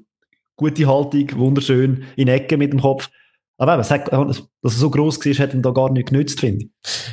gute 0.56 0.86
Haltung, 0.86 1.28
wunderschön, 1.36 2.04
in 2.16 2.28
Ecke 2.28 2.56
mit 2.56 2.72
dem 2.72 2.80
Kopf. 2.80 3.10
Aber 3.60 3.74
eben, 3.74 3.82
es 3.82 3.90
hat, 3.90 4.10
dass 4.10 4.38
er 4.62 4.70
so 4.70 4.88
gross 4.88 5.18
war, 5.18 5.34
hat 5.34 5.52
ihm 5.52 5.60
da 5.60 5.70
gar 5.70 5.90
nicht 5.90 6.08
genützt, 6.08 6.40
finde 6.40 6.64
ich. 6.64 6.70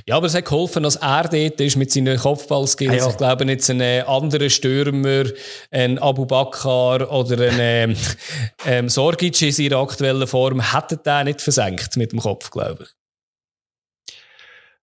Ja, 0.07 0.15
aber 0.15 0.27
es 0.27 0.33
hat 0.33 0.45
geholfen, 0.45 0.83
dass 0.83 0.95
er 0.95 1.23
dort 1.23 1.59
ist 1.59 1.75
mit 1.75 1.91
seinen 1.91 2.17
Kopfballskills. 2.17 2.93
Ah, 2.93 2.95
ja. 2.95 3.09
Ich 3.09 3.17
glaube, 3.17 3.43
jetzt 3.47 3.69
ein 3.69 3.81
äh, 3.81 4.05
anderer 4.07 4.49
Stürmer, 4.49 5.25
ein 5.71 5.99
Abu 5.99 6.25
Bakr 6.25 7.11
oder 7.11 7.49
ein 7.49 7.57
ähm, 7.59 7.97
ähm, 8.65 8.87
Sorgic 8.87 9.41
in 9.41 9.51
seiner 9.51 9.75
aktuellen 9.79 10.25
Form, 10.25 10.61
hätte 10.61 10.95
den 10.95 11.25
nicht 11.25 11.41
versenkt 11.41 11.97
mit 11.97 12.13
dem 12.13 12.19
Kopf, 12.19 12.49
glaube 12.49 12.83
ich. 12.83 14.15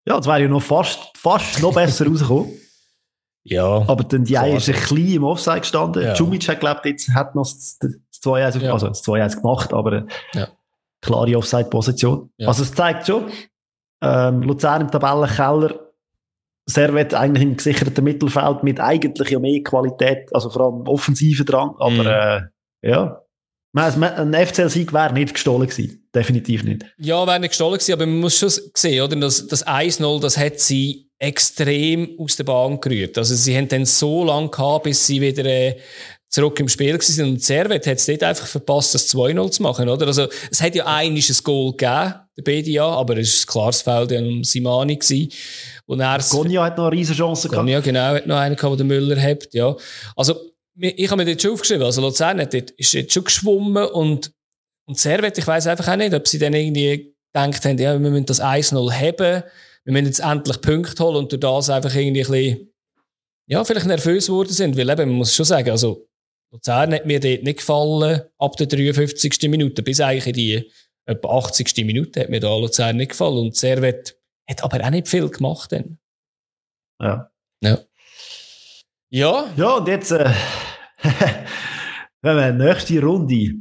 Ja, 0.07 0.19
das 0.19 0.27
wäre 0.27 0.43
ja 0.43 0.49
noch 0.49 0.61
fast, 0.61 0.99
fast 1.17 1.63
noch 1.63 1.73
besser 1.73 2.07
rausgekommen. 2.09 2.53
Ja. 3.45 3.65
Aber 3.89 4.05
dann 4.05 4.25
die 4.25 4.35
Klar, 4.35 4.49
ist 4.49 4.69
ein 4.69 4.75
bisschen 4.75 5.15
im 5.15 5.25
Offside 5.25 5.61
gestanden. 5.61 6.03
Ja. 6.03 6.13
Jumic 6.13 6.47
hat, 6.47 6.61
glaubt 6.61 6.85
jetzt, 6.85 7.09
hat 7.15 7.35
noch 7.35 7.45
das, 7.45 7.79
das 7.79 7.93
2-1, 8.23 8.59
Ja. 8.61 8.75
also 8.75 8.89
das 8.89 9.03
2-1 9.03 9.37
gemacht, 9.37 9.73
aber 9.73 9.93
eine 9.93 10.07
Ja. 10.35 10.49
Klare 11.05 11.37
Offside-Position. 11.37 12.31
Ja. 12.39 12.49
Also 12.49 12.63
es 12.63 12.73
zeigt 12.73 13.07
schon, 13.07 13.25
ähm, 14.03 14.43
Luzern 14.43 14.83
im 14.83 14.91
Tabellenkeller, 14.91 15.81
Servet 16.67 17.13
eigentlich 17.13 17.43
im 17.43 17.57
gesicherten 17.59 18.03
Mittelfeld 18.05 18.63
mit 18.63 18.81
eigentlich 18.81 19.29
ja 19.29 19.39
mehr 19.39 19.63
Qualität, 19.63 20.35
also 20.35 20.49
vor 20.49 20.63
allem 20.63 20.89
offensiven 20.89 21.45
Drang, 21.45 21.75
aber 21.79 21.91
Mhm. 21.91 22.49
äh, 22.83 22.91
ja. 22.91 23.21
Ein 23.77 24.33
FCL-Sieg 24.35 24.93
wäre 24.93 25.13
nicht 25.13 25.35
gestohlen 25.35 25.69
gewesen. 25.69 26.09
Definitiv 26.15 26.63
nicht. 26.63 26.87
Ja, 26.97 27.27
wäre 27.27 27.41
nicht 27.41 27.51
gestohlen 27.51 27.75
gewesen, 27.75 27.93
aber 27.93 28.07
man 28.07 28.21
muss 28.21 28.39
schon 28.39 28.51
sehen, 28.75 29.03
oder? 29.03 29.17
Das, 29.17 29.47
das 29.49 29.67
1-0, 29.67 30.21
das 30.21 30.39
hat 30.39 30.61
sie 30.61 31.11
extrem 31.19 32.17
aus 32.19 32.37
der 32.37 32.45
Bahn 32.45 32.81
gerührt. 32.81 33.19
Also 33.19 33.35
sie 33.35 33.57
haben 33.57 33.69
dann 33.69 33.85
so 33.85 34.25
lange 34.25 34.49
gehabt, 34.49 34.85
bis 34.85 35.07
sie 35.07 35.21
wieder 35.21 35.45
äh, 35.45 35.77
zurück 36.35 36.59
im 36.59 36.69
Spiel 36.69 36.95
waren. 36.95 37.29
Und 37.31 37.43
Servet 37.43 37.87
hat 37.87 37.99
es 37.99 38.07
dort 38.07 38.23
einfach 38.25 38.47
verpasst, 38.47 38.95
das 38.95 39.09
2-0 39.15 39.51
zu 39.53 39.63
machen, 39.63 39.89
oder? 39.89 40.07
Also 40.07 40.27
es 40.51 40.61
hat 40.61 40.75
ja 40.75 40.85
eigentlich 40.87 41.31
ein 41.31 41.37
Goal 41.45 41.71
gegeben, 41.73 42.15
der 42.37 42.43
BDA, 42.43 42.87
aber 42.87 43.17
es 43.19 43.35
war 43.35 43.43
ein 43.43 43.53
klares 43.53 43.83
Feld 43.83 44.13
an 44.13 44.43
Simani 44.43 44.97
gewesen. 44.97 45.31
Und 45.87 46.01
er 46.01 46.19
Gonja 46.29 46.65
hat 46.65 46.77
noch 46.77 46.87
eine 46.87 46.97
riesen 46.97 47.15
Chance 47.15 47.49
gehabt. 47.49 47.69
ja, 47.69 47.81
genau, 47.81 48.15
hat 48.15 48.27
noch 48.27 48.37
einen 48.37 48.57
gehabt, 48.57 48.81
den 48.81 48.89
der 48.89 48.99
Müller 48.99 49.21
hat, 49.21 49.55
ja. 49.55 49.77
Also, 50.17 50.41
ich 50.77 51.09
habe 51.09 51.23
mir 51.23 51.31
dort 51.31 51.41
schon 51.41 51.53
aufgeschrieben, 51.53 51.85
also 51.85 52.01
Luzern 52.01 52.41
hat 52.41 52.53
dort, 52.53 52.71
ist 52.73 52.93
jetzt 52.95 53.13
schon 53.13 53.23
geschwommen 53.23 53.87
und, 53.87 54.33
und 54.89 54.99
Servet, 54.99 55.39
ich 55.39 55.47
weiss 55.47 55.69
einfach 55.69 55.87
auch 55.87 55.97
nicht, 55.97 56.15
ob 56.15 56.27
sie 56.27 56.41
dann 56.41 56.53
irgendwie 56.53 57.15
gedacht 57.33 57.65
haben, 57.65 57.79
ja, 57.79 57.93
wir 57.93 58.11
müssen 58.11 58.27
das 58.27 58.43
1-0 58.43 58.93
haben, 58.93 59.45
wir 59.85 59.93
müssen 59.93 60.07
jetzt 60.07 60.21
endlich 60.21 60.61
Punkte 60.61 61.05
holen 61.05 61.17
und 61.17 61.31
durch 61.31 61.39
das 61.39 61.71
einfach 61.71 61.95
irgendwie 61.95 62.25
ein 62.25 62.31
bisschen, 62.31 62.75
ja, 63.47 63.63
vielleicht 63.63 63.87
nervös 63.87 64.27
geworden 64.27 64.53
sind, 64.53 64.77
weil 64.77 64.91
eben, 64.91 65.11
man 65.11 65.19
muss 65.19 65.33
schon 65.33 65.47
sagen, 65.47 65.71
also, 65.71 66.09
Luzern 66.55 66.95
hat 66.95 67.05
mir 67.05 67.19
dort 67.19 67.43
nicht 67.43 67.59
gefallen, 67.59 68.23
ab 68.39 68.57
der 68.57 68.69
53. 68.69 69.51
Minute, 69.51 69.83
bis 69.83 70.01
eigentlich 70.01 70.29
in 70.29 70.33
die 70.35 70.71
etwa 71.05 71.39
80. 71.39 71.85
Minute 71.85 72.21
hat 72.21 72.31
mir 72.31 72.39
da 72.39 72.57
Luzern 72.57 72.97
nicht 72.97 73.11
gefallen 73.11 73.39
und 73.39 73.57
Servet 73.57 74.17
hat 74.49 74.63
aber 74.63 74.85
auch 74.85 74.91
nicht 74.91 75.09
viel 75.09 75.29
gemacht 75.29 75.73
dann. 75.73 75.99
Ja. 77.01 77.31
Ja, 79.11 79.53
Ja, 79.57 79.75
und 79.75 79.89
jetzt, 79.89 80.13
äh, 80.13 80.31
wenn 82.23 82.37
wir 82.37 82.53
nächste 82.53 83.03
Runde. 83.03 83.55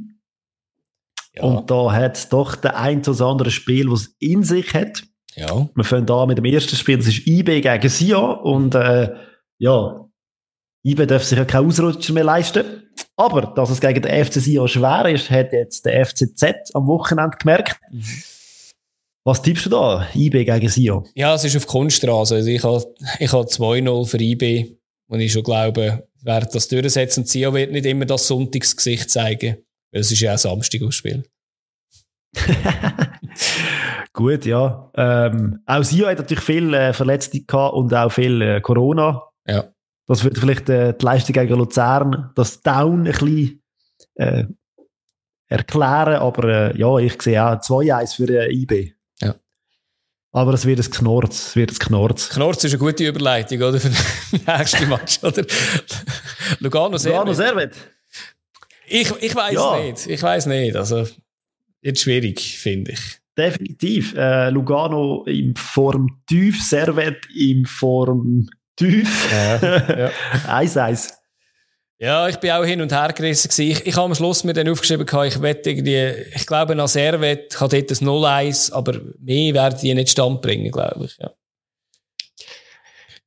ja. 1.34 1.42
Und 1.42 1.68
da 1.70 1.92
hat 1.92 2.16
es 2.16 2.28
doch 2.28 2.54
der 2.54 2.78
ein 2.78 3.04
oder 3.04 3.26
andere 3.26 3.50
Spiel, 3.50 3.90
was 3.90 4.02
es 4.02 4.16
in 4.20 4.44
sich 4.44 4.72
hat. 4.72 5.02
Ja. 5.34 5.68
Wir 5.74 5.84
fangen 5.84 6.08
an 6.08 6.28
mit 6.28 6.38
dem 6.38 6.44
ersten 6.44 6.76
Spiel, 6.76 6.98
das 6.98 7.08
ist 7.08 7.26
IB 7.26 7.60
gegen 7.60 7.88
Sion. 7.88 8.38
Und 8.38 8.76
äh, 8.76 9.14
ja, 9.58 10.03
IB 10.84 11.06
darf 11.06 11.24
sich 11.24 11.38
ja 11.38 11.44
keinen 11.44 11.66
Ausrutscher 11.66 12.12
mehr 12.12 12.24
leisten. 12.24 12.82
Aber, 13.16 13.52
dass 13.56 13.70
es 13.70 13.80
gegen 13.80 14.02
den 14.02 14.24
FC 14.24 14.34
Sion 14.34 14.68
schwer 14.68 15.06
ist, 15.08 15.30
hat 15.30 15.52
jetzt 15.52 15.86
der 15.86 16.04
FCZ 16.04 16.74
am 16.74 16.86
Wochenende 16.86 17.36
gemerkt. 17.38 17.80
Was 19.24 19.40
tippst 19.40 19.66
du 19.66 19.70
da? 19.70 20.06
IB 20.14 20.44
gegen 20.44 20.68
Sion? 20.68 21.08
Ja, 21.14 21.34
es 21.34 21.44
ist 21.44 21.56
auf 21.56 21.66
Kunststraße. 21.66 22.34
Also 22.36 22.48
ich 22.50 22.62
habe 22.62 22.94
ich 23.18 23.32
habe 23.32 23.46
2-0 23.46 24.06
für 24.06 24.20
IB. 24.20 24.76
Und 25.08 25.20
ich 25.20 25.32
schon 25.32 25.42
glaube, 25.42 26.06
werden 26.22 26.48
das 26.52 26.68
durchsetzen. 26.68 27.24
Zio 27.24 27.54
wird 27.54 27.72
nicht 27.72 27.86
immer 27.86 28.04
das 28.04 28.26
Sonntagsgesicht 28.26 29.10
zeigen. 29.10 29.58
Weil 29.92 30.00
es 30.00 30.12
ist 30.12 30.20
ja 30.20 30.34
auch 30.34 30.38
Samstag 30.38 30.82
aufs 30.82 30.96
Spiel. 30.96 31.24
Gut, 34.12 34.44
ja. 34.44 34.90
Ähm, 34.96 35.60
auch 35.66 35.82
Sion 35.82 36.08
hat 36.08 36.18
natürlich 36.18 36.44
viele 36.44 36.88
äh, 36.88 36.92
Verletzte 36.92 37.40
gehabt 37.40 37.74
und 37.74 37.94
auch 37.94 38.10
viel 38.10 38.42
äh, 38.42 38.60
Corona. 38.60 39.22
Ja. 39.46 39.73
Das 40.06 40.22
wird 40.24 40.38
vielleicht 40.38 40.68
äh, 40.68 40.94
die 40.98 41.04
Leistung 41.04 41.32
gegen 41.34 41.54
Luzern, 41.58 42.30
das 42.34 42.60
Down 42.62 43.00
ein 43.06 43.12
bisschen 43.12 43.62
äh, 44.16 44.44
erklären, 45.48 46.16
aber 46.16 46.72
äh, 46.74 46.78
ja, 46.78 46.98
ich 46.98 47.20
sehe 47.22 47.42
auch 47.44 47.54
2-1 47.60 48.16
für 48.16 48.28
äh, 48.28 48.52
IB. 48.52 48.92
Ja. 49.22 49.34
Aber 50.32 50.52
es 50.54 50.66
wird 50.66 50.80
ein 50.80 50.90
Knorz, 50.90 51.48
es 51.48 51.56
wird 51.56 51.72
ein 51.72 51.78
Knorz. 51.78 52.28
Knorz 52.30 52.64
ist 52.64 52.72
eine 52.72 52.78
gute 52.80 53.06
Überleitung, 53.06 53.62
oder? 53.62 53.78
Für 53.80 53.88
den 53.88 54.40
nächsten 54.46 54.88
Match, 54.88 55.18
oder? 55.22 55.44
Lugano 56.60 56.96
Lugano 56.96 56.98
Servet. 56.98 57.36
Servet. 57.36 57.74
Ich, 58.86 59.10
ich 59.22 59.34
weiß 59.34 59.54
Ja. 59.54 59.78
nicht. 59.80 60.06
Ich 60.06 60.22
weiß 60.22 60.46
nicht. 60.46 60.76
Also, 60.76 61.06
jetzt 61.80 62.02
schwierig, 62.02 62.58
finde 62.58 62.92
ich. 62.92 63.00
Definitiv. 63.38 64.14
Äh, 64.16 64.50
Lugano 64.50 65.24
in 65.24 65.56
Form 65.56 66.20
tief, 66.26 66.62
Servet 66.62 67.26
in 67.34 67.64
Form 67.66 68.48
tief. 68.76 69.32
Ja, 69.32 69.56
ja. 69.98 70.10
1-1. 70.60 71.12
Ja, 71.98 72.28
ich 72.28 72.36
bin 72.36 72.50
auch 72.50 72.64
hin 72.64 72.80
und 72.82 72.92
her 72.92 73.12
gerissen. 73.12 73.48
gewesen. 73.48 73.70
Ich, 73.70 73.86
ich 73.86 73.96
habe 73.96 74.06
am 74.06 74.14
Schluss 74.14 74.44
mir 74.44 74.52
dann 74.52 74.68
aufgeschrieben, 74.68 75.06
ich 75.26 75.40
wette 75.40 75.70
irgendwie, 75.70 76.26
ich 76.34 76.46
glaube, 76.46 76.74
nach 76.74 76.88
Servet 76.88 77.54
kann 77.54 77.70
dort 77.70 77.90
ein 77.90 77.96
0-1, 77.96 78.72
aber 78.72 79.00
mehr 79.20 79.54
werden 79.54 79.78
die 79.80 79.94
nicht 79.94 80.10
stand 80.10 80.42
bringen, 80.42 80.70
glaube 80.70 81.04
ich. 81.06 81.16
Ja. 81.18 81.30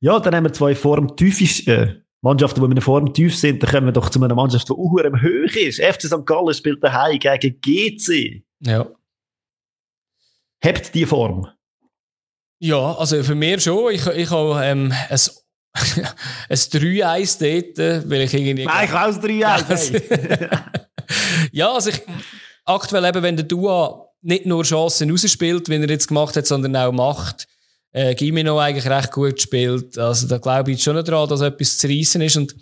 Ja, 0.00 0.20
dann 0.20 0.34
haben 0.34 0.44
wir 0.44 0.52
zwei 0.52 0.74
formtiefe 0.76 1.70
äh, 1.72 1.94
Mannschaften, 2.20 2.60
die 2.60 2.66
in 2.66 2.72
einer 2.72 2.80
Form 2.80 3.12
tief 3.12 3.36
sind. 3.36 3.62
Dann 3.62 3.70
kommen 3.70 3.86
wir 3.86 3.92
doch 3.92 4.10
zu 4.10 4.22
einer 4.22 4.34
Mannschaft, 4.34 4.68
die 4.68 4.72
auch 4.72 4.76
hoch 4.76 5.56
ist. 5.56 5.80
FC 5.82 6.02
St. 6.02 6.24
Gallen 6.24 6.54
spielt 6.54 6.82
daheim 6.84 7.18
gegen 7.18 7.60
GC. 7.60 8.44
ja. 8.60 8.88
Habt 10.64 10.92
die 10.94 11.06
Form? 11.06 11.48
Ja, 12.60 12.94
also 12.96 13.22
für 13.22 13.34
mich 13.34 13.62
schon. 13.62 13.92
Ich, 13.94 14.06
ich 14.06 14.30
habe 14.30 14.60
ähm, 14.64 14.92
ein, 14.92 15.20
ein 16.48 16.56
3-1 16.56 17.38
dort, 17.38 17.78
äh, 17.78 18.10
weil 18.10 18.22
ich 18.22 18.34
irgendwie... 18.34 18.64
Nein, 18.64 18.88
ich 18.88 18.94
aus 18.94 19.20
3 19.20 19.46
1 19.46 19.92
ja, 21.52 21.72
also 21.72 21.90
ich, 21.90 22.02
aktuell 22.64 23.04
eben, 23.04 23.22
wenn 23.22 23.36
der 23.36 23.46
Dua 23.46 24.06
nicht 24.20 24.46
nur 24.46 24.64
Chancen 24.64 25.10
rausspielt, 25.10 25.68
wie 25.68 25.76
er 25.76 25.88
jetzt 25.88 26.08
gemacht 26.08 26.36
hat, 26.36 26.46
sondern 26.46 26.74
auch 26.76 26.92
macht, 26.92 27.46
äh, 27.92 28.14
Gimino 28.14 28.58
eigentlich 28.58 28.86
recht 28.88 29.12
gut 29.12 29.40
spielt. 29.40 29.96
Also 29.96 30.26
da 30.26 30.38
glaube 30.38 30.72
ich 30.72 30.82
schon 30.82 31.02
dran, 31.04 31.28
dass 31.28 31.40
etwas 31.40 31.78
zu 31.78 31.86
reissen 31.88 32.20
ist. 32.20 32.36
Und 32.36 32.54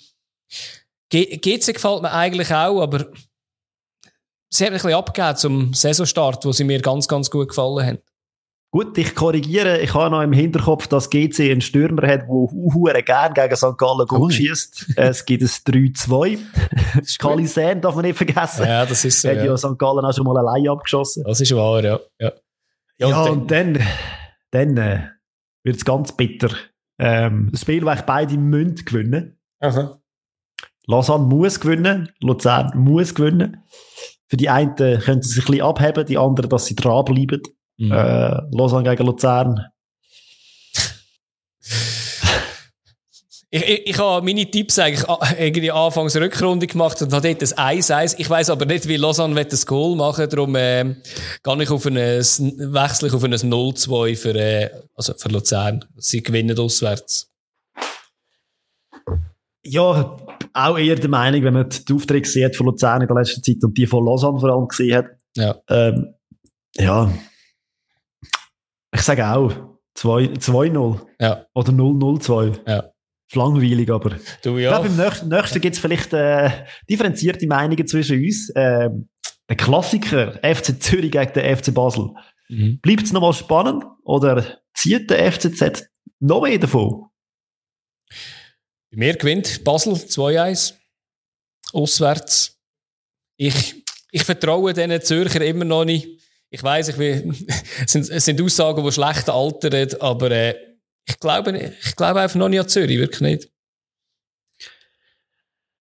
G- 1.09 1.37
GC 1.39 1.73
gefällt 1.75 2.03
mir 2.03 2.13
eigentlich 2.13 2.53
auch, 2.53 2.81
aber 2.83 3.07
sie 4.51 4.65
hat 4.65 4.73
mich 4.73 4.83
ein 4.85 4.89
bisschen 4.89 4.95
abgegeben 4.99 5.37
zum 5.37 5.75
Saisonstart, 5.75 6.45
wo 6.45 6.53
sie 6.53 6.65
mir 6.65 6.81
ganz, 6.81 7.09
ganz 7.09 7.31
gut 7.31 7.49
gefallen 7.49 7.87
haben. 7.87 7.99
Gut, 8.73 8.99
ich 8.99 9.15
korrigiere. 9.15 9.81
Ich 9.81 9.95
habe 9.95 10.11
noch 10.11 10.23
im 10.23 10.33
Hinterkopf, 10.33 10.87
dass 10.89 11.09
GC 11.09 11.51
einen 11.51 11.61
Stürmer 11.61 12.07
hat, 12.07 12.23
der 12.23 12.29
hure 12.29 13.03
gern 13.03 13.33
gegen 13.33 13.57
St. 13.57 13.79
Gallen 13.79 14.07
Ui. 14.11 14.33
schießt. 14.33 14.95
Es 14.97 15.25
gibt 15.25 15.43
ein 15.43 15.49
3-2. 15.49 16.39
ist 17.01 17.19
gut. 17.19 17.31
Kali 17.31 17.47
Sen 17.47 17.81
darf 17.81 17.95
man 17.95 18.05
nicht 18.05 18.17
vergessen. 18.19 18.67
Ja, 18.67 18.85
das 18.85 19.05
ist 19.05 19.23
so. 19.23 19.29
hat 19.29 19.37
ja 19.39 19.45
Ja. 19.47 19.57
St. 19.57 19.79
Gallen 19.79 20.05
auch 20.05 20.13
schon 20.15 20.27
mal 20.27 20.37
allein 20.37 20.69
abgeschossen. 20.69 21.25
Das 21.25 21.41
ist 21.41 21.55
wahr, 21.55 21.83
ja. 21.85 22.01
Ja, 22.19 22.33
ja, 22.99 23.09
Ja, 23.09 23.23
und 23.25 23.51
dann, 23.51 23.79
dann 24.51 24.77
äh, 24.77 25.03
wird 25.63 25.77
es 25.77 25.85
ganz 25.85 26.13
bitter. 26.13 26.51
Ähm, 26.99 27.49
das 27.53 27.63
Spiel, 27.63 27.85
das 27.85 28.01
ich 28.01 28.05
beide 28.05 28.37
müssen 28.37 28.85
gewinnen. 28.85 29.39
aha. 29.61 29.99
Lausanne 30.89 31.25
muss 31.27 31.59
gewinnen, 31.61 32.11
Luzern 32.21 32.71
muss 32.77 33.15
gewinnen. 33.15 33.63
Für 34.29 34.37
die 34.37 34.49
einen 34.49 34.75
können 34.77 35.23
sie 35.23 35.35
sich 35.35 35.45
ein 35.45 35.51
bisschen 35.53 35.67
abheben, 35.67 36.07
die 36.07 36.17
anderen, 36.19 36.49
dass 36.51 36.67
sie 36.67 36.77
dranbleiben. 36.77 37.43
Mhm. 37.79 37.93
Äh, 37.93 38.43
Lausanne 38.53 38.89
gegen 38.89 39.07
Luzern. 39.07 39.67
Ich 43.49 43.63
Ich, 43.63 43.87
ich, 43.87 43.99
habe 43.99 44.25
meine 44.25 44.51
Tipps 44.51 44.79
eigentlich 44.79 45.07
irgendwie 45.39 45.71
anfangs 45.71 46.17
Rückrunde 46.17 46.67
gemacht 46.67 47.01
und 47.01 47.13
habe 47.13 47.35
dort 47.35 47.59
ein 47.59 47.79
1-1. 47.79 48.17
Ich 48.19 48.29
weiss 48.29 48.51
aber 48.51 48.67
nicht, 48.67 48.89
wie 48.89 48.97
Lausanne 48.97 49.45
das 49.45 49.65
Goal 49.65 49.97
machen, 49.97 50.29
darum 50.29 50.57
äh, 50.57 50.97
gehe 51.43 51.63
ich 51.63 51.71
auf 51.71 51.87
ein, 51.87 51.95
wechsle 51.95 53.09
ich 53.09 53.15
auf 53.15 53.23
ein 53.23 53.33
0-2 53.33 54.17
für, 54.17 54.35
äh, 54.35 54.71
also 54.95 55.15
für 55.15 55.29
Luzern. 55.29 55.85
Sie 55.97 56.23
gewinnen 56.23 56.59
auswärts. 56.59 57.33
Ja, 59.63 60.17
auch 60.53 60.79
eher 60.79 60.97
der 60.97 61.09
Meinung, 61.09 61.43
wenn 61.45 61.55
man 61.55 61.69
die 61.69 61.93
Aufträge 61.93 62.29
sieht 62.29 62.57
von 62.57 62.67
Luzern 62.67 63.03
in 63.03 63.09
der 63.09 63.17
letzten 63.17 63.43
Zeit 63.43 63.63
und 63.63 63.77
die 63.79 63.87
von 63.87 64.05
Lausanne 64.05 64.41
vor 64.41 64.51
allem 64.51 64.69
gesehen 64.69 64.97
hat. 64.97 65.07
Ja. 65.37 65.57
Ähm, 65.69 66.15
ja. 66.75 67.13
Ich 68.97 69.03
sage 69.03 69.29
auch 69.29 69.53
2-0. 69.99 71.07
Ja. 71.21 71.47
Oder 71.55 71.71
0-0-2. 71.71 72.61
Ja. 72.67 72.79
Ist 73.29 73.37
langweilig, 73.37 73.91
aber. 73.91 74.17
Du 74.43 74.57
ja. 74.57 74.71
Ich 74.71 74.75
glaube, 74.75 74.87
im 74.89 74.97
nächsten, 74.97 75.29
nächsten 75.29 75.61
gibt 75.61 75.75
es 75.75 75.81
vielleicht 75.81 76.15
äh, 76.15 76.65
differenzierte 76.89 77.47
Meinungen 77.47 77.87
zwischen 77.87 78.19
uns. 78.19 78.51
Ähm, 78.57 79.11
der 79.51 79.57
Klassiker 79.57 80.39
FC 80.43 80.83
Zürich 80.83 81.11
gegen 81.11 81.33
den 81.35 81.57
FC 81.57 81.75
Basel. 81.75 82.09
Mhm. 82.49 82.81
Bleibt 82.81 83.03
es 83.03 83.13
nochmal 83.13 83.35
spannend 83.35 83.85
oder 84.05 84.61
zieht 84.73 85.11
der 85.11 85.31
FCZ 85.31 85.91
noch 86.21 86.43
mehr 86.43 86.59
davon? 86.59 87.11
Bei 88.91 88.97
mir 88.97 89.15
gewinnt 89.15 89.63
Basel 89.63 89.93
2-1. 89.93 90.73
Auswärts. 91.75 92.59
Ich, 93.37 93.85
ich 94.11 94.25
vertraue 94.25 94.73
diesen 94.73 95.03
Zürcher 95.03 95.45
immer 95.45 95.67
noch 95.67 95.85
nicht. 95.85 96.17
Ich 96.51 96.63
weiß, 96.63 96.89
ich 96.89 96.99
will, 96.99 97.35
es, 97.85 97.93
sind, 97.93 98.09
es 98.09 98.25
sind 98.25 98.41
Aussagen, 98.41 98.85
die 98.85 98.93
schlecht 98.93 99.29
altern, 99.29 99.89
aber 100.01 100.31
äh, 100.31 100.55
ich, 101.09 101.19
glaube, 101.19 101.57
ich 101.57 101.97
glaube 101.97 102.21
einfach 102.21 102.37
noch 102.37 102.49
nicht 102.49 102.61
an 102.61 102.69
Zürich, 102.69 102.99
wirklich 102.99 103.21
nicht. 103.21 103.51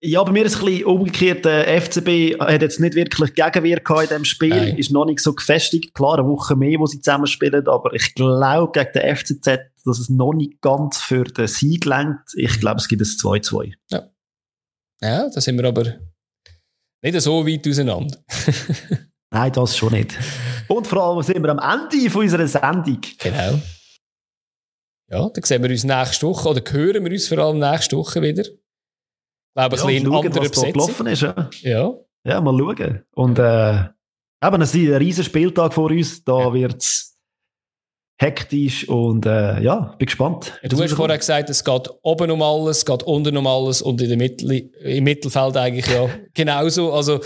Ja, 0.03 0.25
bei 0.25 0.33
mir 0.33 0.47
ist 0.47 0.55
es 0.55 0.61
ein 0.61 0.65
bisschen 0.65 0.85
umgekehrt. 0.87 1.45
Der 1.45 1.83
FCB 1.83 2.41
hat 2.41 2.63
jetzt 2.63 2.81
nicht 2.81 2.95
wirklich 2.95 3.35
Gegenwehr 3.35 3.79
in 3.79 4.09
diesem 4.09 4.25
Spiel. 4.25 4.49
Nein. 4.49 4.79
Ist 4.79 4.91
noch 4.91 5.05
nicht 5.05 5.21
so 5.21 5.35
gefestigt. 5.35 5.93
Klar, 5.95 6.19
eine 6.19 6.27
Woche 6.27 6.57
mehr, 6.57 6.79
wo 6.79 6.87
sie 6.87 7.03
zusammen 7.03 7.27
spielen. 7.27 7.69
Aber 7.69 7.93
ich 7.93 8.15
glaube 8.15 8.73
gegen 8.73 8.93
den 8.95 9.17
FCZ, 9.17 9.45
dass 9.85 9.99
es 9.99 10.09
noch 10.09 10.33
nicht 10.33 10.63
ganz 10.63 10.99
für 10.99 11.25
den 11.25 11.47
Sieg 11.47 11.85
lenkt. 11.85 12.31
Ich 12.35 12.61
glaube, 12.61 12.79
es 12.79 12.89
gibt 12.89 13.03
ein 13.03 13.05
2-2. 13.05 13.75
Ja, 15.03 15.29
da 15.29 15.41
sind 15.41 15.59
wir 15.59 15.69
aber 15.69 15.99
nicht 17.03 17.21
so 17.21 17.47
weit 17.47 17.69
auseinander. 17.69 18.17
Nein, 19.33 19.53
das 19.53 19.77
schon 19.77 19.93
nicht. 19.93 20.19
Und 20.69 20.87
vor 20.87 21.03
allem 21.03 21.23
sind 21.23 21.41
wir 21.43 21.51
am 21.51 21.59
Ende 21.59 22.11
von 22.11 22.23
unserer 22.23 22.47
Sendung. 22.49 23.01
Genau. 23.19 23.61
Ja, 25.09 25.29
dann 25.29 25.43
sehen 25.45 25.63
wir 25.63 25.71
uns 25.71 25.85
nächste 25.85 26.27
Woche, 26.27 26.49
oder 26.49 26.63
hören 26.71 27.05
wir 27.05 27.13
uns 27.13 27.29
vor 27.29 27.39
allem 27.39 27.59
nächste 27.59 27.97
Woche 27.97 28.23
wieder. 28.23 28.43
Ich 28.43 28.49
glaube, 28.49 28.57
ein 29.55 29.63
Ja, 29.63 29.69
bisschen 29.69 29.89
in 29.91 30.05
schauen, 30.07 30.25
was 30.35 30.51
Besetzung. 30.51 30.73
gelaufen 30.73 31.07
ist. 31.07 31.23
Ja. 31.23 31.51
Ja, 31.63 31.95
ja, 32.25 32.41
mal 32.41 32.57
schauen. 32.59 33.03
Und 33.15 33.39
äh, 33.39 33.85
eben, 34.47 34.63
es 34.63 34.75
ist 34.75 34.89
ein 34.89 34.95
riesen 34.95 35.25
Spieltag 35.25 35.75
vor 35.75 35.91
uns. 35.91 36.23
Da 36.25 36.39
Ja. 36.41 36.53
wird's 36.53 37.17
hektisch 38.21 38.87
und 38.89 39.25
äh, 39.27 39.61
ja, 39.63 39.95
bin 39.99 40.05
gespannt. 40.07 40.53
du 40.63 40.83
hast 40.83 40.93
vorher 40.93 41.17
gesagt, 41.17 41.49
es 41.49 41.65
geht 41.65 41.89
oben 42.03 42.31
um 42.31 42.43
alles, 42.43 42.79
es 42.79 42.85
geht 42.85 43.03
unten 43.05 43.35
um 43.37 43.47
alles 43.47 43.81
und 43.81 44.01
in 44.03 44.09
der 44.11 44.19
Mittel, 44.19 44.71
im 44.83 45.05
Mittelfeld 45.05 45.57
eigentlich 45.57 45.87
ja 45.87 46.07
genauso. 46.35 46.93
Also 46.93 47.21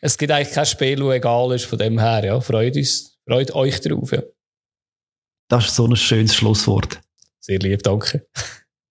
es 0.00 0.18
gibt 0.18 0.32
eigentlich 0.32 0.54
kein 0.54 0.66
Spiel, 0.66 0.96
das 0.96 1.14
egal 1.14 1.52
ist 1.52 1.64
von 1.64 1.78
dem 1.78 1.98
her. 1.98 2.24
Ja, 2.24 2.40
freut 2.40 2.76
uns, 2.76 3.18
freut 3.26 3.54
euch 3.54 3.80
drauf. 3.80 4.12
Ja. 4.12 4.22
Das 5.48 5.66
ist 5.66 5.76
so 5.76 5.86
ein 5.86 5.96
schönes 5.96 6.34
Schlusswort. 6.34 7.00
Sehr 7.40 7.58
lieb, 7.58 7.82
danke. 7.82 8.26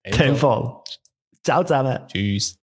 In 0.03 0.17
dem 0.17 0.35
Fall. 0.35 0.81
Ciao 1.43 1.63
zusammen. 1.63 1.99
Tschüss. 2.07 2.57